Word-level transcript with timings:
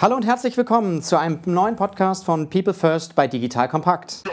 Hallo 0.00 0.16
und 0.16 0.24
herzlich 0.24 0.56
willkommen 0.56 1.02
zu 1.02 1.18
einem 1.18 1.40
neuen 1.44 1.76
Podcast 1.76 2.24
von 2.24 2.48
People 2.48 2.72
First 2.72 3.14
bei 3.14 3.26
Digital 3.28 3.68
Kompakt. 3.68 4.24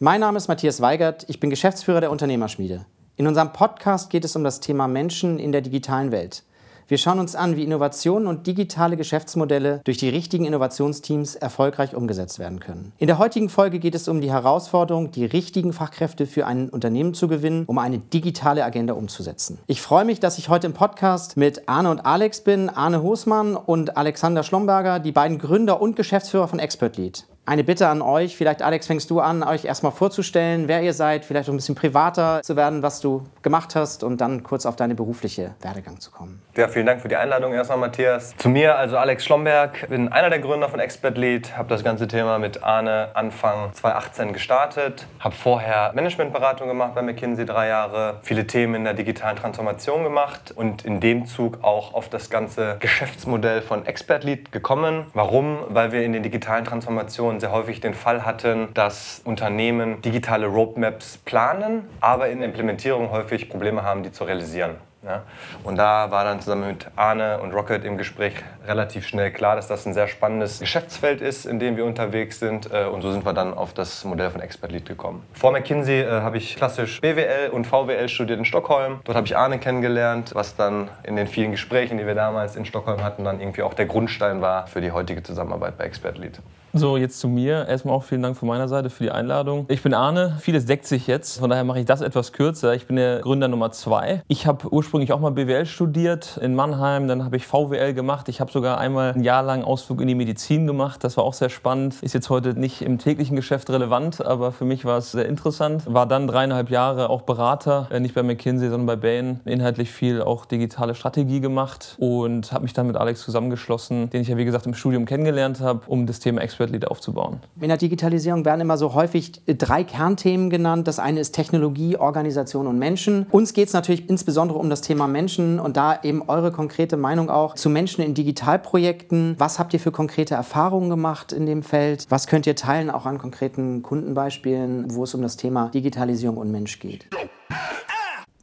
Mein 0.00 0.18
Name 0.18 0.38
ist 0.38 0.48
Matthias 0.48 0.80
Weigert, 0.80 1.24
ich 1.28 1.38
bin 1.38 1.50
Geschäftsführer 1.50 2.00
der 2.00 2.10
Unternehmerschmiede. 2.10 2.84
In 3.14 3.28
unserem 3.28 3.52
Podcast 3.52 4.10
geht 4.10 4.24
es 4.24 4.34
um 4.34 4.42
das 4.42 4.58
Thema 4.58 4.88
Menschen 4.88 5.38
in 5.38 5.52
der 5.52 5.60
digitalen 5.60 6.10
Welt. 6.10 6.42
Wir 6.86 6.98
schauen 6.98 7.18
uns 7.18 7.34
an, 7.34 7.56
wie 7.56 7.64
Innovationen 7.64 8.28
und 8.28 8.46
digitale 8.46 8.98
Geschäftsmodelle 8.98 9.80
durch 9.84 9.96
die 9.96 10.10
richtigen 10.10 10.44
Innovationsteams 10.44 11.34
erfolgreich 11.34 11.94
umgesetzt 11.94 12.38
werden 12.38 12.60
können. 12.60 12.92
In 12.98 13.06
der 13.06 13.18
heutigen 13.18 13.48
Folge 13.48 13.78
geht 13.78 13.94
es 13.94 14.06
um 14.06 14.20
die 14.20 14.30
Herausforderung, 14.30 15.10
die 15.10 15.24
richtigen 15.24 15.72
Fachkräfte 15.72 16.26
für 16.26 16.46
ein 16.46 16.68
Unternehmen 16.68 17.14
zu 17.14 17.26
gewinnen, 17.26 17.64
um 17.66 17.78
eine 17.78 17.98
digitale 17.98 18.64
Agenda 18.64 18.92
umzusetzen. 18.92 19.58
Ich 19.66 19.80
freue 19.80 20.04
mich, 20.04 20.20
dass 20.20 20.36
ich 20.36 20.50
heute 20.50 20.66
im 20.66 20.74
Podcast 20.74 21.38
mit 21.38 21.70
Arne 21.70 21.90
und 21.90 22.04
Alex 22.04 22.42
bin, 22.42 22.68
Arne 22.68 23.02
Hosmann 23.02 23.56
und 23.56 23.96
Alexander 23.96 24.42
Schlomberger, 24.42 24.98
die 24.98 25.12
beiden 25.12 25.38
Gründer 25.38 25.80
und 25.80 25.96
Geschäftsführer 25.96 26.48
von 26.48 26.58
ExpertLead 26.58 27.26
eine 27.46 27.64
Bitte 27.64 27.88
an 27.88 28.02
euch. 28.02 28.36
Vielleicht, 28.36 28.62
Alex, 28.62 28.86
fängst 28.86 29.10
du 29.10 29.20
an, 29.20 29.42
euch 29.42 29.64
erstmal 29.64 29.92
vorzustellen, 29.92 30.68
wer 30.68 30.82
ihr 30.82 30.94
seid, 30.94 31.24
vielleicht 31.24 31.48
ein 31.48 31.56
bisschen 31.56 31.74
privater 31.74 32.40
zu 32.42 32.56
werden, 32.56 32.82
was 32.82 33.00
du 33.00 33.22
gemacht 33.42 33.74
hast 33.74 34.02
und 34.02 34.20
dann 34.20 34.42
kurz 34.42 34.66
auf 34.66 34.76
deine 34.76 34.94
berufliche 34.94 35.54
Werdegang 35.60 36.00
zu 36.00 36.10
kommen. 36.10 36.40
Ja, 36.56 36.68
vielen 36.68 36.86
Dank 36.86 37.00
für 37.00 37.08
die 37.08 37.16
Einladung 37.16 37.52
erstmal, 37.52 37.78
Matthias. 37.78 38.36
Zu 38.36 38.48
mir, 38.48 38.78
also 38.78 38.96
Alex 38.96 39.24
Schlomberg, 39.24 39.88
bin 39.88 40.12
einer 40.12 40.30
der 40.30 40.38
Gründer 40.38 40.68
von 40.68 40.78
Expert 40.78 41.18
Lead, 41.18 41.56
habe 41.56 41.68
das 41.68 41.82
ganze 41.82 42.06
Thema 42.06 42.38
mit 42.38 42.62
Arne 42.62 43.08
Anfang 43.14 43.72
2018 43.72 44.32
gestartet, 44.32 45.04
habe 45.18 45.34
vorher 45.34 45.90
Managementberatung 45.96 46.68
gemacht 46.68 46.94
bei 46.94 47.02
McKinsey 47.02 47.44
drei 47.44 47.66
Jahre, 47.66 48.20
viele 48.22 48.46
Themen 48.46 48.76
in 48.76 48.84
der 48.84 48.94
digitalen 48.94 49.36
Transformation 49.36 50.04
gemacht 50.04 50.52
und 50.54 50.84
in 50.84 51.00
dem 51.00 51.26
Zug 51.26 51.58
auch 51.62 51.92
auf 51.92 52.08
das 52.08 52.30
ganze 52.30 52.76
Geschäftsmodell 52.78 53.60
von 53.60 53.84
Expert 53.84 54.22
Lead 54.22 54.52
gekommen. 54.52 55.06
Warum? 55.12 55.58
Weil 55.70 55.90
wir 55.90 56.04
in 56.04 56.12
den 56.12 56.22
digitalen 56.22 56.64
Transformationen 56.64 57.40
sehr 57.40 57.50
häufig 57.50 57.80
den 57.80 57.94
Fall 57.94 58.24
hatten, 58.24 58.68
dass 58.74 59.20
Unternehmen 59.24 60.02
digitale 60.02 60.46
Roadmaps 60.46 61.18
planen, 61.24 61.88
aber 62.00 62.28
in 62.28 62.38
der 62.38 62.46
Implementierung 62.46 63.10
häufig 63.10 63.50
Probleme 63.50 63.82
haben, 63.82 64.04
die 64.04 64.12
zu 64.12 64.22
realisieren. 64.22 64.76
Ja. 65.04 65.22
Und 65.64 65.76
da 65.76 66.10
war 66.10 66.24
dann 66.24 66.40
zusammen 66.40 66.68
mit 66.68 66.86
Arne 66.96 67.38
und 67.40 67.52
Rocket 67.52 67.84
im 67.84 67.98
Gespräch 67.98 68.34
relativ 68.66 69.06
schnell 69.06 69.30
klar, 69.30 69.56
dass 69.56 69.68
das 69.68 69.86
ein 69.86 69.92
sehr 69.92 70.08
spannendes 70.08 70.60
Geschäftsfeld 70.60 71.20
ist, 71.20 71.44
in 71.44 71.58
dem 71.58 71.76
wir 71.76 71.84
unterwegs 71.84 72.38
sind. 72.38 72.72
Äh, 72.72 72.86
und 72.86 73.02
so 73.02 73.12
sind 73.12 73.24
wir 73.24 73.34
dann 73.34 73.54
auf 73.54 73.74
das 73.74 74.04
Modell 74.04 74.30
von 74.30 74.40
Expert 74.40 74.72
Lead 74.72 74.86
gekommen. 74.86 75.22
Vor 75.34 75.52
McKinsey 75.52 76.00
äh, 76.00 76.08
habe 76.22 76.38
ich 76.38 76.56
klassisch 76.56 77.00
BWL 77.00 77.50
und 77.50 77.66
VWL 77.66 78.08
studiert 78.08 78.38
in 78.38 78.44
Stockholm. 78.44 79.00
Dort 79.04 79.16
habe 79.16 79.26
ich 79.26 79.36
Arne 79.36 79.58
kennengelernt, 79.58 80.30
was 80.34 80.56
dann 80.56 80.88
in 81.02 81.16
den 81.16 81.26
vielen 81.26 81.50
Gesprächen, 81.50 81.98
die 81.98 82.06
wir 82.06 82.14
damals 82.14 82.56
in 82.56 82.64
Stockholm 82.64 83.02
hatten, 83.02 83.24
dann 83.24 83.40
irgendwie 83.40 83.62
auch 83.62 83.74
der 83.74 83.86
Grundstein 83.86 84.40
war 84.40 84.66
für 84.66 84.80
die 84.80 84.92
heutige 84.92 85.22
Zusammenarbeit 85.22 85.76
bei 85.76 85.84
Expert 85.84 86.18
Lead. 86.18 86.40
So, 86.76 86.96
jetzt 86.96 87.20
zu 87.20 87.28
mir. 87.28 87.68
Erstmal 87.68 87.94
auch 87.94 88.02
vielen 88.02 88.22
Dank 88.22 88.36
von 88.36 88.48
meiner 88.48 88.66
Seite 88.66 88.90
für 88.90 89.04
die 89.04 89.12
Einladung. 89.12 89.66
Ich 89.68 89.80
bin 89.84 89.94
Arne. 89.94 90.38
Vieles 90.40 90.66
deckt 90.66 90.86
sich 90.86 91.06
jetzt. 91.06 91.38
Von 91.38 91.48
daher 91.48 91.62
mache 91.62 91.78
ich 91.78 91.86
das 91.86 92.00
etwas 92.00 92.32
kürzer. 92.32 92.74
Ich 92.74 92.88
bin 92.88 92.96
der 92.96 93.20
Gründer 93.20 93.46
Nummer 93.46 93.70
zwei. 93.70 94.24
Ich 94.26 94.48
habe 94.48 94.66
ursprünglich 94.72 95.12
auch 95.12 95.20
mal 95.20 95.30
BWL 95.30 95.66
studiert 95.66 96.36
in 96.42 96.56
Mannheim. 96.56 97.06
Dann 97.06 97.24
habe 97.24 97.36
ich 97.36 97.46
VWL 97.46 97.94
gemacht. 97.94 98.28
Ich 98.28 98.40
habe 98.40 98.50
sogar 98.50 98.78
einmal 98.78 99.12
ein 99.12 99.22
Jahr 99.22 99.44
lang 99.44 99.62
Ausflug 99.62 100.00
in 100.00 100.08
die 100.08 100.16
Medizin 100.16 100.66
gemacht. 100.66 101.04
Das 101.04 101.16
war 101.16 101.22
auch 101.22 101.34
sehr 101.34 101.48
spannend. 101.48 102.02
Ist 102.02 102.12
jetzt 102.12 102.28
heute 102.28 102.58
nicht 102.58 102.82
im 102.82 102.98
täglichen 102.98 103.36
Geschäft 103.36 103.70
relevant, 103.70 104.26
aber 104.26 104.50
für 104.50 104.64
mich 104.64 104.84
war 104.84 104.98
es 104.98 105.12
sehr 105.12 105.26
interessant. 105.26 105.84
War 105.86 106.06
dann 106.06 106.26
dreieinhalb 106.26 106.70
Jahre 106.70 107.08
auch 107.08 107.22
Berater, 107.22 107.86
äh, 107.92 108.00
nicht 108.00 108.16
bei 108.16 108.24
McKinsey, 108.24 108.68
sondern 108.68 108.86
bei 108.86 108.96
Bain. 108.96 109.38
Inhaltlich 109.44 109.92
viel 109.92 110.20
auch 110.20 110.44
digitale 110.44 110.96
Strategie 110.96 111.40
gemacht 111.40 111.94
und 112.00 112.50
habe 112.50 112.64
mich 112.64 112.72
dann 112.72 112.88
mit 112.88 112.96
Alex 112.96 113.20
zusammengeschlossen, 113.20 114.10
den 114.10 114.22
ich 114.22 114.28
ja 114.28 114.36
wie 114.36 114.44
gesagt 114.44 114.66
im 114.66 114.74
Studium 114.74 115.04
kennengelernt 115.04 115.60
habe, 115.60 115.82
um 115.86 116.06
das 116.06 116.18
Thema 116.18 116.40
Expert 116.40 116.63
Lead 116.72 116.88
aufzubauen. 116.88 117.40
In 117.60 117.68
der 117.68 117.76
Digitalisierung 117.76 118.44
werden 118.44 118.60
immer 118.60 118.76
so 118.76 118.94
häufig 118.94 119.42
drei 119.46 119.84
Kernthemen 119.84 120.50
genannt. 120.50 120.86
Das 120.88 120.98
eine 120.98 121.20
ist 121.20 121.32
Technologie, 121.32 121.96
Organisation 121.96 122.66
und 122.66 122.78
Menschen. 122.78 123.26
Uns 123.30 123.52
geht 123.52 123.68
es 123.68 123.74
natürlich 123.74 124.08
insbesondere 124.08 124.58
um 124.58 124.70
das 124.70 124.80
Thema 124.80 125.06
Menschen 125.06 125.58
und 125.58 125.76
da 125.76 125.98
eben 126.02 126.22
eure 126.28 126.52
konkrete 126.52 126.96
Meinung 126.96 127.30
auch 127.30 127.54
zu 127.54 127.70
Menschen 127.70 128.02
in 128.02 128.14
Digitalprojekten. 128.14 129.36
Was 129.38 129.58
habt 129.58 129.72
ihr 129.74 129.80
für 129.80 129.92
konkrete 129.92 130.34
Erfahrungen 130.34 130.90
gemacht 130.90 131.32
in 131.32 131.46
dem 131.46 131.62
Feld? 131.62 132.06
Was 132.08 132.26
könnt 132.26 132.46
ihr 132.46 132.56
teilen 132.56 132.90
auch 132.90 133.06
an 133.06 133.18
konkreten 133.18 133.82
Kundenbeispielen, 133.82 134.94
wo 134.94 135.04
es 135.04 135.14
um 135.14 135.22
das 135.22 135.36
Thema 135.36 135.68
Digitalisierung 135.70 136.36
und 136.36 136.50
Mensch 136.50 136.78
geht? 136.78 137.06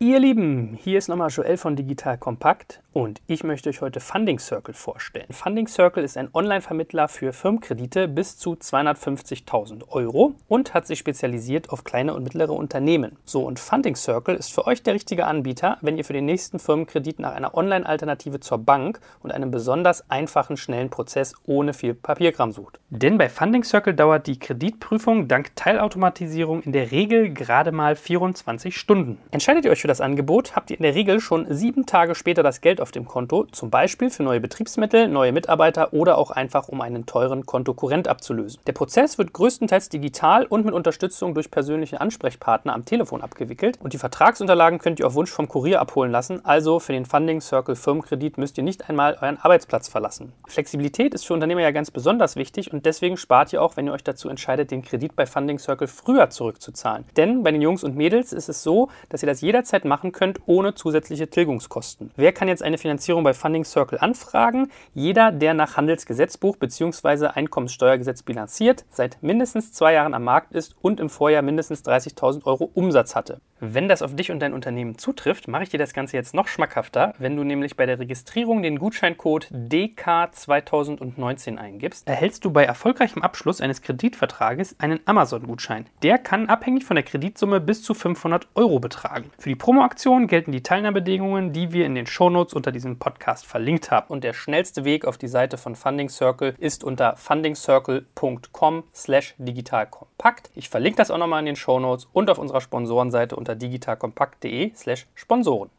Ihr 0.04 0.20
Lieben, 0.20 0.80
hier 0.82 0.98
ist 0.98 1.10
nochmal 1.10 1.30
Joel 1.30 1.58
von 1.58 1.76
Digital 1.76 2.18
Kompakt 2.18 2.82
und 2.92 3.22
ich 3.28 3.44
möchte 3.44 3.70
euch 3.70 3.82
heute 3.82 4.00
Funding 4.00 4.40
Circle 4.40 4.74
vorstellen. 4.74 5.28
Funding 5.30 5.68
Circle 5.68 6.04
ist 6.04 6.18
ein 6.18 6.30
Online-Vermittler 6.34 7.08
für 7.08 7.32
Firmenkredite 7.34 8.08
bis 8.08 8.36
zu 8.36 8.54
250.000 8.54 9.90
Euro 9.90 10.34
und 10.48 10.74
hat 10.74 10.88
sich 10.88 10.98
spezialisiert 10.98 11.70
auf 11.70 11.84
kleine 11.84 12.16
und 12.16 12.24
mittlere 12.24 12.54
Unternehmen. 12.54 13.16
So, 13.26 13.46
und 13.46 13.60
Funding 13.60 13.96
Circle 13.96 14.34
ist 14.34 14.52
für 14.52 14.66
euch 14.66 14.82
der 14.82 14.96
richtige 14.96 15.28
Anbieter, 15.28 15.78
wenn 15.82 15.98
ihr 15.98 16.04
für 16.04 16.14
den 16.14 16.26
nächsten 16.26 16.58
Firmenkredit 16.58 17.20
nach 17.20 17.36
einer 17.36 17.54
Online-Alternative 17.54 18.40
zur 18.40 18.58
Bank 18.58 19.00
und 19.22 19.32
einem 19.32 19.52
besonders 19.52 20.10
einfachen, 20.10 20.58
schnellen 20.58 20.90
Prozess 20.90 21.36
ohne 21.46 21.76
viel 21.76 21.94
Papierkram 21.94 22.52
sucht. 22.52 22.80
Denn 22.90 23.20
bei 23.20 23.30
Funding 23.30 23.64
Circle 23.64 23.94
dauert 23.94 24.26
die 24.26 24.40
Kreditprüfung 24.40 25.28
dank 25.28 25.56
Teilautomatisierung 25.56 26.64
in 26.64 26.72
der 26.72 26.90
Regel 26.90 27.32
gerade 27.32 27.72
mal 27.72 27.96
24 27.96 28.76
Stunden. 28.76 29.20
Entscheidet 29.30 29.66
ihr 29.66 29.72
euch 29.72 29.82
für 29.82 29.91
das 29.92 30.02
Angebot, 30.02 30.56
habt 30.56 30.72
ihr 30.72 30.78
in 30.78 30.84
der 30.84 30.96
Regel 30.96 31.20
schon 31.20 31.46
sieben 31.50 31.86
Tage 31.86 32.16
später 32.16 32.44
das 32.44 32.62
Geld 32.62 32.80
auf 32.80 32.92
dem 32.92 33.06
Konto, 33.06 33.44
zum 33.52 33.70
Beispiel 33.70 34.10
für 34.10 34.24
neue 34.24 34.40
Betriebsmittel, 34.40 35.10
neue 35.10 35.34
Mitarbeiter 35.34 35.94
oder 35.94 36.18
auch 36.18 36.32
einfach 36.32 36.70
um 36.70 36.80
einen 36.80 37.06
teuren 37.06 37.46
Kontokurrent 37.46 38.08
abzulösen. 38.08 38.62
Der 38.68 38.72
Prozess 38.72 39.18
wird 39.18 39.34
größtenteils 39.34 39.90
digital 39.90 40.46
und 40.46 40.66
mit 40.66 40.74
Unterstützung 40.74 41.34
durch 41.34 41.52
persönliche 41.52 42.00
Ansprechpartner 42.00 42.74
am 42.74 42.86
Telefon 42.86 43.22
abgewickelt 43.22 43.80
und 43.82 43.92
die 43.92 43.98
Vertragsunterlagen 43.98 44.80
könnt 44.80 45.02
ihr 45.02 45.08
auf 45.08 45.14
Wunsch 45.14 45.32
vom 45.32 45.50
Kurier 45.50 45.82
abholen 45.82 46.12
lassen, 46.12 46.46
also 46.46 46.80
für 46.80 46.94
den 46.94 47.06
Funding 47.06 47.42
Circle 47.42 47.76
Firmenkredit 47.76 48.38
müsst 48.38 48.58
ihr 48.58 48.64
nicht 48.64 48.90
einmal 48.90 49.18
euren 49.22 49.38
Arbeitsplatz 49.38 49.90
verlassen. 49.90 50.32
Flexibilität 50.48 51.14
ist 51.14 51.28
für 51.28 51.34
Unternehmer 51.34 51.62
ja 51.62 51.72
ganz 51.72 51.92
besonders 51.92 52.38
wichtig 52.38 52.72
und 52.72 52.86
deswegen 52.86 53.18
spart 53.18 53.52
ihr 53.52 53.62
auch, 53.62 53.76
wenn 53.76 53.88
ihr 53.88 53.94
euch 53.94 54.06
dazu 54.06 54.30
entscheidet, 54.30 54.72
den 54.72 54.84
Kredit 54.84 55.18
bei 55.18 55.26
Funding 55.26 55.60
Circle 55.60 55.88
früher 55.88 56.30
zurückzuzahlen. 56.30 57.04
Denn 57.18 57.44
bei 57.44 57.52
den 57.52 57.62
Jungs 57.62 57.84
und 57.84 57.98
Mädels 57.98 58.32
ist 58.32 58.48
es 58.48 58.64
so, 58.64 58.88
dass 59.10 59.22
ihr 59.22 59.28
das 59.28 59.42
jederzeit 59.42 59.81
jederzeit 59.82 59.86
machen 59.86 60.12
könnt, 60.12 60.40
ohne 60.46 60.74
zusätzliche 60.74 61.30
Tilgungskosten. 61.30 62.12
Wer 62.16 62.32
kann 62.32 62.48
jetzt 62.48 62.64
eine 62.64 62.78
Finanzierung 62.78 63.24
bei 63.24 63.34
Funding 63.34 63.66
Circle 63.66 64.00
anfragen? 64.00 64.72
Jeder, 64.94 65.32
der 65.32 65.54
nach 65.54 65.78
Handelsgesetzbuch 65.78 66.58
bzw. 66.58 67.28
Einkommenssteuergesetz 67.28 68.24
bilanziert, 68.24 68.86
seit 68.90 69.22
mindestens 69.22 69.74
zwei 69.74 69.94
Jahren 69.94 70.14
am 70.14 70.24
Markt 70.24 70.54
ist 70.54 70.76
und 70.82 71.00
im 71.00 71.10
Vorjahr 71.10 71.42
mindestens 71.42 71.84
30.000 71.84 72.46
Euro 72.46 72.70
Umsatz 72.74 73.16
hatte. 73.16 73.42
Wenn 73.64 73.88
das 73.88 74.02
auf 74.02 74.16
dich 74.16 74.32
und 74.32 74.40
dein 74.40 74.54
Unternehmen 74.54 74.98
zutrifft, 74.98 75.48
mache 75.48 75.62
ich 75.62 75.70
dir 75.70 75.78
das 75.78 75.94
Ganze 75.94 76.18
jetzt 76.18 76.34
noch 76.34 76.48
schmackhafter, 76.48 77.14
wenn 77.20 77.36
du 77.36 77.44
nämlich 77.44 77.76
bei 77.76 77.86
der 77.86 78.00
Registrierung 78.00 78.64
den 78.64 78.80
Gutscheincode 78.80 79.52
DK2019 79.52 81.58
eingibst, 81.58 82.08
erhältst 82.08 82.44
du 82.44 82.50
bei 82.50 82.64
erfolgreichem 82.64 83.22
Abschluss 83.22 83.62
eines 83.62 83.84
Kreditvertrages 83.84 84.78
einen 84.80 85.00
Amazon-Gutschein. 85.06 85.86
Der 86.02 86.18
kann 86.18 86.50
abhängig 86.50 86.86
von 86.86 86.96
der 86.96 87.04
Kreditsumme 87.04 87.60
bis 87.60 87.84
zu 87.84 87.94
500 87.94 88.48
Euro 88.56 88.80
betragen. 88.80 89.30
Für 89.38 89.50
die 89.50 89.56
Promo-Aktion 89.56 90.26
gelten 90.26 90.52
die 90.52 90.64
Teilnahmebedingungen, 90.64 91.54
die 91.54 91.72
wir 91.72 91.86
in 91.86 91.94
den 91.94 92.08
Shownotes 92.08 92.56
unter 92.56 92.72
diesem 92.72 92.98
Podcast 92.98 93.46
verlinkt 93.46 93.92
haben. 93.92 94.08
Und 94.08 94.24
der 94.24 94.34
schnellste 94.34 94.86
Weg 94.86 95.06
auf 95.06 95.20
die 95.20 95.28
Seite 95.28 95.60
von 95.60 95.76
Funding 95.76 96.10
Circle 96.10 96.56
ist 96.58 96.84
unter 96.84 97.16
fundingcircle.com 97.16 98.86
slash 98.96 99.36
digitalkompakt. 99.38 100.50
Ich 100.56 100.68
verlinke 100.68 100.98
das 100.98 101.12
auch 101.12 101.20
nochmal 101.20 101.42
in 101.42 101.46
den 101.46 101.56
Shownotes 101.56 102.08
und 102.12 102.32
auf 102.32 102.40
unserer 102.40 102.62
Sponsorenseite 102.62 103.36
unter 103.36 103.51
digitalkompakt.de 103.56 104.72
slash 104.76 105.06
Sponsoren. 105.16 105.70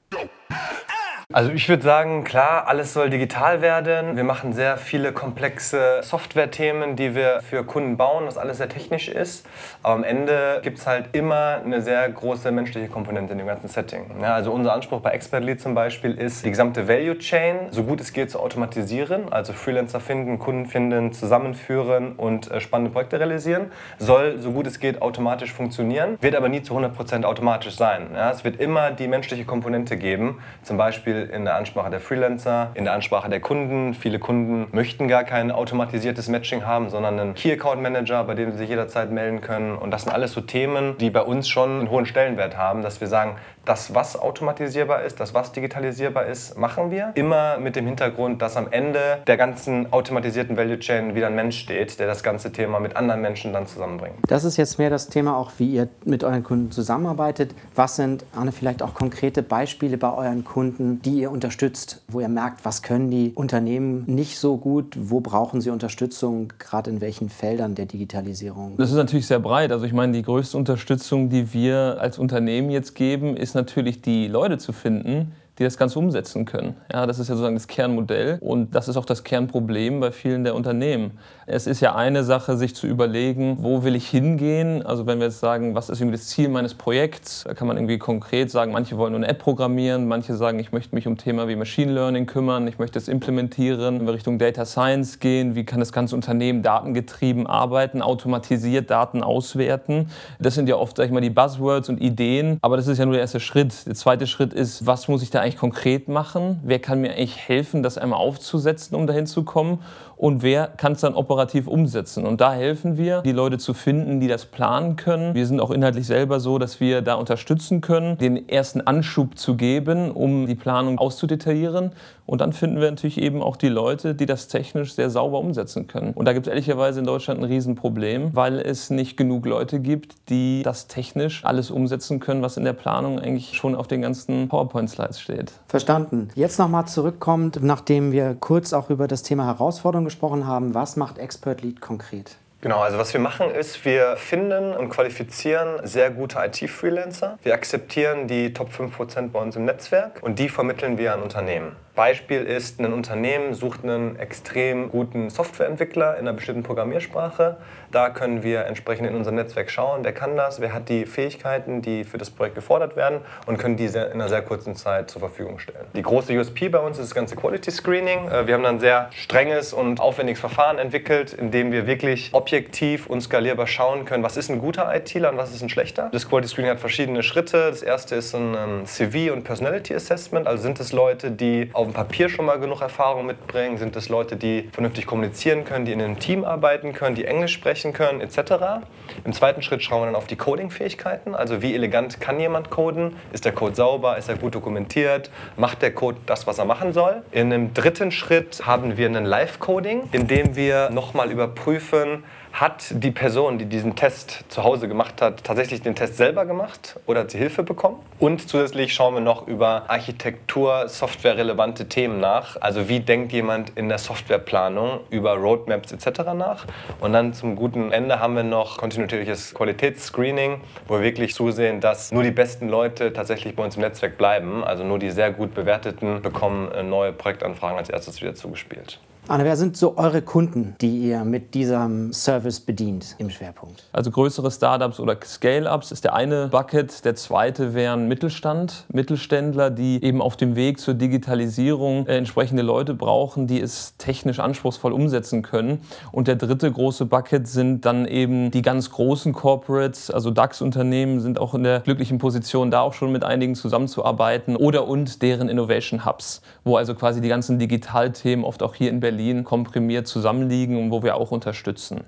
Also 1.34 1.50
ich 1.50 1.66
würde 1.66 1.82
sagen, 1.82 2.24
klar, 2.24 2.68
alles 2.68 2.92
soll 2.92 3.08
digital 3.08 3.62
werden. 3.62 4.16
Wir 4.16 4.24
machen 4.24 4.52
sehr 4.52 4.76
viele 4.76 5.12
komplexe 5.12 6.00
Software-Themen, 6.02 6.94
die 6.94 7.14
wir 7.14 7.40
für 7.40 7.64
Kunden 7.64 7.96
bauen, 7.96 8.26
was 8.26 8.36
alles 8.36 8.58
sehr 8.58 8.68
technisch 8.68 9.08
ist. 9.08 9.46
Aber 9.82 9.94
am 9.94 10.04
Ende 10.04 10.60
gibt 10.62 10.78
es 10.78 10.86
halt 10.86 11.06
immer 11.12 11.62
eine 11.64 11.80
sehr 11.80 12.06
große 12.06 12.52
menschliche 12.52 12.88
Komponente 12.88 13.32
in 13.32 13.38
dem 13.38 13.46
ganzen 13.46 13.68
Setting. 13.68 14.10
Ja, 14.20 14.34
also 14.34 14.52
unser 14.52 14.74
Anspruch 14.74 15.00
bei 15.00 15.12
Expert 15.12 15.42
Lead 15.42 15.58
zum 15.58 15.74
Beispiel 15.74 16.12
ist, 16.12 16.44
die 16.44 16.50
gesamte 16.50 16.86
Value 16.86 17.16
Chain 17.16 17.68
so 17.70 17.84
gut 17.84 18.02
es 18.02 18.12
geht 18.12 18.30
zu 18.30 18.38
automatisieren. 18.38 19.32
Also 19.32 19.54
Freelancer 19.54 20.00
finden, 20.00 20.38
Kunden 20.38 20.66
finden, 20.66 21.14
zusammenführen 21.14 22.12
und 22.12 22.50
äh, 22.50 22.60
spannende 22.60 22.92
Projekte 22.92 23.18
realisieren. 23.18 23.72
Soll 23.98 24.38
so 24.38 24.52
gut 24.52 24.66
es 24.66 24.80
geht 24.80 25.00
automatisch 25.00 25.54
funktionieren, 25.54 26.18
wird 26.20 26.34
aber 26.34 26.50
nie 26.50 26.60
zu 26.60 26.76
100% 26.76 27.24
automatisch 27.24 27.76
sein. 27.76 28.08
Ja, 28.14 28.30
es 28.30 28.44
wird 28.44 28.60
immer 28.60 28.90
die 28.90 29.08
menschliche 29.08 29.46
Komponente 29.46 29.96
geben. 29.96 30.42
Zum 30.62 30.76
Beispiel 30.76 31.21
In 31.30 31.44
der 31.44 31.56
Ansprache 31.56 31.90
der 31.90 32.00
Freelancer, 32.00 32.70
in 32.74 32.84
der 32.84 32.94
Ansprache 32.94 33.28
der 33.28 33.40
Kunden. 33.40 33.94
Viele 33.94 34.18
Kunden 34.18 34.68
möchten 34.72 35.08
gar 35.08 35.24
kein 35.24 35.50
automatisiertes 35.50 36.28
Matching 36.28 36.66
haben, 36.66 36.90
sondern 36.90 37.18
einen 37.18 37.34
Key 37.34 37.52
Account 37.52 37.82
Manager, 37.82 38.24
bei 38.24 38.34
dem 38.34 38.52
sie 38.52 38.58
sich 38.58 38.68
jederzeit 38.68 39.10
melden 39.10 39.40
können. 39.40 39.76
Und 39.76 39.90
das 39.90 40.02
sind 40.02 40.12
alles 40.12 40.32
so 40.32 40.40
Themen, 40.40 40.96
die 40.98 41.10
bei 41.10 41.22
uns 41.22 41.48
schon 41.48 41.80
einen 41.80 41.90
hohen 41.90 42.06
Stellenwert 42.06 42.56
haben, 42.56 42.82
dass 42.82 43.00
wir 43.00 43.08
sagen, 43.08 43.36
das, 43.64 43.94
was 43.94 44.18
automatisierbar 44.18 45.02
ist, 45.02 45.20
das, 45.20 45.34
was 45.34 45.52
digitalisierbar 45.52 46.26
ist, 46.26 46.58
machen 46.58 46.90
wir. 46.90 47.12
Immer 47.14 47.58
mit 47.58 47.76
dem 47.76 47.86
Hintergrund, 47.86 48.42
dass 48.42 48.56
am 48.56 48.68
Ende 48.70 49.18
der 49.26 49.36
ganzen 49.36 49.92
automatisierten 49.92 50.56
Value 50.56 50.78
Chain 50.78 51.14
wieder 51.14 51.28
ein 51.28 51.34
Mensch 51.34 51.58
steht, 51.58 51.98
der 51.98 52.06
das 52.06 52.22
ganze 52.22 52.52
Thema 52.52 52.80
mit 52.80 52.96
anderen 52.96 53.20
Menschen 53.20 53.52
dann 53.52 53.66
zusammenbringt. 53.66 54.16
Das 54.28 54.44
ist 54.44 54.56
jetzt 54.56 54.78
mehr 54.78 54.90
das 54.90 55.08
Thema 55.08 55.36
auch, 55.36 55.52
wie 55.58 55.70
ihr 55.70 55.88
mit 56.04 56.24
euren 56.24 56.42
Kunden 56.42 56.70
zusammenarbeitet. 56.70 57.54
Was 57.74 57.96
sind, 57.96 58.24
Anne, 58.34 58.52
vielleicht 58.52 58.82
auch 58.82 58.94
konkrete 58.94 59.42
Beispiele 59.42 59.96
bei 59.96 60.12
euren 60.12 60.44
Kunden, 60.44 61.00
die 61.02 61.20
ihr 61.20 61.30
unterstützt, 61.30 62.02
wo 62.08 62.20
ihr 62.20 62.28
merkt, 62.28 62.64
was 62.64 62.82
können 62.82 63.10
die 63.10 63.32
Unternehmen 63.34 64.04
nicht 64.06 64.38
so 64.38 64.56
gut, 64.56 64.96
wo 64.98 65.20
brauchen 65.20 65.60
sie 65.60 65.70
Unterstützung, 65.70 66.52
gerade 66.58 66.90
in 66.90 67.00
welchen 67.00 67.28
Feldern 67.28 67.74
der 67.74 67.86
Digitalisierung? 67.86 68.76
Das 68.76 68.90
ist 68.90 68.96
natürlich 68.96 69.26
sehr 69.26 69.38
breit. 69.38 69.72
Also 69.72 69.84
ich 69.84 69.92
meine, 69.92 70.12
die 70.12 70.22
größte 70.22 70.56
Unterstützung, 70.56 71.28
die 71.28 71.52
wir 71.52 71.98
als 72.00 72.18
Unternehmen 72.18 72.70
jetzt 72.70 72.94
geben, 72.94 73.36
ist 73.36 73.51
natürlich 73.54 74.02
die 74.02 74.28
Leute 74.28 74.58
zu 74.58 74.72
finden, 74.72 75.32
die 75.58 75.64
das 75.64 75.76
Ganze 75.76 75.98
umsetzen 75.98 76.46
können. 76.46 76.76
Ja, 76.90 77.06
das 77.06 77.18
ist 77.18 77.28
ja 77.28 77.34
sozusagen 77.34 77.56
das 77.56 77.66
Kernmodell 77.66 78.38
und 78.40 78.74
das 78.74 78.88
ist 78.88 78.96
auch 78.96 79.04
das 79.04 79.22
Kernproblem 79.22 80.00
bei 80.00 80.10
vielen 80.10 80.44
der 80.44 80.54
Unternehmen. 80.54 81.18
Es 81.46 81.66
ist 81.66 81.80
ja 81.80 81.94
eine 81.94 82.24
Sache, 82.24 82.56
sich 82.56 82.74
zu 82.74 82.86
überlegen, 82.86 83.58
wo 83.60 83.84
will 83.84 83.94
ich 83.94 84.08
hingehen? 84.08 84.84
Also 84.84 85.06
wenn 85.06 85.18
wir 85.18 85.26
jetzt 85.26 85.40
sagen, 85.40 85.74
was 85.74 85.90
ist 85.90 86.00
irgendwie 86.00 86.16
das 86.16 86.28
Ziel 86.28 86.48
meines 86.48 86.74
Projekts, 86.74 87.44
da 87.44 87.52
kann 87.52 87.66
man 87.68 87.76
irgendwie 87.76 87.98
konkret 87.98 88.50
sagen, 88.50 88.72
manche 88.72 88.96
wollen 88.96 89.12
nur 89.12 89.18
eine 89.18 89.28
App 89.28 89.40
programmieren, 89.40 90.08
manche 90.08 90.34
sagen, 90.36 90.58
ich 90.58 90.72
möchte 90.72 90.94
mich 90.94 91.06
um 91.06 91.18
Thema 91.18 91.48
wie 91.48 91.56
Machine 91.56 91.92
Learning 91.92 92.24
kümmern, 92.24 92.66
ich 92.66 92.78
möchte 92.78 92.98
es 92.98 93.08
implementieren, 93.08 94.00
in 94.00 94.08
Richtung 94.08 94.38
Data 94.38 94.64
Science 94.64 95.18
gehen, 95.18 95.54
wie 95.54 95.64
kann 95.64 95.80
das 95.80 95.92
ganze 95.92 96.14
Unternehmen 96.14 96.62
datengetrieben 96.62 97.46
arbeiten, 97.46 98.00
automatisiert 98.00 98.90
Daten 98.90 99.22
auswerten. 99.22 100.08
Das 100.38 100.54
sind 100.54 100.68
ja 100.68 100.76
oft, 100.76 100.96
sag 100.96 101.06
ich 101.06 101.12
mal, 101.12 101.20
die 101.20 101.30
Buzzwords 101.30 101.90
und 101.90 102.00
Ideen, 102.00 102.58
aber 102.62 102.78
das 102.78 102.86
ist 102.86 102.96
ja 102.96 103.04
nur 103.04 103.14
der 103.14 103.22
erste 103.22 103.40
Schritt. 103.40 103.86
Der 103.86 103.94
zweite 103.94 104.26
Schritt 104.26 104.54
ist, 104.54 104.86
was 104.86 105.08
muss 105.08 105.22
ich 105.22 105.30
da 105.30 105.41
eigentlich 105.42 105.56
konkret 105.58 106.08
machen? 106.08 106.60
Wer 106.64 106.78
kann 106.78 107.00
mir 107.00 107.10
eigentlich 107.10 107.36
helfen, 107.36 107.82
das 107.82 107.98
einmal 107.98 108.18
aufzusetzen, 108.18 108.96
um 108.96 109.06
dahin 109.06 109.26
zu 109.26 109.44
kommen? 109.44 109.80
Und 110.22 110.44
wer 110.44 110.68
kann 110.68 110.92
es 110.92 111.00
dann 111.00 111.14
operativ 111.14 111.66
umsetzen? 111.66 112.24
Und 112.24 112.40
da 112.40 112.52
helfen 112.52 112.96
wir, 112.96 113.22
die 113.22 113.32
Leute 113.32 113.58
zu 113.58 113.74
finden, 113.74 114.20
die 114.20 114.28
das 114.28 114.46
planen 114.46 114.94
können. 114.94 115.34
Wir 115.34 115.48
sind 115.48 115.58
auch 115.58 115.72
inhaltlich 115.72 116.06
selber 116.06 116.38
so, 116.38 116.60
dass 116.60 116.78
wir 116.78 117.02
da 117.02 117.14
unterstützen 117.14 117.80
können, 117.80 118.18
den 118.18 118.48
ersten 118.48 118.80
Anschub 118.82 119.36
zu 119.36 119.56
geben, 119.56 120.12
um 120.12 120.46
die 120.46 120.54
Planung 120.54 121.00
auszudetaillieren. 121.00 121.90
Und 122.24 122.40
dann 122.40 122.52
finden 122.52 122.80
wir 122.80 122.88
natürlich 122.88 123.20
eben 123.20 123.42
auch 123.42 123.56
die 123.56 123.68
Leute, 123.68 124.14
die 124.14 124.26
das 124.26 124.46
technisch 124.46 124.94
sehr 124.94 125.10
sauber 125.10 125.40
umsetzen 125.40 125.88
können. 125.88 126.12
Und 126.12 126.26
da 126.26 126.32
gibt 126.32 126.46
es 126.46 126.50
ehrlicherweise 126.50 127.00
in 127.00 127.06
Deutschland 127.06 127.40
ein 127.40 127.44
Riesenproblem, 127.44 128.30
weil 128.32 128.60
es 128.60 128.90
nicht 128.90 129.16
genug 129.16 129.44
Leute 129.44 129.80
gibt, 129.80 130.30
die 130.30 130.62
das 130.62 130.86
technisch 130.86 131.44
alles 131.44 131.72
umsetzen 131.72 132.20
können, 132.20 132.42
was 132.42 132.56
in 132.56 132.64
der 132.64 132.74
Planung 132.74 133.18
eigentlich 133.18 133.54
schon 133.56 133.74
auf 133.74 133.88
den 133.88 134.02
ganzen 134.02 134.48
PowerPoint-Slides 134.48 135.20
steht. 135.20 135.52
Verstanden. 135.66 136.28
Jetzt 136.36 136.60
nochmal 136.60 136.86
zurückkommt, 136.86 137.58
nachdem 137.60 138.12
wir 138.12 138.36
kurz 138.38 138.72
auch 138.72 138.88
über 138.88 139.08
das 139.08 139.24
Thema 139.24 139.46
Herausforderungen 139.46 140.11
gesprochen 140.12 140.46
haben, 140.46 140.74
was 140.74 140.96
macht 140.96 141.18
Expert 141.18 141.62
Lead 141.62 141.80
konkret? 141.80 142.36
Genau, 142.60 142.78
also 142.78 142.96
was 142.96 143.12
wir 143.12 143.20
machen 143.20 143.50
ist, 143.50 143.84
wir 143.84 144.16
finden 144.16 144.72
und 144.74 144.88
qualifizieren 144.88 145.84
sehr 145.84 146.10
gute 146.10 146.38
IT-Freelancer. 146.38 147.38
Wir 147.42 147.54
akzeptieren 147.54 148.28
die 148.28 148.52
Top 148.52 148.68
5% 148.68 149.30
bei 149.30 149.40
uns 149.40 149.56
im 149.56 149.64
Netzwerk 149.64 150.22
und 150.22 150.38
die 150.38 150.48
vermitteln 150.48 150.96
wir 150.96 151.12
an 151.12 151.22
Unternehmen. 151.22 151.74
Beispiel 151.94 152.44
ist, 152.44 152.80
ein 152.80 152.90
Unternehmen 152.90 153.52
sucht 153.52 153.84
einen 153.84 154.18
extrem 154.18 154.88
guten 154.88 155.28
Softwareentwickler 155.28 156.14
in 156.14 156.20
einer 156.20 156.32
bestimmten 156.32 156.62
Programmiersprache. 156.62 157.58
Da 157.90 158.08
können 158.08 158.42
wir 158.42 158.64
entsprechend 158.64 159.06
in 159.06 159.14
unserem 159.14 159.36
Netzwerk 159.36 159.70
schauen, 159.70 160.02
wer 160.02 160.12
kann 160.14 160.34
das, 160.34 160.62
wer 160.62 160.72
hat 160.72 160.88
die 160.88 161.04
Fähigkeiten, 161.04 161.82
die 161.82 162.04
für 162.04 162.16
das 162.16 162.30
Projekt 162.30 162.54
gefordert 162.54 162.96
werden 162.96 163.20
und 163.44 163.58
können 163.58 163.76
diese 163.76 164.00
in 164.00 164.12
einer 164.12 164.30
sehr 164.30 164.40
kurzen 164.40 164.74
Zeit 164.74 165.10
zur 165.10 165.20
Verfügung 165.20 165.58
stellen. 165.58 165.84
Die 165.94 166.00
große 166.00 166.32
USP 166.32 166.70
bei 166.70 166.78
uns 166.78 166.98
ist 166.98 167.10
das 167.10 167.14
ganze 167.14 167.36
Quality 167.36 167.70
Screening. 167.70 168.26
Äh, 168.30 168.46
wir 168.46 168.54
haben 168.54 168.64
ein 168.64 168.80
sehr 168.80 169.10
strenges 169.12 169.74
und 169.74 170.00
aufwendiges 170.00 170.40
Verfahren 170.40 170.78
entwickelt, 170.78 171.34
in 171.34 171.50
dem 171.50 171.72
wir 171.72 171.86
wirklich 171.86 172.30
objektiv 172.32 173.06
und 173.06 173.20
skalierbar 173.20 173.66
schauen 173.66 174.06
können, 174.06 174.22
was 174.22 174.38
ist 174.38 174.50
ein 174.50 174.60
guter 174.60 174.94
ITler 174.94 175.30
und 175.30 175.36
was 175.36 175.52
ist 175.52 175.60
ein 175.60 175.68
schlechter. 175.68 176.08
Das 176.10 176.26
Quality 176.26 176.48
Screening 176.48 176.70
hat 176.70 176.80
verschiedene 176.80 177.22
Schritte. 177.22 177.68
Das 177.68 177.82
erste 177.82 178.14
ist 178.14 178.34
ein 178.34 178.54
ähm, 178.54 178.86
CV 178.86 179.30
und 179.30 179.44
Personality 179.44 179.94
Assessment, 179.94 180.46
also 180.46 180.62
sind 180.62 180.80
es 180.80 180.92
Leute, 180.92 181.30
die 181.30 181.68
auf 181.74 181.81
dem 181.84 181.92
Papier 181.92 182.28
schon 182.28 182.44
mal 182.44 182.58
genug 182.58 182.80
Erfahrung 182.80 183.26
mitbringen? 183.26 183.78
Sind 183.78 183.96
es 183.96 184.08
Leute, 184.08 184.36
die 184.36 184.68
vernünftig 184.72 185.06
kommunizieren 185.06 185.64
können, 185.64 185.84
die 185.84 185.92
in 185.92 186.00
einem 186.00 186.18
Team 186.18 186.44
arbeiten 186.44 186.92
können, 186.92 187.14
die 187.14 187.24
Englisch 187.24 187.52
sprechen 187.52 187.92
können, 187.92 188.20
etc.? 188.20 188.84
Im 189.24 189.32
zweiten 189.32 189.62
Schritt 189.62 189.82
schauen 189.82 190.02
wir 190.02 190.06
dann 190.06 190.14
auf 190.14 190.26
die 190.26 190.36
Coding-Fähigkeiten, 190.36 191.34
also 191.34 191.62
wie 191.62 191.74
elegant 191.74 192.20
kann 192.20 192.40
jemand 192.40 192.70
coden? 192.70 193.16
Ist 193.32 193.44
der 193.44 193.52
Code 193.52 193.74
sauber? 193.74 194.16
Ist 194.16 194.28
er 194.28 194.36
gut 194.36 194.54
dokumentiert? 194.54 195.30
Macht 195.56 195.82
der 195.82 195.92
Code 195.94 196.18
das, 196.26 196.46
was 196.46 196.58
er 196.58 196.64
machen 196.64 196.92
soll? 196.92 197.22
In 197.30 197.52
einem 197.52 197.74
dritten 197.74 198.10
Schritt 198.10 198.66
haben 198.66 198.96
wir 198.96 199.06
einen 199.06 199.24
Live-Coding, 199.24 200.08
in 200.12 200.26
dem 200.26 200.56
wir 200.56 200.90
nochmal 200.90 201.30
überprüfen, 201.30 202.24
hat 202.52 202.84
die 202.90 203.10
Person, 203.10 203.58
die 203.58 203.64
diesen 203.64 203.96
Test 203.96 204.44
zu 204.48 204.62
Hause 204.62 204.86
gemacht 204.86 205.22
hat, 205.22 205.42
tatsächlich 205.42 205.80
den 205.80 205.94
Test 205.94 206.18
selber 206.18 206.44
gemacht 206.44 207.00
oder 207.06 207.20
hat 207.20 207.30
sie 207.30 207.38
Hilfe 207.38 207.62
bekommen? 207.62 207.96
Und 208.18 208.46
zusätzlich 208.46 208.92
schauen 208.92 209.14
wir 209.14 209.20
noch 209.20 209.48
über 209.48 209.88
Architektur, 209.88 210.86
softwarerelevante 210.88 211.88
Themen 211.88 212.20
nach. 212.20 212.60
Also 212.60 212.88
wie 212.88 213.00
denkt 213.00 213.32
jemand 213.32 213.70
in 213.70 213.88
der 213.88 213.98
Softwareplanung 213.98 215.00
über 215.08 215.34
Roadmaps 215.34 215.92
etc. 215.92 216.20
nach? 216.34 216.66
Und 217.00 217.14
dann 217.14 217.32
zum 217.32 217.56
guten 217.56 217.90
Ende 217.90 218.20
haben 218.20 218.36
wir 218.36 218.42
noch 218.42 218.76
kontinuierliches 218.76 219.54
Qualitätsscreening, 219.54 220.60
wo 220.86 220.94
wir 220.94 221.02
wirklich 221.02 221.34
zusehen, 221.34 221.80
dass 221.80 222.12
nur 222.12 222.22
die 222.22 222.30
besten 222.30 222.68
Leute 222.68 223.12
tatsächlich 223.14 223.56
bei 223.56 223.64
uns 223.64 223.76
im 223.76 223.82
Netzwerk 223.82 224.18
bleiben. 224.18 224.62
Also 224.62 224.84
nur 224.84 224.98
die 224.98 225.10
sehr 225.10 225.32
gut 225.32 225.54
bewerteten 225.54 226.20
bekommen 226.20 226.70
äh, 226.72 226.82
neue 226.82 227.12
Projektanfragen 227.12 227.78
als 227.78 227.88
erstes 227.88 228.20
wieder 228.20 228.34
zugespielt. 228.34 229.00
Anne, 229.28 229.44
wer 229.44 229.56
sind 229.56 229.76
so 229.76 229.96
eure 229.98 230.20
Kunden, 230.20 230.74
die 230.80 230.98
ihr 230.98 231.22
mit 231.22 231.54
diesem 231.54 232.12
Service 232.12 232.58
bedient 232.58 233.14
im 233.18 233.30
Schwerpunkt? 233.30 233.84
Also 233.92 234.10
größere 234.10 234.50
Startups 234.50 234.98
oder 234.98 235.16
Scale-ups 235.24 235.92
ist 235.92 236.02
der 236.02 236.14
eine 236.14 236.48
Bucket. 236.48 237.04
Der 237.04 237.14
zweite 237.14 237.72
wären 237.72 238.08
Mittelstand, 238.08 238.84
Mittelständler, 238.92 239.70
die 239.70 240.02
eben 240.02 240.20
auf 240.20 240.36
dem 240.36 240.56
Weg 240.56 240.80
zur 240.80 240.94
Digitalisierung 240.94 242.08
äh, 242.08 242.16
entsprechende 242.16 242.64
Leute 242.64 242.94
brauchen, 242.94 243.46
die 243.46 243.60
es 243.60 243.96
technisch 243.96 244.40
anspruchsvoll 244.40 244.90
umsetzen 244.90 245.42
können. 245.42 245.82
Und 246.10 246.26
der 246.26 246.34
dritte 246.34 246.70
große 246.72 247.06
Bucket 247.06 247.46
sind 247.46 247.86
dann 247.86 248.06
eben 248.06 248.50
die 248.50 248.62
ganz 248.62 248.90
großen 248.90 249.32
Corporates, 249.32 250.10
also 250.10 250.32
DAX-Unternehmen 250.32 251.20
sind 251.20 251.38
auch 251.38 251.54
in 251.54 251.62
der 251.62 251.78
glücklichen 251.78 252.18
Position, 252.18 252.72
da 252.72 252.80
auch 252.80 252.92
schon 252.92 253.12
mit 253.12 253.22
einigen 253.22 253.54
zusammenzuarbeiten 253.54 254.56
oder 254.56 254.88
und 254.88 255.22
deren 255.22 255.48
Innovation 255.48 256.04
Hubs, 256.04 256.42
wo 256.64 256.76
also 256.76 256.96
quasi 256.96 257.20
die 257.20 257.28
ganzen 257.28 257.60
Digitalthemen 257.60 258.44
oft 258.44 258.64
auch 258.64 258.74
hier 258.74 258.90
in 258.90 258.98
Berlin 258.98 259.11
Berlin 259.12 259.44
komprimiert 259.44 260.06
zusammenliegen 260.06 260.76
und 260.76 260.90
wo 260.90 261.02
wir 261.02 261.16
auch 261.16 261.30
unterstützen. 261.30 262.00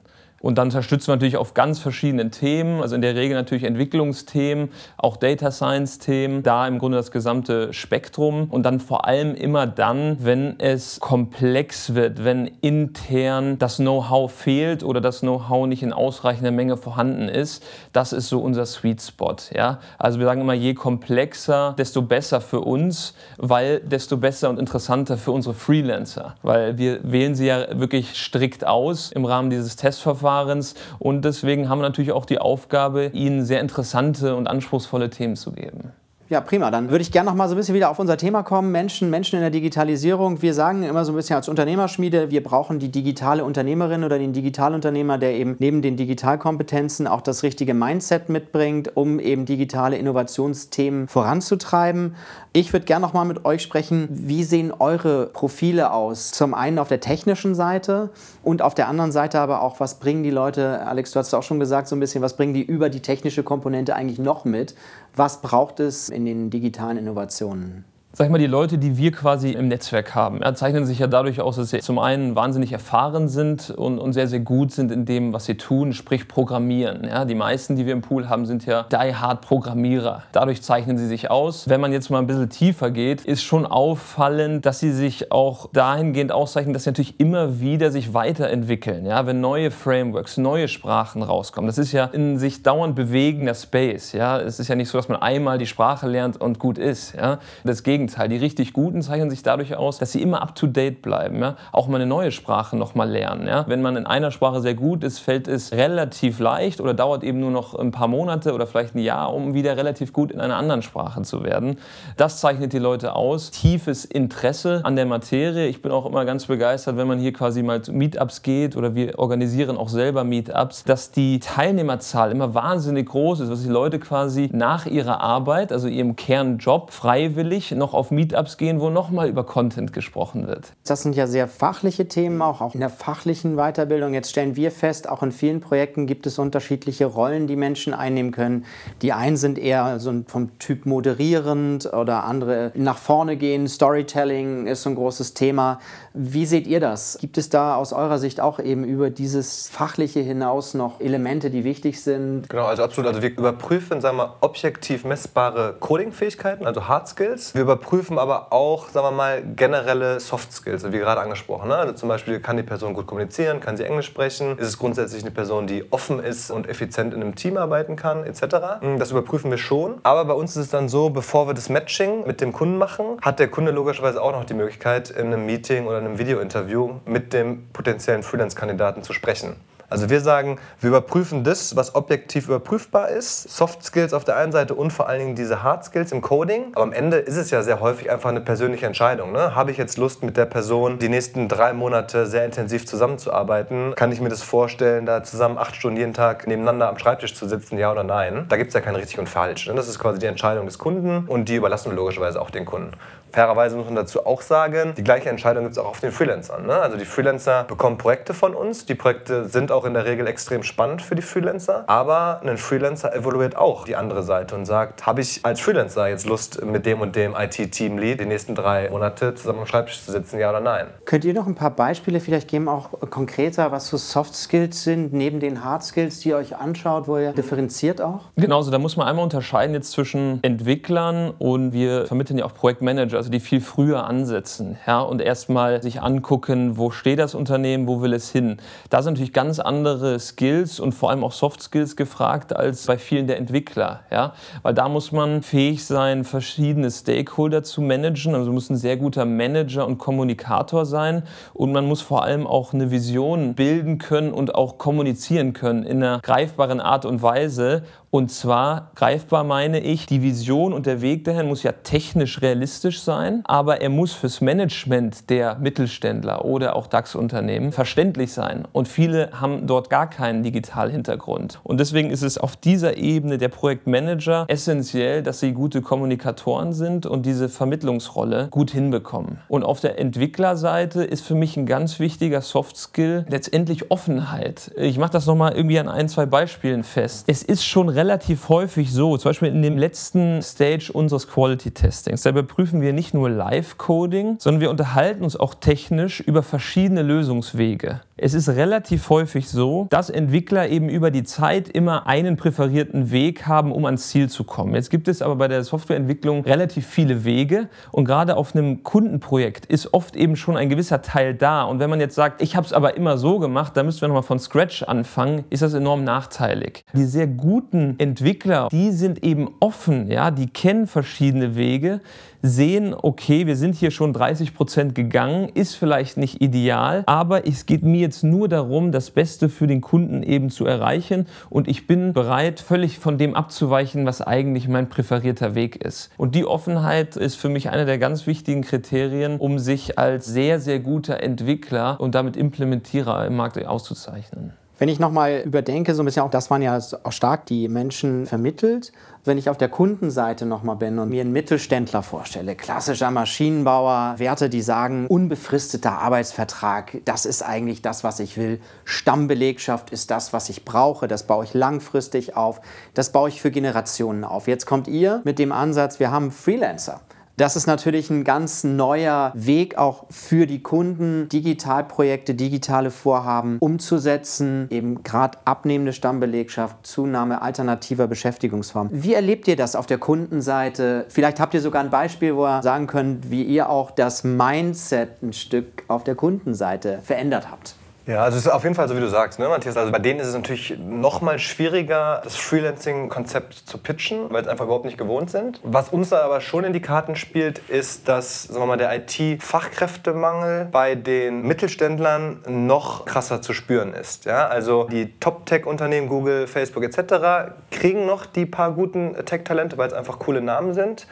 Und 0.45 0.59
dann 0.59 0.69
unterstützen 0.69 1.07
wir 1.07 1.15
natürlich 1.15 1.39
auf 1.39 1.55
ganz 1.55 1.79
verschiedenen 1.79 2.31
Themen, 2.31 2.83
also 2.83 2.95
in 2.95 3.01
der 3.01 3.15
Regel 3.15 3.35
natürlich 3.35 3.65
Entwicklungsthemen, 3.65 4.69
auch 4.99 5.17
Data 5.17 5.51
Science-Themen, 5.51 6.43
da 6.43 6.69
im 6.69 6.79
Grunde 6.79 6.99
das 6.99 7.11
gesamte 7.11 7.73
Spektrum. 7.73 8.49
Und 8.51 8.65
dann 8.65 8.79
vor 8.79 9.07
allem 9.07 9.35
immer 9.35 9.67
dann, 9.67 10.19
wenn 10.21 10.61
es 10.61 11.01
komplex 11.01 11.95
wird, 11.95 12.25
wenn 12.25 12.47
intern 12.61 13.59
das 13.59 13.79
Know-how 13.79 14.31
fehlt 14.31 14.85
oder 14.85 15.01
das 15.01 15.21
Know-how 15.21 15.67
nicht 15.67 15.83
in 15.83 15.95
ausreichender 15.95 16.51
Menge 16.51 16.77
vorhanden 16.77 17.31
ist. 17.31 17.65
Das 17.95 18.13
ist 18.13 18.29
so 18.29 18.41
unser 18.41 18.67
Sweet 18.67 19.01
Spot. 19.01 19.37
Ja? 19.51 19.79
Also 19.97 20.19
wir 20.19 20.27
sagen 20.27 20.43
immer, 20.43 20.53
je 20.53 20.75
komplexer, 20.75 21.75
desto 21.79 22.03
besser 22.03 22.43
für 22.43 22.61
uns, 22.61 23.15
weil 23.39 23.81
desto 23.81 24.19
besser 24.19 24.51
und 24.51 24.59
interessanter 24.59 25.17
für 25.17 25.33
unsere 25.33 25.55
Freelancer. 25.55 26.35
Weil 26.43 26.77
wir 26.77 27.01
wählen 27.03 27.35
sie 27.35 27.47
ja 27.47 27.81
wirklich 27.81 28.23
strikt 28.23 28.67
aus 28.67 29.11
im 29.11 29.25
Rahmen 29.25 29.49
dieses 29.49 29.77
Testverfahrens 29.77 30.34
Verfahrens. 30.35 30.75
Und 30.99 31.25
deswegen 31.25 31.69
haben 31.69 31.79
wir 31.79 31.89
natürlich 31.89 32.13
auch 32.13 32.27
die 32.27 32.39
Aufgabe, 32.39 33.11
Ihnen 33.13 33.45
sehr 33.45 33.61
interessante 33.61 34.35
und 34.35 34.47
anspruchsvolle 34.49 35.11
Themen 35.11 35.37
zu 35.37 35.53
geben. 35.53 35.93
Ja, 36.35 36.41
prima. 36.41 36.73
Dann 36.73 36.91
würde 36.91 37.03
ich 37.03 37.13
gerne 37.13 37.31
noch 37.31 37.37
mal 37.37 37.47
so 37.47 37.55
ein 37.55 37.59
bisschen 37.59 37.77
wieder 37.77 37.91
auf 37.91 38.01
unser 38.01 38.17
Thema 38.17 38.43
kommen. 38.43 38.73
Menschen, 38.73 39.09
Menschen 39.09 39.37
in 39.37 39.43
der 39.43 39.53
Digitalisierung. 39.53 40.43
Wir 40.43 40.53
sagen 40.53 40.83
immer 40.83 41.05
so 41.05 41.13
ein 41.13 41.15
bisschen 41.15 41.37
als 41.37 41.49
Unternehmerschmiede, 41.49 42.33
wir 42.33 42.43
brauchen 42.43 42.81
die 42.81 42.91
digitale 42.91 43.45
Unternehmerin 43.45 44.03
oder 44.03 44.19
den 44.19 44.33
Digitalunternehmer, 44.33 45.17
der 45.17 45.35
eben 45.35 45.55
neben 45.61 45.81
den 45.81 45.97
Digitalkompetenzen 45.97 47.07
auch 47.07 47.21
das 47.21 47.45
richtige 47.45 47.73
Mindset 47.73 48.31
mitbringt, 48.31 48.97
um 48.97 49.21
eben 49.21 49.47
digitale 49.47 49.97
Innovationsthemen 49.97 51.07
voranzutreiben. 51.07 52.17
Ich 52.53 52.73
würde 52.73 52.85
gerne 52.85 53.07
noch 53.07 53.13
mal 53.13 53.25
mit 53.25 53.45
euch 53.45 53.63
sprechen, 53.63 54.09
wie 54.11 54.43
sehen 54.43 54.73
eure 54.77 55.27
Profile 55.27 55.93
aus? 55.93 56.33
Zum 56.33 56.53
einen 56.53 56.81
auf 56.81 56.89
der 56.89 56.99
technischen 56.99 57.55
Seite 57.55 58.11
und 58.43 58.61
auf 58.61 58.75
der 58.75 58.89
anderen 58.89 59.13
Seite 59.13 59.39
aber 59.39 59.63
auch, 59.63 59.79
was 59.79 60.01
bringen 60.01 60.25
die 60.25 60.31
Leute, 60.31 60.85
Alex, 60.85 61.13
du 61.13 61.21
hast 61.21 61.29
es 61.29 61.35
auch 61.35 61.45
schon 61.45 61.61
gesagt, 61.61 61.87
so 61.87 61.95
ein 61.95 62.01
bisschen, 62.01 62.23
was 62.23 62.37
bringen 62.37 62.55
die 62.55 62.63
über 62.63 62.91
die 62.91 63.01
technische 63.01 63.45
Komponente 63.45 63.95
eigentlich 63.95 64.19
noch 64.19 64.45
mit? 64.45 64.75
Was 65.17 65.41
braucht 65.43 65.79
es 65.79 66.09
in 66.09 66.25
den 66.25 66.51
digitalen 66.51 66.97
Innovationen? 66.97 67.85
Sag 68.17 68.27
ich 68.27 68.31
mal, 68.31 68.39
die 68.39 68.47
Leute, 68.47 68.79
die 68.79 68.97
wir 68.97 69.11
quasi 69.11 69.51
im 69.51 69.67
Netzwerk 69.67 70.15
haben, 70.15 70.41
ja, 70.41 70.55
zeichnen 70.55 70.87
sich 70.87 71.01
ja 71.01 71.09
dadurch 71.09 71.41
aus, 71.41 71.57
dass 71.57 71.71
sie 71.71 71.81
zum 71.81 71.99
einen 71.99 72.37
wahnsinnig 72.37 72.71
erfahren 72.71 73.29
sind 73.29 73.71
und, 73.71 73.99
und 73.99 74.13
sehr, 74.13 74.29
sehr 74.29 74.39
gut 74.39 74.71
sind 74.71 74.93
in 74.93 75.05
dem, 75.05 75.33
was 75.33 75.47
sie 75.47 75.57
tun, 75.57 75.93
sprich 75.93 76.29
Programmieren. 76.29 77.03
Ja. 77.09 77.25
Die 77.25 77.35
meisten, 77.35 77.75
die 77.75 77.87
wir 77.87 77.93
im 77.93 78.03
Pool 78.03 78.29
haben, 78.29 78.47
sind 78.47 78.67
ja 78.67 78.85
die-hard-Programmierer. 78.85 80.23
Dadurch 80.31 80.63
zeichnen 80.63 80.97
sie 80.97 81.09
sich 81.09 81.29
aus. 81.29 81.69
Wenn 81.69 81.81
man 81.81 81.91
jetzt 81.91 82.09
mal 82.09 82.21
ein 82.21 82.29
bisschen 82.29 82.49
tiefer 82.51 82.93
geht, 82.93 83.25
ist 83.25 83.43
schon 83.43 83.67
auffallend, 83.67 84.65
dass 84.65 84.79
sie 84.79 84.93
sich 84.93 85.33
auch 85.33 85.71
dahingehend 85.73 86.31
auszeichnen, 86.31 86.73
dass 86.73 86.85
sie 86.85 86.91
natürlich 86.91 87.19
immer 87.19 87.59
wieder 87.59 87.91
sich 87.91 88.15
weiterentwickeln. 88.15 89.07
Ja. 89.07 89.27
Wenn 89.27 89.41
neue 89.41 89.73
Frameworks, 89.73 90.37
neue 90.37 90.69
Sprachen 90.69 91.25
rauskommen, 91.25 91.67
das 91.67 91.79
ist 91.79 91.91
ja 91.91 92.05
in 92.05 92.39
sich 92.39 92.63
dauernd 92.63 92.95
bewegender 92.95 93.55
Space. 93.55 94.13
Ja. 94.13 94.39
Es 94.39 94.61
ist 94.61 94.69
ja 94.69 94.77
nicht 94.77 94.89
so, 94.89 94.99
dass 94.99 95.09
man 95.09 95.21
einmal 95.21 95.59
die 95.59 95.67
Sprache 95.67 96.07
lernt 96.07 96.41
und 96.41 96.61
gut 96.61 96.79
ist. 96.79 97.17
Ja. 97.17 97.41
Das 97.65 97.83
Gegenteil. 97.83 98.04
Die 98.09 98.37
richtig 98.37 98.73
Guten 98.73 99.03
zeichnen 99.03 99.31
sich 99.31 99.43
dadurch 99.43 99.77
aus, 99.77 99.99
dass 99.99 100.13
sie 100.13 100.23
immer 100.23 100.43
up-to-date 100.43 101.03
bleiben. 101.03 101.41
Ja. 101.41 101.57
Auch 101.73 101.89
mal 101.89 101.97
eine 101.97 102.07
neue 102.07 102.31
Sprache 102.31 102.77
nochmal 102.77 103.11
lernen. 103.11 103.47
Ja. 103.47 103.65
Wenn 103.69 103.83
man 103.83 103.97
in 103.97 104.07
einer 104.07 104.31
Sprache 104.31 104.61
sehr 104.61 104.75
gut 104.75 105.05
ist, 105.05 105.19
fällt 105.19 105.49
es 105.49 105.73
relativ 105.73 106.39
leicht 106.39 106.81
oder 106.81 106.95
dauert 106.95 107.25
eben 107.25 107.41
nur 107.41 107.51
noch 107.51 107.75
ein 107.75 107.91
paar 107.91 108.09
Monate 108.09 108.55
oder 108.55 108.67
vielleicht 108.67 108.95
ein 108.95 108.99
Jahr, 108.99 109.33
um 109.33 109.55
wieder 109.55 109.77
relativ 109.77 110.13
gut 110.13 110.31
in 110.31 110.41
einer 110.41 110.57
anderen 110.57 110.83
Sprache 110.83 111.23
zu 111.23 111.43
werden. 111.43 111.79
Das 112.17 112.41
zeichnet 112.41 112.73
die 112.73 112.79
Leute 112.79 113.15
aus. 113.15 113.51
Tiefes 113.51 114.05
Interesse 114.05 114.81
an 114.85 114.97
der 114.97 115.07
Materie. 115.07 115.67
Ich 115.67 115.83
bin 115.83 115.93
auch 115.93 116.07
immer 116.07 116.25
ganz 116.25 116.47
begeistert, 116.47 116.97
wenn 116.97 117.09
man 117.09 117.19
hier 117.19 117.33
quasi 117.33 117.63
mal 117.63 117.83
zu 117.83 117.93
Meetups 117.93 118.43
geht 118.43 118.77
oder 118.77 118.95
wir 118.95 119.19
organisieren 119.19 119.77
auch 119.77 119.89
selber 119.89 120.25
Meetups, 120.25 120.85
dass 120.85 121.11
die 121.11 121.39
Teilnehmerzahl 121.39 122.31
immer 122.31 122.55
wahnsinnig 122.55 123.09
groß 123.09 123.41
ist, 123.41 123.51
dass 123.51 123.63
die 123.63 123.69
Leute 123.69 123.99
quasi 123.99 124.51
nach 124.53 124.87
ihrer 124.87 125.21
Arbeit, 125.21 125.73
also 125.73 125.89
ihrem 125.89 126.17
Kernjob, 126.17 126.91
freiwillig 126.91 127.71
noch 127.73 127.94
auf 127.95 128.11
Meetups 128.11 128.57
gehen, 128.57 128.81
wo 128.81 128.91
nochmal 128.91 129.29
über 129.29 129.45
Content 129.45 129.93
gesprochen 129.93 130.47
wird. 130.47 130.73
Das 130.87 131.03
sind 131.03 131.17
ja 131.17 131.27
sehr 131.27 131.49
fachliche 131.49 132.09
Themen, 132.09 132.43
auch, 132.43 132.61
auch 132.61 132.75
in 132.75 132.81
der 132.81 132.91
fachlichen 132.91 133.57
Weiterbildung. 133.57 134.15
Jetzt 134.15 134.31
stellen 134.31 134.57
wir 134.57 134.71
fest, 134.71 135.09
auch 135.09 135.23
in 135.23 135.33
vielen 135.33 135.61
Projekten 135.61 136.07
gibt 136.07 136.27
es 136.27 136.39
unterschiedliche 136.39 137.07
Rollen, 137.07 137.47
die 137.47 137.57
Menschen 137.57 137.95
einnehmen 137.95 138.33
können. 138.33 138.65
Die 139.03 139.13
einen 139.13 139.37
sind 139.37 139.59
eher 139.59 140.01
so 140.01 140.13
vom 140.27 140.59
Typ 140.59 140.87
moderierend 140.87 141.93
oder 141.93 142.25
andere 142.25 142.73
nach 142.75 142.99
vorne 142.99 143.37
gehen. 143.37 143.69
Storytelling 143.69 144.67
ist 144.67 144.83
so 144.83 144.91
ein 144.91 144.97
großes 144.97 145.35
Thema. 145.35 145.79
Wie 146.13 146.47
seht 146.47 146.67
ihr 146.67 146.81
das? 146.81 147.19
Gibt 147.21 147.39
es 147.39 147.49
da 147.49 147.77
aus 147.77 147.93
eurer 147.93 148.19
Sicht 148.19 148.41
auch 148.41 148.59
eben 148.59 148.85
über 148.85 149.11
dieses 149.11 149.69
Fachliche 149.69 150.21
hinaus 150.21 150.75
noch 150.75 151.01
Elemente, 151.01 151.51
die 151.51 151.65
wichtig 151.65 152.03
sind? 152.03 152.49
Genau, 152.49 152.67
also 152.67 152.83
absolut. 152.83 153.09
Also 153.09 153.23
wir 153.23 153.31
überprüfen, 153.31 154.01
sagen 154.01 154.17
wir, 154.19 154.37
objektiv 154.41 155.05
messbare 155.05 155.77
Coding-Fähigkeiten, 155.81 156.67
also 156.67 156.89
Hard 156.89 157.09
Skills. 157.09 157.55
Wir 157.55 157.63
überprüfen 157.85 158.19
aber 158.19 158.51
auch, 158.51 158.89
sagen 158.89 159.09
wir 159.09 159.11
mal, 159.11 159.43
generelle 159.43 160.19
Soft 160.19 160.53
Skills, 160.53 160.91
wie 160.91 160.99
gerade 160.99 161.21
angesprochen. 161.21 161.69
Ne? 161.69 161.77
Also 161.77 161.93
zum 161.93 162.09
Beispiel, 162.09 162.41
kann 162.41 162.57
die 162.57 162.63
Person 162.63 162.95
gut 162.95 163.07
kommunizieren, 163.07 163.61
kann 163.61 163.77
sie 163.77 163.85
Englisch 163.85 164.07
sprechen, 164.07 164.59
ist 164.59 164.69
es 164.69 164.79
grundsätzlich 164.79 165.23
eine 165.23 165.31
Person, 165.31 165.67
die 165.67 165.85
offen 165.93 166.19
ist 166.19 166.51
und 166.51 166.67
effizient 166.67 167.13
in 167.13 167.21
einem 167.21 167.35
Team 167.35 167.59
arbeiten 167.59 167.97
kann, 167.97 168.25
etc. 168.25 168.81
Hm, 168.81 168.99
das 168.99 169.11
überprüfen 169.11 169.51
wir 169.51 169.59
schon. 169.59 170.01
Aber 170.03 170.25
bei 170.25 170.33
uns 170.33 170.57
ist 170.57 170.65
es 170.65 170.71
dann 170.71 170.89
so, 170.89 171.11
bevor 171.11 171.47
wir 171.47 171.53
das 171.53 171.69
Matching 171.69 172.27
mit 172.27 172.41
dem 172.41 172.53
Kunden 172.53 172.79
machen, 172.79 173.19
hat 173.21 173.39
der 173.39 173.49
Kunde 173.49 173.71
logischerweise 173.71 174.23
auch 174.23 174.33
noch 174.33 174.45
die 174.45 174.55
Möglichkeit, 174.55 175.11
in 175.11 175.27
einem 175.27 175.45
Meeting 175.45 175.87
oder 175.87 175.99
einem 175.99 176.19
Videointerview 176.19 177.01
mit 177.05 177.35
dem 177.35 177.69
potenziellen 177.73 178.23
Freelance-Kandidaten 178.23 179.03
zu 179.03 179.13
sprechen. 179.13 179.57
Also 179.89 180.11
wir 180.11 180.21
sagen, 180.21 180.59
wir 180.81 180.89
überprüfen 180.89 181.45
das, 181.45 181.77
was 181.77 181.95
objektiv 181.95 182.47
überprüfbar 182.47 183.09
ist. 183.09 183.49
Soft 183.55 183.85
Skills 183.85 184.13
auf 184.13 184.25
der 184.25 184.37
einen 184.37 184.53
Seite 184.53 184.75
und 184.75 184.93
vor 184.93 185.09
allen 185.09 185.21
Dingen 185.21 185.35
diese 185.35 185.63
Hard 185.63 185.85
Skills 185.85 186.13
im 186.13 186.21
Coding. 186.21 186.73
Aber 186.75 186.83
am 186.83 186.93
Ende 186.93 187.19
ist 187.19 187.37
es 187.37 187.51
ja 187.51 187.63
sehr 187.63 187.81
häufig 187.81 188.11
einfach 188.11 188.31
eine 188.31 188.41
persönliche 188.41 188.87
Entscheidung. 188.87 189.33
Ne? 189.33 189.55
Habe 189.55 189.71
ich 189.71 189.77
jetzt 189.77 189.97
Lust, 189.99 190.23
mit 190.23 190.37
der 190.37 190.47
Person 190.47 190.99
die 190.99 191.09
nächsten 191.09 191.49
drei 191.49 191.73
Monate 191.73 192.27
sehr 192.27 192.45
intensiv 192.45 192.87
zusammenzuarbeiten? 192.87 193.95
Kann 193.95 194.13
ich 194.13 194.21
mir 194.21 194.29
das 194.29 194.43
vorstellen, 194.43 195.07
da 195.07 195.23
zusammen 195.23 195.59
acht 195.59 195.77
Stunden 195.77 195.99
jeden 195.99 196.15
Tag 196.15 196.47
nebeneinander 196.47 196.89
am 196.89 196.99
Schreibtisch 196.99 197.35
zu 197.35 197.47
sitzen, 197.47 197.79
ja 197.79 197.93
oder 197.93 198.05
nein? 198.05 198.47
Da 198.49 198.57
gibt 198.57 198.69
es 198.69 198.75
ja 198.75 198.81
kein 198.81 198.97
richtig 198.97 199.19
und 199.19 199.29
falsch. 199.29 199.67
Ne? 199.67 199.75
Das 199.75 199.89
ist 199.89 199.99
quasi 199.99 200.19
die 200.19 200.27
Entscheidung 200.27 200.67
des 200.67 200.79
Kunden 200.79 201.27
und 201.27 201.49
die 201.49 201.57
überlassen 201.57 201.91
wir 201.91 201.97
logischerweise 201.97 202.41
auch 202.41 202.51
den 202.51 202.65
Kunden. 202.65 202.93
Fairerweise 203.35 203.77
muss 203.77 203.87
man 203.87 203.97
dazu 203.97 204.27
auch 204.27 204.43
sagen, 204.43 204.95
die 204.97 205.03
gleiche 205.03 205.29
Entscheidung 205.29 205.65
gibt 205.65 205.73
es 205.73 205.79
auch 205.79 205.89
auf 205.89 205.99
den 205.99 206.13
Freelancern. 206.13 206.67
Ne? 206.67 206.75
Also 206.75 206.97
die 206.97 207.05
Freelancer 207.05 207.65
bekommen 207.65 207.99
Projekte 207.99 208.33
von 208.33 208.55
uns. 208.55 208.87
Die 208.87 208.95
Projekte 208.95 209.49
sind 209.49 209.73
auch 209.73 209.85
in 209.85 209.95
der 209.95 210.05
Regel 210.05 210.29
extrem 210.29 210.63
spannend 210.63 211.03
für 211.03 211.17
die 211.17 211.23
Freelancer. 211.23 211.83
Aber 211.89 212.43
ein 212.45 212.59
Freelancer 212.59 213.13
evaluiert 213.13 213.57
auch 213.57 213.87
die 213.87 213.97
andere 213.97 214.23
Seite 214.23 214.55
und 214.55 214.67
sagt, 214.67 215.05
habe 215.05 215.21
ich 215.21 215.45
als 215.45 215.61
Freelancer 215.61 216.07
jetzt 216.07 216.27
Lust, 216.27 216.65
mit 216.65 216.87
dem 216.87 217.01
und 217.01 217.17
dem 217.17 217.35
IT-Team-Lead 217.35 218.21
die 218.21 218.27
nächsten 218.27 218.55
drei 218.55 218.89
Monate 218.89 219.35
zusammen 219.35 219.59
am 219.59 219.67
Schreibtisch 219.67 220.05
zu 220.05 220.13
sitzen, 220.13 220.39
ja 220.39 220.51
oder 220.51 220.61
nein? 220.61 220.87
Könnt 221.05 221.25
ihr 221.25 221.35
noch 221.35 221.49
ein 221.49 221.57
paar 221.57 221.71
Beispiele 221.71 222.21
vielleicht 222.21 222.47
geben, 222.47 222.69
auch 222.69 222.91
konkreter, 223.11 223.73
was 223.73 223.89
so 223.89 223.97
Soft 223.97 224.37
Skills 224.37 224.85
sind, 224.85 225.13
neben 225.13 225.41
den 225.41 225.65
Hard 225.65 225.83
Skills, 225.83 226.21
die 226.21 226.29
ihr 226.29 226.37
euch 226.37 226.55
anschaut, 226.55 227.09
wo 227.09 227.19
ihr 227.19 227.33
differenziert 227.33 228.01
auch? 228.01 228.27
Genauso, 228.37 228.71
da 228.71 228.79
muss 228.79 228.97
man 228.97 229.09
einmal 229.09 229.25
unterscheiden 229.25 229.75
jetzt 229.75 229.91
zwischen 229.91 230.39
Entwicklern 230.43 231.35
und 231.41 231.73
wir 231.73 232.07
vermitteln 232.07 232.39
ja 232.39 232.45
auch 232.45 232.55
Projektmanager 232.55 233.24
also 233.25 233.33
die 233.33 233.41
viel 233.41 233.63
früher 233.63 234.05
ansetzen 234.05 234.77
ja, 234.87 235.01
und 235.01 235.23
erstmal 235.23 235.83
sich 235.83 236.03
angucken, 236.03 236.77
wo 236.77 236.91
steht 236.91 237.19
das 237.19 237.35
Unternehmen, 237.35 237.87
wo 237.87 238.03
will 238.03 238.13
es 238.13 238.31
hin. 238.31 238.59
Da 238.91 239.01
sind 239.01 239.15
natürlich 239.15 239.33
ganz 239.33 239.61
andere 239.61 240.21
Skills 240.21 240.79
und 240.79 240.93
vor 240.93 241.09
allem 241.09 241.25
auch 241.25 241.33
Soft 241.33 241.63
Skills 241.63 241.97
gefragt 241.97 242.55
als 242.55 242.85
bei 242.85 242.99
vielen 242.99 243.27
der 243.27 243.39
Entwickler. 243.39 244.01
Ja? 244.11 244.35
Weil 244.61 244.75
da 244.75 244.91
muss 244.91 245.11
man 245.11 245.43
fähig 245.43 245.87
sein, 245.87 246.25
verschiedene 246.25 246.91
Stakeholder 246.91 247.63
zu 247.63 247.81
managen. 247.81 248.35
Also 248.35 248.53
muss 248.53 248.69
ein 248.69 248.77
sehr 248.77 248.99
guter 248.99 249.25
Manager 249.25 249.87
und 249.87 249.97
Kommunikator 249.97 250.85
sein 250.85 251.23
und 251.55 251.73
man 251.73 251.87
muss 251.87 252.03
vor 252.03 252.25
allem 252.25 252.47
auch 252.47 252.75
eine 252.75 252.91
Vision 252.91 253.55
bilden 253.55 253.97
können 253.97 254.35
und 254.35 254.55
auch 254.55 254.77
kommunizieren 254.77 255.55
können 255.55 255.85
in 255.85 256.03
einer 256.03 256.21
greifbaren 256.21 256.83
Art 256.83 257.07
und 257.07 257.23
Weise 257.23 257.85
und 258.15 258.31
zwar 258.31 258.93
greifbar 258.95 259.43
meine 259.43 259.81
ich, 259.81 260.07
die 260.07 260.23
Vision 260.23 260.73
und 260.73 260.87
der 260.87 261.03
Weg 261.03 261.25
dahin 261.25 261.49
muss 261.49 261.65
ja 261.65 261.73
technisch 261.73 262.41
realistisch 262.43 263.03
sein, 263.03 263.43
aber 263.43 263.81
er 263.81 263.89
muss 263.89 264.13
fürs 264.13 264.41
Management 264.41 265.31
der 265.31 265.57
Mittelständler 265.57 266.45
oder 266.45 266.77
auch 266.77 266.87
DAX-Unternehmen 266.87 267.73
verständlich 267.73 268.33
sein. 268.33 268.69
Und 268.71 268.87
viele 268.87 269.31
haben 269.33 269.67
dort 269.67 269.91
gar 269.91 270.09
keinen 270.09 270.45
Digitalhintergrund. 270.45 271.59
Und 271.65 271.81
deswegen 271.81 272.11
ist 272.11 272.23
es 272.23 272.39
auf 272.39 272.55
dieser 272.55 272.99
Ebene 272.99 273.37
der 273.37 273.49
Projektmanager 273.49 274.45
essentiell, 274.47 275.25
dass 275.25 275.41
sie 275.41 275.51
gute 275.51 275.83
Kommunikatoren 275.83 276.73
sind 276.73 277.07
und 277.07 277.27
diese 277.27 277.49
Vermittlungsrolle 277.49 278.47
gut 278.53 278.71
hinbekommen. 278.71 279.41
Und 279.49 279.65
auf 279.65 279.81
der 279.81 279.99
Entwicklerseite 279.99 281.03
ist 281.03 281.27
für 281.27 281.35
mich 281.35 281.57
ein 281.57 281.67
ganz 281.67 281.99
wichtiger 281.99 282.43
Soft 282.43 282.77
Skill 282.77 283.27
letztendlich 283.29 283.91
Offenheit. 283.91 284.71
Ich 284.77 284.99
mache 284.99 285.11
das 285.11 285.27
nochmal 285.27 285.57
irgendwie 285.57 285.81
an 285.81 285.89
ein, 285.89 286.09
zwei 286.09 286.27
Beispielen 286.27 286.85
fest. 286.85 287.25
Es 287.27 287.43
ist 287.43 287.65
schon 287.65 287.89
relativ 287.89 288.04
relativ 288.05 288.51
häufig 288.51 288.93
so, 288.93 289.17
zum 289.17 289.31
Beispiel 289.31 289.49
in 289.49 289.63
dem 289.63 289.79
letzten 289.79 290.43
Stage 290.43 290.91
unseres 290.93 291.27
Quality 291.27 291.71
Testings, 291.71 292.23
da 292.23 292.31
überprüfen 292.31 292.83
wir 292.83 292.93
nicht 292.93 293.15
nur 293.15 293.31
Live-Coding, 293.31 294.37
sondern 294.39 294.61
wir 294.61 294.71
unterhalten 294.71 295.25
uns 295.25 295.37
auch 295.37 295.55
technisch 295.55 296.21
über 296.21 296.43
verschiedene 296.43 297.03
Lösungswege. 297.03 298.03
Es 298.17 298.33
ist 298.33 298.49
relativ 298.49 299.11
häufig 299.11 299.49
so, 299.49 299.89
dass 299.91 300.09
Entwickler 300.09 300.69
eben 300.69 300.89
über 300.89 301.11
die 301.11 301.25
Zeit 301.25 301.69
immer 301.69 302.07
einen 302.07 302.37
präferierten 302.37 303.11
Weg 303.11 303.49
haben, 303.49 303.73
um 303.73 303.85
ans 303.87 304.07
Ziel 304.11 304.29
zu 304.29 304.45
kommen. 304.45 304.77
Jetzt 304.77 304.91
gibt 304.91 305.09
es 305.09 305.21
aber 305.21 305.35
bei 305.35 305.49
der 305.49 305.65
Softwareentwicklung 305.65 306.45
relativ 306.45 306.87
viele 306.87 307.25
Wege 307.25 307.69
und 307.91 308.05
gerade 308.05 308.37
auf 308.37 308.55
einem 308.55 308.85
Kundenprojekt 308.85 309.67
ist 309.67 309.93
oft 309.95 310.15
eben 310.15 310.37
schon 310.37 310.57
ein 310.57 310.69
gewisser 310.69 311.03
Teil 311.03 311.35
da. 311.35 311.65
Und 311.65 311.81
wenn 311.81 311.91
man 311.91 311.99
jetzt 311.99 312.15
sagt, 312.15 312.41
ich 312.41 312.55
habe 312.55 312.65
es 312.65 312.73
aber 312.73 312.97
immer 312.97 313.19
so 313.19 313.41
gemacht, 313.41 313.77
da 313.77 313.83
müssen 313.83 314.01
wir 314.01 314.07
nochmal 314.07 314.23
von 314.23 314.39
Scratch 314.39 314.85
anfangen, 314.85 315.43
ist 315.51 315.63
das 315.65 315.75
enorm 315.75 316.05
nachteilig. 316.05 316.85
Die 316.93 317.07
sehr 317.07 317.27
guten 317.27 317.97
Entwickler, 317.99 318.69
die 318.71 318.93
sind 318.93 319.25
eben 319.25 319.57
offen, 319.59 320.09
ja, 320.09 320.31
die 320.31 320.47
kennen 320.47 320.87
verschiedene 320.87 321.57
Wege, 321.57 322.01
sehen, 322.47 322.95
okay, 322.95 323.47
wir 323.47 323.57
sind 323.57 323.75
hier 323.75 323.91
schon 323.91 324.13
30 324.13 324.55
Prozent 324.55 324.95
gegangen, 324.95 325.49
ist 325.55 325.77
vielleicht 325.77 326.19
nicht 326.19 326.43
ideal, 326.43 327.03
aber 327.07 327.49
es 327.49 327.65
geht 327.65 327.83
mir 327.83 328.01
jetzt 328.01 328.23
nur 328.23 328.49
darum, 328.49 328.93
das 328.93 329.11
Beste 329.11 329.49
für 329.49 329.67
den 329.67 329.81
Kunden 329.81 330.23
eben 330.23 330.51
zu 330.51 330.67
erreichen 330.67 331.27
und 331.49 331.69
ich 331.69 331.87
bin 331.87 332.13
bereit, 332.13 332.61
völlig 332.61 332.99
von 332.99 333.17
dem 333.17 333.35
abzuweichen, 333.35 334.05
was 334.05 334.21
eigentlich 334.21 334.69
mein 334.69 334.91
präferierter 334.91 335.55
Weg 335.55 335.77
ist. 335.77 336.11
Und 336.19 336.35
die 336.35 336.45
Offenheit 336.45 337.17
ist 337.17 337.37
für 337.37 337.49
mich 337.49 337.71
einer 337.71 337.87
der 337.87 337.97
ganz 337.97 338.27
wichtigen 338.27 338.61
Kriterien, 338.61 339.39
um 339.39 339.59
sich 339.59 339.99
als 339.99 340.27
sehr, 340.27 340.61
sehr 340.61 340.81
guter 340.81 341.23
Entwickler 341.23 341.99
und 341.99 342.15
damit 342.15 342.37
Implementierer 342.37 343.27
im 343.27 343.37
Markt 343.37 343.65
auszuzeichnen. 343.65 344.53
Wenn 344.77 344.89
ich 344.89 344.99
nochmal 344.99 345.43
überdenke, 345.45 345.95
so 345.95 346.03
ein 346.03 346.07
bisschen 346.07 346.25
auch, 346.25 346.31
das 346.31 346.51
waren 346.51 346.61
ja 346.61 346.77
auch 347.05 347.13
stark 347.13 347.47
die 347.47 347.69
Menschen 347.69 348.27
vermittelt. 348.27 348.91
Wenn 349.25 349.39
ich 349.39 349.49
auf 349.49 349.57
der 349.57 349.69
Kundenseite 349.69 350.47
nochmal 350.47 350.75
bin 350.75 350.99
und 350.99 351.11
mir 351.11 351.21
einen 351.21 351.33
Mittelständler 351.33 352.03
vorstelle, 352.03 352.57
klassischer 352.57 353.13
Maschinenbauer, 353.13 354.17
Werte, 354.19 354.51
die 354.51 354.63
sagen, 354.63 355.07
unbefristeter 355.07 355.99
Arbeitsvertrag, 355.99 356.99
das 357.05 357.25
ist 357.25 357.43
eigentlich 357.43 357.83
das, 357.83 358.03
was 358.03 358.19
ich 358.19 358.37
will. 358.37 358.61
Stammbelegschaft 358.85 359.91
ist 359.91 360.11
das, 360.11 360.33
was 360.33 360.49
ich 360.49 360.65
brauche. 360.65 361.07
Das 361.07 361.23
baue 361.23 361.45
ich 361.45 361.55
langfristig 361.55 362.37
auf. 362.37 362.61
Das 362.95 363.13
baue 363.13 363.29
ich 363.29 363.41
für 363.41 363.53
Generationen 363.53 364.25
auf. 364.25 364.49
Jetzt 364.49 364.67
kommt 364.67 364.89
ihr 364.89 365.23
mit 365.25 365.39
dem 365.39 365.53
Ansatz, 365.53 366.01
wir 366.01 366.11
haben 366.11 366.33
Freelancer. 366.33 367.01
Das 367.37 367.57
ist 367.57 367.67
natürlich 367.67 368.11
ein 368.11 368.23
ganz 368.23 368.63
neuer 368.63 369.33
Weg 369.35 369.77
auch 369.77 370.07
für 370.09 370.47
die 370.47 370.63
Kunden, 370.63 371.29
Digitalprojekte, 371.29 372.37
digitale 372.37 372.93
Vorhaben 372.93 373.59
umzusetzen, 373.59 374.69
eben 374.71 375.03
gerade 375.03 375.39
abnehmende 375.45 375.93
Stammbelegschaft, 375.93 376.87
Zunahme 376.87 377.43
alternativer 377.43 378.07
Beschäftigungsformen. 378.07 379.03
Wie 379.03 379.15
erlebt 379.15 379.49
ihr 379.49 379.57
das 379.57 379.75
auf 379.75 379.87
der 379.87 379.99
Kundenseite? 379.99 381.07
Vielleicht 381.09 381.41
habt 381.41 381.55
ihr 381.55 381.61
sogar 381.61 381.83
ein 381.83 381.91
Beispiel, 381.91 382.37
wo 382.37 382.47
ihr 382.47 382.63
sagen 382.63 382.87
könnt, 382.87 383.33
wie 383.33 383.43
ihr 383.43 383.69
auch 383.69 383.91
das 383.91 384.23
Mindset 384.23 385.21
ein 385.21 385.33
Stück 385.33 385.83
auf 385.89 386.05
der 386.05 386.15
Kundenseite 386.15 387.01
verändert 387.03 387.51
habt. 387.51 387.75
Ja, 388.07 388.23
also 388.23 388.37
es 388.37 388.45
ist 388.45 388.53
auf 388.53 388.65
jeden 388.65 388.75
Fall 388.75 388.87
so, 388.87 388.97
wie 388.97 389.01
du 389.01 389.09
sagst, 389.09 389.39
ne, 389.39 389.49
Matthias. 389.49 389.79
Also 389.79 389.91
bei 389.91 389.99
denen 389.99 390.21
ist 390.21 390.27
es 390.27 390.35
natürlich 390.35 390.77
noch 390.79 391.23
mal 391.23 391.39
schwieriger, 391.39 392.21
das 392.23 392.37
Freelancing-Konzept 392.37 393.55
zu 393.55 393.79
pitchen, 393.79 394.27
weil 394.31 394.45
sie 394.45 394.51
einfach 394.51 394.67
überhaupt 394.67 394.85
nicht 394.85 394.99
gewohnt 394.99 395.31
sind. 395.31 395.59
Was 395.63 395.89
uns 395.89 396.11
da 396.11 396.21
aber 396.21 396.43
schon 396.43 396.65
in 396.65 396.75
die 396.75 396.83
Karten 396.83 397.17
spielt, 397.17 397.61
ist, 397.71 398.07
dass 398.07 398.43
sagen 398.45 398.61
wir 398.61 398.67
mal, 398.67 398.77
der 398.77 398.95
IT-Fachkräftemangel 398.95 400.67
bei 400.67 400.97
den 400.97 401.43
Mittelständlern 401.43 402.43
noch 402.47 403.07
krasser 403.07 403.41
zu 403.41 403.55
spüren 403.55 403.95
ist. 403.95 404.27
Ja? 404.27 404.49
Also 404.49 404.85
die 404.85 405.19
Top-Tech-Unternehmen, 405.19 406.09
Google, 406.09 406.47
Facebook 406.47 406.85
etc., 406.85 407.55
kriegen 407.71 408.05
noch 408.05 408.27
die 408.27 408.45
paar 408.45 408.73
guten 408.73 409.17
Tech-Talente, 409.25 409.79
weil 409.79 409.89
es 409.89 409.95
einfach 409.95 410.19
coole 410.19 410.43
Namen 410.43 410.75
sind 410.75 411.07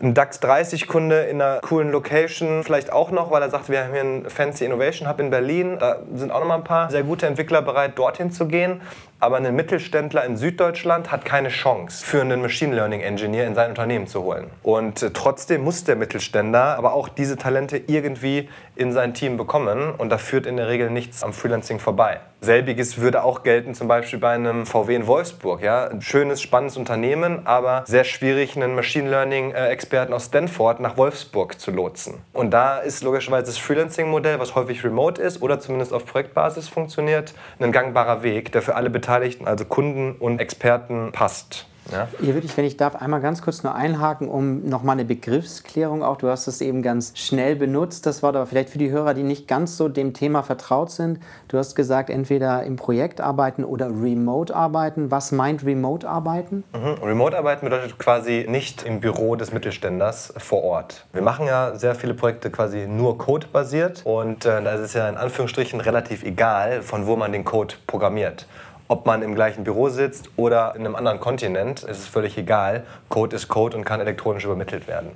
ein 0.00 0.14
DAX 0.14 0.40
30 0.40 0.86
Kunde 0.86 1.22
in 1.22 1.40
einer 1.40 1.60
coolen 1.60 1.90
Location 1.90 2.64
vielleicht 2.64 2.92
auch 2.92 3.10
noch, 3.10 3.30
weil 3.30 3.42
er 3.42 3.50
sagt, 3.50 3.68
wir 3.68 3.84
haben 3.84 3.92
hier 3.92 4.00
einen 4.00 4.30
Fancy 4.30 4.64
Innovation 4.64 5.08
Hub 5.08 5.20
in 5.20 5.30
Berlin. 5.30 5.76
Da 5.78 5.98
sind 6.22 6.32
auch 6.32 6.40
noch 6.40 6.46
mal 6.46 6.56
ein 6.56 6.64
paar 6.64 6.90
sehr 6.90 7.02
gute 7.02 7.26
Entwickler 7.26 7.62
bereit, 7.62 7.98
dorthin 7.98 8.32
zu 8.32 8.46
gehen 8.46 8.80
aber 9.22 9.36
ein 9.36 9.54
Mittelständler 9.54 10.24
in 10.24 10.36
Süddeutschland 10.36 11.12
hat 11.12 11.24
keine 11.24 11.48
Chance, 11.48 12.04
für 12.04 12.20
einen 12.20 12.42
Machine 12.42 12.74
Learning 12.74 13.00
Engineer 13.02 13.46
in 13.46 13.54
sein 13.54 13.70
Unternehmen 13.70 14.08
zu 14.08 14.24
holen. 14.24 14.50
Und 14.64 15.00
äh, 15.00 15.10
trotzdem 15.12 15.62
muss 15.62 15.84
der 15.84 15.94
Mittelständler 15.94 16.76
aber 16.76 16.92
auch 16.92 17.08
diese 17.08 17.36
Talente 17.36 17.80
irgendwie 17.86 18.48
in 18.74 18.92
sein 18.92 19.14
Team 19.14 19.36
bekommen 19.36 19.94
und 19.96 20.10
da 20.10 20.18
führt 20.18 20.46
in 20.46 20.56
der 20.56 20.66
Regel 20.66 20.90
nichts 20.90 21.22
am 21.22 21.32
Freelancing 21.32 21.78
vorbei. 21.78 22.18
Selbiges 22.40 22.98
würde 22.98 23.22
auch 23.22 23.44
gelten 23.44 23.74
zum 23.74 23.86
Beispiel 23.86 24.18
bei 24.18 24.32
einem 24.32 24.66
VW 24.66 24.96
in 24.96 25.06
Wolfsburg. 25.06 25.62
Ja? 25.62 25.86
Ein 25.86 26.02
schönes, 26.02 26.42
spannendes 26.42 26.76
Unternehmen, 26.76 27.46
aber 27.46 27.84
sehr 27.86 28.02
schwierig, 28.02 28.56
einen 28.56 28.74
Machine 28.74 29.08
Learning-Experten 29.08 30.12
aus 30.12 30.24
Stanford 30.24 30.80
nach 30.80 30.96
Wolfsburg 30.96 31.60
zu 31.60 31.70
lotsen. 31.70 32.14
Und 32.32 32.50
da 32.50 32.78
ist 32.78 33.04
logischerweise 33.04 33.46
das 33.46 33.58
Freelancing-Modell, 33.58 34.40
was 34.40 34.56
häufig 34.56 34.82
remote 34.82 35.22
ist 35.22 35.40
oder 35.40 35.60
zumindest 35.60 35.92
auf 35.92 36.04
Projektbasis 36.04 36.68
funktioniert, 36.68 37.34
ein 37.60 37.70
gangbarer 37.70 38.24
Weg, 38.24 38.50
der 38.50 38.62
für 38.62 38.74
alle 38.74 38.90
Beteiligten 38.90 39.11
Beteiligten, 39.12 39.46
also 39.46 39.66
Kunden 39.66 40.12
und 40.12 40.40
Experten, 40.40 41.12
passt. 41.12 41.66
Ja. 41.90 42.08
Hier 42.20 42.34
würde 42.34 42.46
ich, 42.46 42.56
wenn 42.56 42.64
ich 42.64 42.76
darf, 42.76 42.94
einmal 42.94 43.20
ganz 43.20 43.42
kurz 43.42 43.62
nur 43.64 43.74
einhaken, 43.74 44.28
um 44.28 44.68
nochmal 44.68 44.94
eine 44.94 45.04
Begriffsklärung 45.04 46.02
auch. 46.02 46.16
Du 46.16 46.28
hast 46.28 46.46
es 46.46 46.60
eben 46.60 46.80
ganz 46.80 47.12
schnell 47.18 47.56
benutzt, 47.56 48.06
das 48.06 48.22
Wort, 48.22 48.36
aber 48.36 48.46
vielleicht 48.46 48.70
für 48.70 48.78
die 48.78 48.90
Hörer, 48.90 49.14
die 49.14 49.24
nicht 49.24 49.48
ganz 49.48 49.76
so 49.76 49.88
dem 49.88 50.14
Thema 50.14 50.42
vertraut 50.42 50.90
sind. 50.90 51.18
Du 51.48 51.58
hast 51.58 51.74
gesagt, 51.74 52.08
entweder 52.08 52.62
im 52.62 52.76
Projekt 52.76 53.20
arbeiten 53.20 53.64
oder 53.64 53.88
remote 53.88 54.54
arbeiten. 54.54 55.10
Was 55.10 55.32
meint 55.32 55.64
remote 55.64 56.08
arbeiten? 56.08 56.62
Mhm. 56.72 57.02
Remote 57.02 57.36
arbeiten 57.36 57.66
bedeutet 57.66 57.98
quasi 57.98 58.46
nicht 58.48 58.84
im 58.84 59.00
Büro 59.00 59.34
des 59.34 59.52
Mittelständlers 59.52 60.32
vor 60.36 60.62
Ort. 60.62 61.04
Wir 61.12 61.22
machen 61.22 61.46
ja 61.46 61.74
sehr 61.74 61.94
viele 61.94 62.14
Projekte 62.14 62.50
quasi 62.50 62.86
nur 62.86 63.18
Code-basiert 63.18 64.02
und 64.04 64.46
äh, 64.46 64.62
da 64.62 64.74
ist 64.74 64.80
es 64.80 64.94
ja 64.94 65.08
in 65.08 65.16
Anführungsstrichen 65.16 65.80
relativ 65.80 66.22
egal, 66.22 66.82
von 66.82 67.06
wo 67.06 67.16
man 67.16 67.32
den 67.32 67.44
Code 67.44 67.74
programmiert. 67.86 68.46
Ob 68.92 69.06
man 69.06 69.22
im 69.22 69.34
gleichen 69.34 69.64
Büro 69.64 69.88
sitzt 69.88 70.28
oder 70.36 70.74
in 70.76 70.84
einem 70.84 70.96
anderen 70.96 71.18
Kontinent, 71.18 71.82
ist 71.82 72.00
es 72.00 72.06
völlig 72.06 72.36
egal. 72.36 72.84
Code 73.08 73.34
ist 73.36 73.48
Code 73.48 73.74
und 73.74 73.84
kann 73.84 74.02
elektronisch 74.02 74.44
übermittelt 74.44 74.86
werden. 74.86 75.12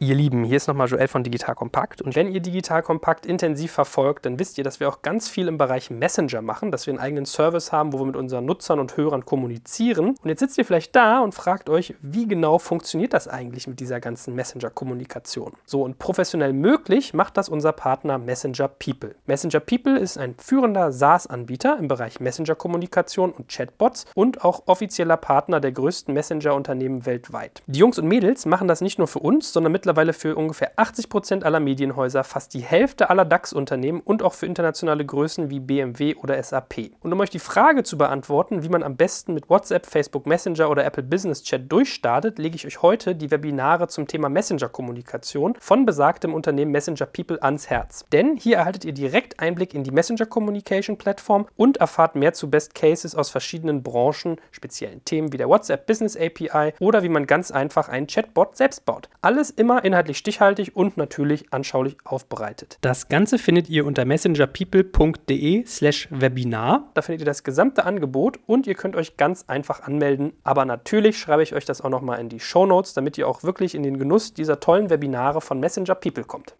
Ihr 0.00 0.16
Lieben, 0.16 0.42
hier 0.42 0.56
ist 0.56 0.66
nochmal 0.66 0.88
Joel 0.88 1.06
von 1.06 1.22
Digital 1.22 1.54
Kompakt. 1.54 2.02
Und 2.02 2.16
wenn 2.16 2.26
ihr 2.26 2.40
Digital 2.40 2.82
Kompakt 2.82 3.26
intensiv 3.26 3.70
verfolgt, 3.70 4.26
dann 4.26 4.40
wisst 4.40 4.58
ihr, 4.58 4.64
dass 4.64 4.80
wir 4.80 4.88
auch 4.88 5.02
ganz 5.02 5.28
viel 5.28 5.46
im 5.46 5.56
Bereich 5.56 5.88
Messenger 5.88 6.42
machen, 6.42 6.72
dass 6.72 6.88
wir 6.88 6.92
einen 6.92 6.98
eigenen 6.98 7.26
Service 7.26 7.70
haben, 7.70 7.92
wo 7.92 8.00
wir 8.00 8.06
mit 8.06 8.16
unseren 8.16 8.44
Nutzern 8.44 8.80
und 8.80 8.96
Hörern 8.96 9.24
kommunizieren. 9.24 10.16
Und 10.20 10.28
jetzt 10.28 10.40
sitzt 10.40 10.58
ihr 10.58 10.64
vielleicht 10.64 10.96
da 10.96 11.20
und 11.20 11.32
fragt 11.32 11.70
euch, 11.70 11.94
wie 12.02 12.26
genau 12.26 12.58
funktioniert 12.58 13.12
das 13.12 13.28
eigentlich 13.28 13.68
mit 13.68 13.78
dieser 13.78 14.00
ganzen 14.00 14.34
Messenger-Kommunikation? 14.34 15.52
So, 15.64 15.84
und 15.84 16.00
professionell 16.00 16.54
möglich 16.54 17.14
macht 17.14 17.36
das 17.36 17.48
unser 17.48 17.70
Partner 17.70 18.18
Messenger 18.18 18.66
People. 18.66 19.14
Messenger 19.26 19.60
People 19.60 19.96
ist 19.96 20.18
ein 20.18 20.34
führender 20.38 20.90
SaaS-Anbieter 20.90 21.78
im 21.78 21.86
Bereich 21.86 22.18
Messenger-Kommunikation 22.18 23.30
und 23.30 23.48
Chatbots 23.48 24.06
und 24.16 24.44
auch 24.44 24.64
offizieller 24.66 25.18
Partner 25.18 25.60
der 25.60 25.70
größten 25.70 26.12
Messenger-Unternehmen 26.12 27.06
weltweit. 27.06 27.62
Die 27.68 27.78
Jungs 27.78 28.00
und 28.00 28.08
Mädels 28.08 28.44
machen 28.44 28.66
das 28.66 28.80
nicht 28.80 28.98
nur 28.98 29.06
für 29.06 29.20
uns, 29.20 29.52
sondern 29.52 29.70
mit 29.70 29.83
mittlerweile 29.84 30.14
für 30.14 30.34
ungefähr 30.34 30.72
80 30.76 31.10
Prozent 31.10 31.44
aller 31.44 31.60
Medienhäuser, 31.60 32.24
fast 32.24 32.54
die 32.54 32.60
Hälfte 32.60 33.10
aller 33.10 33.26
DAX-Unternehmen 33.26 34.00
und 34.00 34.22
auch 34.22 34.32
für 34.32 34.46
internationale 34.46 35.04
Größen 35.04 35.50
wie 35.50 35.60
BMW 35.60 36.14
oder 36.14 36.42
SAP. 36.42 36.92
Und 37.02 37.12
um 37.12 37.20
euch 37.20 37.28
die 37.28 37.38
Frage 37.38 37.82
zu 37.82 37.98
beantworten, 37.98 38.62
wie 38.62 38.70
man 38.70 38.82
am 38.82 38.96
besten 38.96 39.34
mit 39.34 39.50
WhatsApp, 39.50 39.84
Facebook 39.84 40.24
Messenger 40.24 40.70
oder 40.70 40.86
Apple 40.86 41.02
Business 41.02 41.42
Chat 41.42 41.70
durchstartet, 41.70 42.38
lege 42.38 42.56
ich 42.56 42.66
euch 42.66 42.80
heute 42.80 43.14
die 43.14 43.30
Webinare 43.30 43.88
zum 43.88 44.06
Thema 44.06 44.30
Messenger-Kommunikation 44.30 45.54
von 45.60 45.84
besagtem 45.84 46.32
Unternehmen 46.32 46.72
Messenger 46.72 47.04
People 47.04 47.42
ans 47.42 47.68
Herz. 47.68 48.06
Denn 48.10 48.38
hier 48.38 48.56
erhaltet 48.56 48.86
ihr 48.86 48.94
direkt 48.94 49.38
Einblick 49.38 49.74
in 49.74 49.84
die 49.84 49.90
Messenger 49.90 50.24
Communication 50.24 50.96
Plattform 50.96 51.46
und 51.56 51.76
erfahrt 51.76 52.14
mehr 52.14 52.32
zu 52.32 52.48
Best 52.48 52.74
Cases 52.74 53.14
aus 53.14 53.28
verschiedenen 53.28 53.82
Branchen, 53.82 54.40
speziellen 54.50 55.04
Themen 55.04 55.30
wie 55.34 55.36
der 55.36 55.50
WhatsApp 55.50 55.84
Business 55.86 56.16
API 56.16 56.72
oder 56.80 57.02
wie 57.02 57.10
man 57.10 57.26
ganz 57.26 57.50
einfach 57.50 57.90
einen 57.90 58.06
Chatbot 58.06 58.56
selbst 58.56 58.86
baut. 58.86 59.10
Alles 59.20 59.50
immer 59.50 59.73
immer 59.74 59.84
inhaltlich 59.84 60.18
stichhaltig 60.18 60.76
und 60.76 60.96
natürlich 60.96 61.52
anschaulich 61.52 61.96
aufbereitet. 62.04 62.78
Das 62.80 63.08
Ganze 63.08 63.38
findet 63.38 63.68
ihr 63.68 63.86
unter 63.86 64.04
messengerpeople.de 64.04 65.66
slash 65.66 66.08
Webinar. 66.10 66.90
Da 66.94 67.02
findet 67.02 67.22
ihr 67.22 67.26
das 67.26 67.42
gesamte 67.42 67.84
Angebot 67.84 68.38
und 68.46 68.66
ihr 68.66 68.74
könnt 68.74 68.94
euch 68.94 69.16
ganz 69.16 69.44
einfach 69.48 69.82
anmelden. 69.82 70.32
Aber 70.44 70.64
natürlich 70.64 71.18
schreibe 71.18 71.42
ich 71.42 71.54
euch 71.54 71.64
das 71.64 71.80
auch 71.80 71.90
nochmal 71.90 72.20
in 72.20 72.28
die 72.28 72.40
Show 72.40 72.66
Notes, 72.66 72.94
damit 72.94 73.18
ihr 73.18 73.26
auch 73.26 73.42
wirklich 73.42 73.74
in 73.74 73.82
den 73.82 73.98
Genuss 73.98 74.32
dieser 74.32 74.60
tollen 74.60 74.90
Webinare 74.90 75.40
von 75.40 75.58
Messenger 75.58 75.94
People 75.96 76.24
kommt 76.24 76.54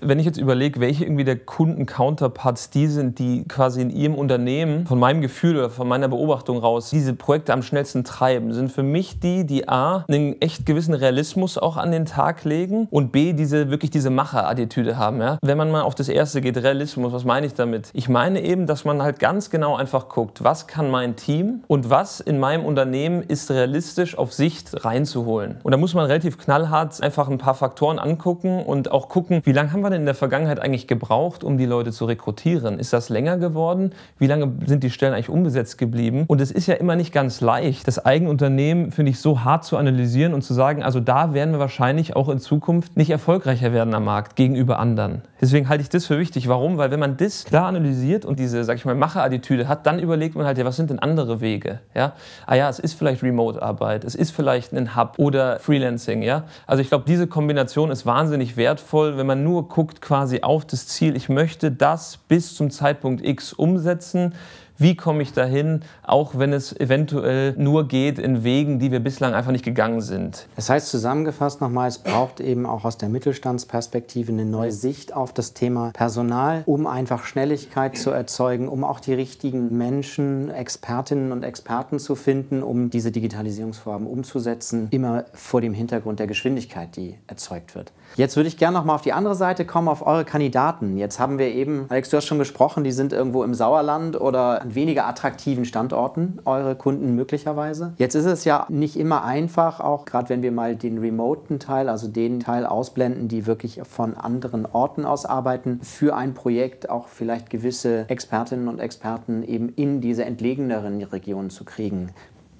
wenn 0.00 0.18
ich 0.18 0.26
jetzt 0.26 0.38
überlege, 0.38 0.80
welche 0.80 1.04
irgendwie 1.04 1.24
der 1.24 1.36
Kunden-Counterparts 1.36 2.70
die 2.70 2.86
sind, 2.86 3.18
die 3.18 3.44
quasi 3.44 3.80
in 3.80 3.90
ihrem 3.90 4.14
Unternehmen 4.14 4.86
von 4.86 4.98
meinem 4.98 5.20
Gefühl 5.20 5.56
oder 5.56 5.70
von 5.70 5.88
meiner 5.88 6.08
Beobachtung 6.08 6.58
raus 6.58 6.90
diese 6.90 7.14
Projekte 7.14 7.52
am 7.52 7.62
schnellsten 7.62 8.04
treiben, 8.04 8.52
sind 8.52 8.72
für 8.72 8.82
mich 8.82 9.20
die, 9.20 9.44
die 9.44 9.68
A, 9.68 10.04
einen 10.08 10.40
echt 10.40 10.66
gewissen 10.66 10.94
Realismus 10.94 11.58
auch 11.58 11.76
an 11.76 11.92
den 11.92 12.06
Tag 12.06 12.44
legen 12.44 12.88
und 12.90 13.12
B, 13.12 13.32
diese 13.32 13.70
wirklich 13.70 13.90
diese 13.90 14.10
Macher-Attitüde 14.10 14.96
haben. 14.96 15.20
Ja? 15.20 15.38
Wenn 15.42 15.56
man 15.56 15.70
mal 15.70 15.82
auf 15.82 15.94
das 15.94 16.08
erste 16.08 16.40
geht, 16.40 16.56
Realismus, 16.56 17.12
was 17.12 17.24
meine 17.24 17.46
ich 17.46 17.54
damit? 17.54 17.90
Ich 17.92 18.08
meine 18.08 18.42
eben, 18.42 18.66
dass 18.66 18.84
man 18.84 19.02
halt 19.02 19.18
ganz 19.18 19.50
genau 19.50 19.76
einfach 19.76 20.08
guckt, 20.08 20.42
was 20.42 20.66
kann 20.66 20.90
mein 20.90 21.16
Team 21.16 21.62
und 21.66 21.90
was 21.90 22.20
in 22.20 22.38
meinem 22.38 22.64
Unternehmen 22.64 23.22
ist 23.22 23.50
realistisch 23.50 24.18
auf 24.18 24.32
Sicht 24.32 24.84
reinzuholen. 24.84 25.56
Und 25.62 25.72
da 25.72 25.78
muss 25.78 25.94
man 25.94 26.06
relativ 26.06 26.38
knallhart 26.38 27.02
einfach 27.02 27.28
ein 27.28 27.38
paar 27.38 27.54
Faktoren 27.54 27.98
angucken 27.98 28.62
und 28.62 28.90
auch 28.90 29.08
gucken, 29.08 29.40
wie 29.44 29.52
lange 29.52 29.72
haben 29.72 29.82
wir 29.92 29.96
in 29.96 30.04
der 30.04 30.14
Vergangenheit 30.14 30.60
eigentlich 30.60 30.86
gebraucht, 30.86 31.44
um 31.44 31.58
die 31.58 31.66
Leute 31.66 31.92
zu 31.92 32.04
rekrutieren? 32.04 32.78
Ist 32.78 32.92
das 32.92 33.08
länger 33.08 33.36
geworden? 33.36 33.92
Wie 34.18 34.26
lange 34.26 34.52
sind 34.66 34.82
die 34.82 34.90
Stellen 34.90 35.14
eigentlich 35.14 35.28
unbesetzt 35.28 35.78
geblieben? 35.78 36.24
Und 36.26 36.40
es 36.40 36.50
ist 36.50 36.66
ja 36.66 36.74
immer 36.74 36.96
nicht 36.96 37.12
ganz 37.12 37.40
leicht, 37.40 37.86
das 37.86 38.04
Eigenunternehmen, 38.04 38.90
finde 38.90 39.10
ich, 39.10 39.20
so 39.20 39.44
hart 39.44 39.64
zu 39.64 39.76
analysieren 39.76 40.34
und 40.34 40.42
zu 40.42 40.54
sagen, 40.54 40.82
also 40.82 41.00
da 41.00 41.34
werden 41.34 41.52
wir 41.52 41.58
wahrscheinlich 41.58 42.16
auch 42.16 42.28
in 42.28 42.38
Zukunft 42.38 42.96
nicht 42.96 43.10
erfolgreicher 43.10 43.72
werden 43.72 43.94
am 43.94 44.04
Markt 44.04 44.36
gegenüber 44.36 44.78
anderen. 44.78 45.22
Deswegen 45.40 45.68
halte 45.68 45.82
ich 45.82 45.90
das 45.90 46.06
für 46.06 46.18
wichtig. 46.18 46.48
Warum? 46.48 46.78
Weil 46.78 46.90
wenn 46.90 47.00
man 47.00 47.16
das 47.16 47.44
klar 47.44 47.66
analysiert 47.66 48.24
und 48.24 48.38
diese, 48.38 48.64
sag 48.64 48.76
ich 48.76 48.84
mal, 48.84 48.94
Macherattitüde 48.94 49.68
hat, 49.68 49.86
dann 49.86 49.98
überlegt 49.98 50.36
man 50.36 50.46
halt, 50.46 50.56
ja, 50.56 50.64
was 50.64 50.76
sind 50.76 50.90
denn 50.90 50.98
andere 50.98 51.40
Wege? 51.40 51.80
Ja? 51.94 52.12
Ah 52.46 52.54
ja, 52.54 52.68
es 52.68 52.78
ist 52.78 52.94
vielleicht 52.94 53.22
Remote-Arbeit, 53.22 54.04
es 54.04 54.14
ist 54.14 54.30
vielleicht 54.30 54.72
ein 54.72 54.96
Hub 54.96 55.18
oder 55.18 55.58
Freelancing. 55.58 56.22
Ja? 56.22 56.44
Also 56.66 56.80
ich 56.80 56.88
glaube, 56.88 57.04
diese 57.06 57.26
Kombination 57.26 57.90
ist 57.90 58.06
wahnsinnig 58.06 58.56
wertvoll, 58.56 59.18
wenn 59.18 59.26
man 59.26 59.44
nur 59.44 59.68
guckt 59.74 60.00
quasi 60.00 60.42
auf 60.42 60.64
das 60.64 60.86
Ziel, 60.86 61.16
ich 61.16 61.28
möchte 61.28 61.72
das 61.72 62.16
bis 62.28 62.54
zum 62.54 62.70
Zeitpunkt 62.70 63.24
X 63.24 63.52
umsetzen 63.52 64.34
wie 64.76 64.96
komme 64.96 65.22
ich 65.22 65.32
dahin, 65.32 65.80
auch 66.02 66.36
wenn 66.36 66.52
es 66.52 66.78
eventuell 66.78 67.54
nur 67.56 67.86
geht 67.86 68.18
in 68.18 68.42
Wegen, 68.42 68.78
die 68.78 68.90
wir 68.90 69.00
bislang 69.00 69.32
einfach 69.32 69.52
nicht 69.52 69.64
gegangen 69.64 70.00
sind. 70.00 70.46
Das 70.56 70.68
heißt 70.68 70.88
zusammengefasst 70.88 71.60
nochmal, 71.60 71.88
es 71.88 71.98
braucht 71.98 72.40
eben 72.40 72.66
auch 72.66 72.84
aus 72.84 72.98
der 72.98 73.08
Mittelstandsperspektive 73.08 74.32
eine 74.32 74.44
neue 74.44 74.72
Sicht 74.72 75.14
auf 75.14 75.32
das 75.32 75.54
Thema 75.54 75.92
Personal, 75.92 76.62
um 76.66 76.86
einfach 76.86 77.24
Schnelligkeit 77.24 77.96
zu 77.96 78.10
erzeugen, 78.10 78.68
um 78.68 78.82
auch 78.82 78.98
die 78.98 79.14
richtigen 79.14 79.76
Menschen, 79.76 80.50
Expertinnen 80.50 81.30
und 81.30 81.44
Experten 81.44 81.98
zu 81.98 82.16
finden, 82.16 82.62
um 82.62 82.90
diese 82.90 83.12
Digitalisierungsvorhaben 83.12 84.06
umzusetzen, 84.06 84.88
immer 84.90 85.24
vor 85.34 85.60
dem 85.60 85.72
Hintergrund 85.72 86.18
der 86.18 86.26
Geschwindigkeit, 86.26 86.96
die 86.96 87.16
erzeugt 87.28 87.74
wird. 87.74 87.92
Jetzt 88.16 88.36
würde 88.36 88.48
ich 88.48 88.56
gerne 88.56 88.76
noch 88.76 88.84
mal 88.84 88.94
auf 88.94 89.02
die 89.02 89.12
andere 89.12 89.34
Seite 89.34 89.64
kommen, 89.64 89.88
auf 89.88 90.06
eure 90.06 90.24
Kandidaten. 90.24 90.96
Jetzt 90.96 91.18
haben 91.18 91.38
wir 91.38 91.48
eben, 91.48 91.86
Alex, 91.88 92.10
du 92.10 92.16
hast 92.16 92.26
schon 92.26 92.38
gesprochen, 92.38 92.84
die 92.84 92.92
sind 92.92 93.12
irgendwo 93.12 93.42
im 93.42 93.54
Sauerland 93.54 94.20
oder 94.20 94.63
an 94.64 94.74
weniger 94.74 95.06
attraktiven 95.06 95.64
Standorten 95.64 96.40
eure 96.44 96.74
Kunden 96.74 97.14
möglicherweise. 97.14 97.92
Jetzt 97.98 98.14
ist 98.14 98.24
es 98.24 98.44
ja 98.44 98.66
nicht 98.70 98.96
immer 98.96 99.24
einfach, 99.24 99.80
auch 99.80 100.04
gerade 100.06 100.30
wenn 100.30 100.42
wir 100.42 100.52
mal 100.52 100.74
den 100.74 100.98
remoten 100.98 101.58
Teil, 101.58 101.88
also 101.88 102.08
den 102.08 102.40
Teil 102.40 102.64
ausblenden, 102.66 103.28
die 103.28 103.46
wirklich 103.46 103.80
von 103.84 104.16
anderen 104.16 104.66
Orten 104.66 105.04
aus 105.04 105.26
arbeiten, 105.26 105.80
für 105.82 106.16
ein 106.16 106.34
Projekt 106.34 106.88
auch 106.88 107.08
vielleicht 107.08 107.50
gewisse 107.50 108.08
Expertinnen 108.08 108.68
und 108.68 108.78
Experten 108.78 109.42
eben 109.42 109.68
in 109.68 110.00
diese 110.00 110.24
entlegeneren 110.24 111.02
Regionen 111.02 111.50
zu 111.50 111.64
kriegen. 111.64 112.10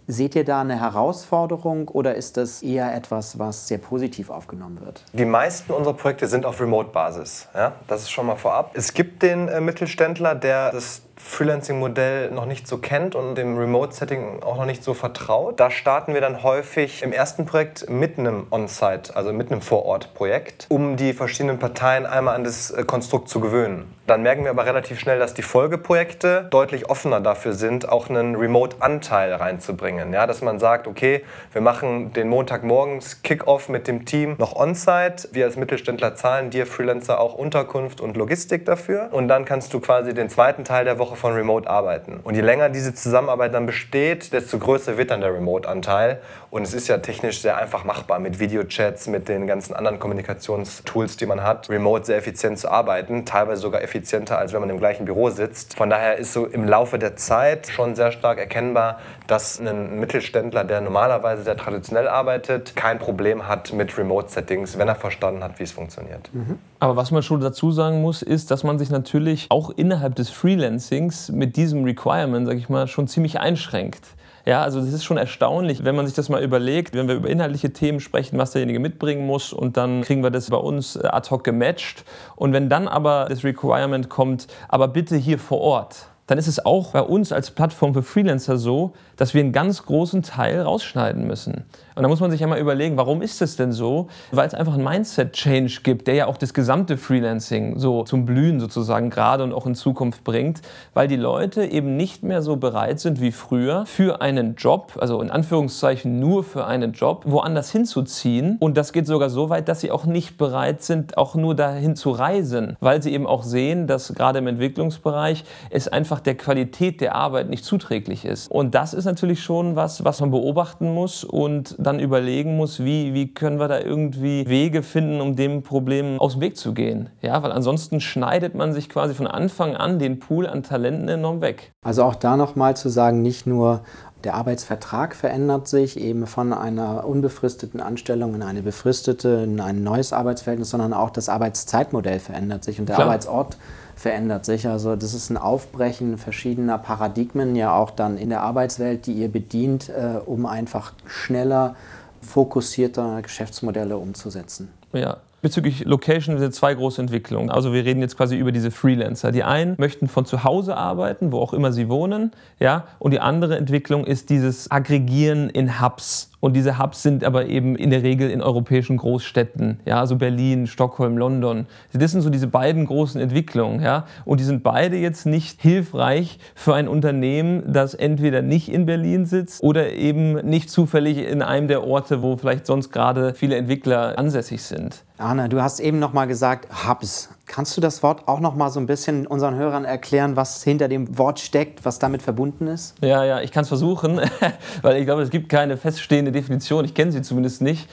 Seht 0.07 0.35
ihr 0.37 0.45
da 0.45 0.61
eine 0.61 0.79
Herausforderung 0.79 1.89
oder 1.89 2.15
ist 2.15 2.37
das 2.37 2.63
eher 2.63 2.95
etwas, 2.95 3.39
was 3.39 3.69
sehr 3.69 3.79
positiv 3.79 4.29
aufgenommen 4.29 4.81
wird? 4.85 5.03
Die 5.15 5.25
meisten 5.25 5.73
unserer 5.73 5.95
Projekte 5.95 6.27
sind 6.27 6.45
auf 6.45 6.61
Remote-Basis. 6.61 7.49
Ja? 7.55 7.73
Das 7.89 8.03
ist 8.03 8.11
schon 8.11 8.27
mal 8.27 8.37
vorab. 8.37 8.73
Es 8.75 8.93
gibt 8.93 9.23
den 9.23 9.49
äh, 9.49 9.63
Mittelständler, 9.63 10.35
der 10.35 10.73
das 10.73 11.01
Freelancing-Modell 11.17 12.31
noch 12.31 12.47
nicht 12.47 12.67
so 12.67 12.79
kennt 12.79 13.15
und 13.15 13.37
dem 13.37 13.57
Remote-Setting 13.57 14.43
auch 14.43 14.57
noch 14.57 14.67
nicht 14.67 14.83
so 14.83 14.95
vertraut. 14.95 15.61
Da 15.61 15.71
starten 15.71 16.15
wir 16.15 16.21
dann 16.21 16.43
häufig 16.43 17.03
im 17.03 17.13
ersten 17.13 17.47
Projekt 17.47 17.89
mit 17.89 18.19
einem 18.19 18.47
On-Site, 18.51 19.17
also 19.17 19.33
mit 19.33 19.51
einem 19.51 19.61
Vorort-Projekt, 19.61 20.67
um 20.69 20.97
die 20.97 21.13
verschiedenen 21.13 21.59
Parteien 21.59 22.07
einmal 22.07 22.35
an 22.35 22.45
das 22.45 22.71
äh, 22.71 22.85
Konstrukt 22.85 23.29
zu 23.29 23.41
gewöhnen. 23.41 23.95
Dann 24.07 24.23
merken 24.23 24.45
wir 24.45 24.51
aber 24.51 24.67
relativ 24.67 25.01
schnell, 25.01 25.19
dass 25.19 25.33
die 25.33 25.41
Folgeprojekte 25.41 26.47
deutlich 26.51 26.91
offener 26.91 27.21
dafür 27.21 27.55
sind, 27.55 27.89
auch 27.89 28.11
einen 28.11 28.37
Remote-Anteil 28.37 29.33
reinzubringen. 29.33 30.13
Ja, 30.13 30.27
dass 30.27 30.43
man 30.43 30.59
sagt, 30.59 30.87
okay, 30.87 31.25
wir 31.53 31.63
machen 31.63 32.13
den 32.13 32.29
Montagmorgens 32.29 33.23
Kick-Off 33.23 33.71
mit 33.71 33.89
dem 33.89 34.05
Team 34.05 34.35
noch 34.37 34.57
On-Site. 34.57 35.31
Wir 35.33 35.47
als 35.47 35.57
Mittelständler 35.57 36.17
zahlen 36.17 36.51
dir 36.51 36.67
Freelancer 36.67 37.19
auch 37.19 37.33
Unterkunft 37.33 38.03
und 38.03 38.19
Logistik 38.19 38.67
dafür. 38.67 39.09
Und 39.11 39.29
dann 39.29 39.47
kannst 39.47 39.73
du 39.73 39.81
quasi 39.81 40.13
den 40.13 40.29
zweiten 40.29 40.65
Teil 40.65 40.85
der 40.85 40.99
Woche 40.99 41.14
Woche 41.15 41.21
von 41.21 41.33
Remote 41.35 41.69
arbeiten. 41.69 42.21
Und 42.25 42.35
je 42.35 42.41
länger 42.41 42.69
diese 42.69 42.95
Zusammenarbeit 42.95 43.55
dann 43.55 43.67
besteht, 43.67 44.33
desto 44.33 44.59
größer 44.59 44.99
wird 44.99 45.11
dann 45.11 45.21
der 45.21 45.33
Remote-Anteil. 45.33 46.21
Und 46.55 46.63
es 46.63 46.73
ist 46.73 46.87
ja 46.87 46.99
technisch 46.99 47.41
sehr 47.41 47.57
einfach 47.57 47.83
machbar, 47.83 48.21
mit 48.21 48.39
Videochats, 48.39 49.09
mit 49.09 49.29
den 49.29 49.49
ganzen 49.49 49.75
anderen 49.75 49.99
Kommunikationstools, 49.99 51.17
die 51.17 51.27
man 51.27 51.43
hat, 51.43 51.69
remote 51.69 52.05
sehr 52.05 52.17
effizient 52.17 52.61
zu 52.61 52.71
arbeiten. 52.71 53.25
Teilweise 53.25 53.61
sogar 53.61 53.83
effizienter, 53.83 54.39
als 54.39 54.53
wenn 54.53 54.61
man 54.61 54.71
im 54.71 54.79
gleichen 54.79 55.05
Büro 55.05 55.31
sitzt. 55.31 55.75
Von 55.75 55.91
daher 55.91 56.17
ist 56.17 56.33
so 56.33 56.47
im 56.47 56.65
Laufe 56.65 57.01
der 57.01 57.17
Zeit 57.17 57.67
schon 57.67 57.97
sehr 57.97 58.13
stark 58.13 58.39
erkennbar, 58.39 59.01
dass 59.27 59.59
ein 59.59 59.99
Mittelständler, 59.99 60.63
der 60.63 60.81
normalerweise 60.81 61.43
sehr 61.43 61.57
traditionell 61.57 62.07
arbeitet, 62.07 62.77
kein 62.77 63.01
Problem 63.01 63.49
hat 63.49 63.73
mit 63.73 63.99
Remote-Settings, 63.99 64.79
wenn 64.79 64.87
er 64.87 64.95
verstanden 64.95 65.43
hat, 65.43 65.59
wie 65.59 65.65
es 65.65 65.73
funktioniert. 65.73 66.31
Mhm. 66.33 66.61
Aber 66.79 66.95
was 66.95 67.11
man 67.11 67.25
schon 67.25 67.41
dazu 67.41 67.73
sagen 67.73 68.01
muss, 68.01 68.23
ist, 68.23 68.53
dass 68.53 68.63
man 68.63 68.79
sich 68.79 68.91
natürlich 68.91 69.47
auch 69.49 69.71
innerhalb 69.71 70.15
des 70.15 70.31
Freelancings 70.31 71.31
mit 71.31 71.57
diesem 71.57 71.83
Requirement, 71.83 72.47
sag 72.47 72.59
ich 72.59 72.69
mal, 72.69 72.87
schon 72.87 73.09
ziemlich 73.09 73.41
einschränkt. 73.41 74.07
Ja, 74.47 74.63
also 74.63 74.81
das 74.81 74.93
ist 74.93 75.05
schon 75.05 75.17
erstaunlich, 75.17 75.85
wenn 75.85 75.97
man 75.97 76.07
sich 76.07 76.15
das 76.15 76.29
mal 76.29 76.43
überlegt, 76.43 76.95
wenn 76.95 77.09
wir 77.09 77.15
über 77.15 77.31
inhaltliche 77.31 77.73
Themen 77.73 77.99
sprechen, 78.01 78.39
was 78.39 78.51
derjenige 78.51 78.79
mitbringen 78.79 79.27
muss 79.27 79.55
und 79.55 79.79
dann 79.79 80.03
kriegen 80.03 80.23
wir 80.23 80.31
das 80.31 80.51
bei 80.51 80.59
uns 80.59 80.97
äh, 80.97 81.07
ad 81.07 81.31
hoc 81.31 81.45
gematcht. 81.45 82.05
Und 82.37 82.53
wenn 82.53 82.69
dann 82.69 82.87
aber 82.87 83.27
das 83.31 83.43
Requirement 83.43 84.11
kommt, 84.11 84.47
aber 84.69 84.89
bitte 84.89 85.17
hier 85.17 85.39
vor 85.39 85.61
Ort, 85.61 86.09
dann 86.27 86.39
ist 86.39 86.47
es 86.47 86.65
auch 86.65 86.93
bei 86.93 87.03
uns 87.03 87.33
als 87.33 87.51
Plattform 87.51 87.95
für 87.95 88.03
Freelancer 88.03 88.57
so, 88.57 88.93
dass 89.17 89.35
wir 89.35 89.43
einen 89.43 89.53
ganz 89.53 89.85
großen 89.85 90.23
Teil 90.23 90.61
rausschneiden 90.61 91.27
müssen. 91.27 91.65
Und 91.97 92.03
da 92.03 92.09
muss 92.09 92.19
man 92.19 92.31
sich 92.33 92.41
ja 92.41 92.49
mal 92.49 92.59
überlegen, 92.59 92.97
warum 92.97 93.23
ist 93.23 93.41
das 93.41 93.55
denn 93.55 93.71
so? 93.71 94.09
Weil 94.33 94.49
es 94.49 94.55
einfach 94.55 94.75
einen 94.75 94.83
Mindset-Change 94.83 95.81
gibt, 95.85 96.09
der 96.09 96.15
ja 96.15 96.27
auch 96.27 96.37
das 96.37 96.53
gesamte 96.53 96.97
Freelancing 96.97 97.79
so 97.79 98.03
zum 98.03 98.27
Blühen 98.27 98.59
sozusagen 98.59 99.11
gerade 99.11 99.45
und 99.45 99.53
auch 99.53 99.67
in 99.67 99.77
Zukunft 99.77 100.25
bringt, 100.25 100.61
weil 100.93 101.07
die 101.07 101.17
Leute 101.17 101.65
eben 101.65 101.97
nicht 101.97 102.25
mehr 102.25 102.43
so 102.43 102.57
bereit 102.57 102.99
sind 102.99 103.21
wie 103.21 103.31
früher 103.31 103.87
für 103.87 104.21
einen 104.21 104.57
Job, 104.57 104.99
also 105.01 105.21
in 105.21 105.31
Anführungszeichen 105.31 106.19
nur 106.19 106.43
für 106.43 106.67
einen 106.67 106.95
Job, 106.95 107.23
woanders 107.27 107.71
hinzuziehen. 107.71 108.57
Und 108.59 108.77
das 108.77 108.93
geht 108.93 109.07
sogar 109.07 109.31
so 109.31 109.49
weit, 109.49 109.69
dass 109.69 109.81
sie 109.81 109.93
auch 109.93 110.05
nicht 110.05 110.37
bereit 110.37 110.83
sind, 110.83 111.17
auch 111.17 111.37
nur 111.37 111.55
dahin 111.55 111.95
zu 111.95 112.11
reisen, 112.11 112.77
weil 112.81 113.03
sie 113.03 113.13
eben 113.13 113.27
auch 113.27 113.45
sehen, 113.45 113.87
dass 113.87 114.13
gerade 114.15 114.41
im 114.41 114.49
Entwicklungsbereich 114.49 115.45
es 115.71 115.87
einfach 115.87 116.14
der 116.21 116.37
Qualität 116.37 117.01
der 117.01 117.15
Arbeit 117.15 117.49
nicht 117.49 117.65
zuträglich 117.65 118.25
ist. 118.25 118.51
Und 118.51 118.75
das 118.75 118.95
ist 118.95 119.05
natürlich 119.05 119.43
schon 119.43 119.77
was, 119.77 120.05
was 120.05 120.21
man 120.21 120.31
beobachten 120.31 120.93
muss 120.93 121.25
und 121.25 121.77
dann 121.79 122.01
überlegen 122.01 122.57
muss, 122.57 122.85
wie, 122.85 123.15
wie 123.15 123.33
können 123.33 123.59
wir 123.59 123.69
da 123.69 123.81
irgendwie 123.81 124.47
Wege 124.49 124.83
finden, 124.83 125.21
um 125.21 125.37
dem 125.37 125.63
Problem 125.63 126.19
aus 126.19 126.33
dem 126.33 126.41
Weg 126.43 126.57
zu 126.57 126.75
gehen. 126.75 127.11
Ja, 127.23 127.43
weil 127.43 127.53
ansonsten 127.53 128.01
schneidet 128.01 128.55
man 128.55 128.73
sich 128.73 128.89
quasi 128.89 129.15
von 129.15 129.27
Anfang 129.27 129.77
an 129.77 129.99
den 129.99 130.19
Pool 130.19 130.47
an 130.47 130.63
Talenten 130.63 131.09
enorm 131.09 131.41
weg. 131.41 131.73
Also 131.85 132.05
auch 132.05 132.15
da 132.15 132.37
nochmal 132.37 132.77
zu 132.77 132.89
sagen, 132.89 133.23
nicht 133.23 133.47
nur 133.47 133.83
der 134.25 134.35
Arbeitsvertrag 134.35 135.15
verändert 135.15 135.69
sich 135.69 136.01
eben 136.01 136.27
von 136.27 136.53
einer 136.53 137.07
unbefristeten 137.07 137.81
Anstellung 137.81 138.35
in 138.35 138.43
eine 138.43 138.63
befristete, 138.63 139.29
in 139.45 139.61
ein 139.61 139.83
neues 139.83 140.13
Arbeitsverhältnis, 140.13 140.71
sondern 140.71 140.93
auch 140.95 141.11
das 141.11 141.29
Arbeitszeitmodell 141.29 142.21
verändert 142.21 142.65
sich 142.65 142.81
und 142.81 142.89
der 142.89 142.97
Klar. 142.97 143.09
Arbeitsort 143.09 143.55
verändert 143.55 143.84
sich. 143.97 144.69
Also 144.69 144.97
das 144.97 145.15
ist 145.15 145.31
ein 145.31 145.37
Aufbrechen 145.37 146.19
verschiedener 146.19 146.79
Paradigmen 146.79 147.57
ja 147.57 147.75
auch 147.75 147.91
dann 147.91 148.19
in 148.19 148.29
der 148.29 148.43
Arbeitswelt, 148.43 149.07
die 149.07 149.13
ihr 149.13 149.29
bedient, 149.29 149.89
äh, 149.89 150.19
um 150.25 150.47
einfach 150.47 150.93
schneller, 151.07 151.77
fokussierter 152.23 153.23
Geschäftsmodelle 153.23 153.97
umzusetzen. 153.97 154.71
Ja, 154.93 155.19
Bezüglich 155.45 155.85
Location 155.85 156.39
sind 156.39 156.55
zwei 156.55 156.73
große 156.73 157.03
Entwicklungen. 157.03 157.51
Also 157.51 157.75
wir 157.75 157.85
reden 157.85 158.01
jetzt 158.01 158.17
quasi 158.17 158.35
über 158.35 158.51
diese 158.51 158.71
Freelancer. 158.71 159.31
Die 159.31 159.45
einen 159.45 159.75
möchten 159.77 160.09
von 160.09 160.25
zu 160.25 160.43
Hause 160.43 160.75
arbeiten, 160.75 161.33
wo 161.33 161.39
auch 161.39 161.53
immer 161.53 161.71
sie 161.71 161.91
wohnen, 161.91 162.33
ja, 162.59 162.85
und 162.99 163.11
die 163.11 163.21
andere 163.21 163.59
Entwicklung 163.59 164.07
ist 164.07 164.31
dieses 164.31 164.71
Aggregieren 164.71 165.51
in 165.51 165.83
Hubs. 165.83 166.31
Und 166.45 166.53
diese 166.53 166.79
Hubs 166.79 167.03
sind 167.03 167.25
aber 167.25 167.47
eben 167.47 167.75
in 167.75 167.89
der 167.89 168.03
Regel 168.03 168.29
in 168.29 168.43
europäischen 168.43 168.99
Großstädten, 168.99 169.81
ja, 169.87 169.99
also 170.01 170.17
Berlin, 170.17 170.67
Stockholm, 170.67 171.17
London. 171.17 171.65
Das 171.95 172.13
sind 172.13 172.21
so 172.21 172.29
diese 172.29 172.49
beiden 172.49 172.85
großen 172.85 173.19
Entwicklungen, 173.19 173.81
ja. 173.81 174.05
Und 174.27 174.41
die 174.41 174.45
sind 174.45 174.63
beide 174.63 174.99
jetzt 174.99 175.25
nicht 175.25 175.63
hilfreich 175.63 176.39
für 176.55 176.75
ein 176.75 176.87
Unternehmen, 176.87 177.73
das 177.73 177.95
entweder 177.95 178.43
nicht 178.43 178.71
in 178.71 178.85
Berlin 178.85 179.25
sitzt 179.25 179.63
oder 179.63 179.95
eben 179.95 180.35
nicht 180.47 180.69
zufällig 180.69 181.17
in 181.17 181.41
einem 181.41 181.67
der 181.67 181.83
Orte, 181.83 182.21
wo 182.21 182.37
vielleicht 182.37 182.67
sonst 182.67 182.91
gerade 182.91 183.33
viele 183.33 183.57
Entwickler 183.57 184.19
ansässig 184.19 184.63
sind. 184.65 185.03
Arne, 185.17 185.49
du 185.49 185.63
hast 185.63 185.81
eben 185.81 185.99
noch 185.99 186.13
mal 186.13 186.27
gesagt 186.27 186.69
Hubs. 186.87 187.31
Kannst 187.47 187.77
du 187.77 187.83
das 187.83 188.03
Wort 188.03 188.27
auch 188.27 188.41
noch 188.41 188.55
mal 188.55 188.71
so 188.71 188.81
ein 188.81 188.87
bisschen 188.87 189.27
unseren 189.27 189.55
Hörern 189.55 189.85
erklären, 189.85 190.35
was 190.35 190.65
hinter 190.65 190.89
dem 190.89 191.19
Wort 191.19 191.39
steckt, 191.39 191.85
was 191.85 191.99
damit 191.99 192.23
verbunden 192.23 192.67
ist? 192.67 192.95
Ja, 193.03 193.23
ja, 193.23 193.43
ich 193.43 193.53
kann 193.53 193.63
es 193.63 193.69
versuchen, 193.69 194.19
weil 194.83 194.97
ich 194.97 195.05
glaube, 195.05 195.23
es 195.23 195.29
gibt 195.29 195.51
keine 195.51 195.77
feststehende 195.77 196.33
Definition. 196.33 196.87
Ich 196.87 196.95
kenne 196.95 197.13
sie 197.13 197.21
zumindest 197.21 197.61
nicht. 197.61 197.89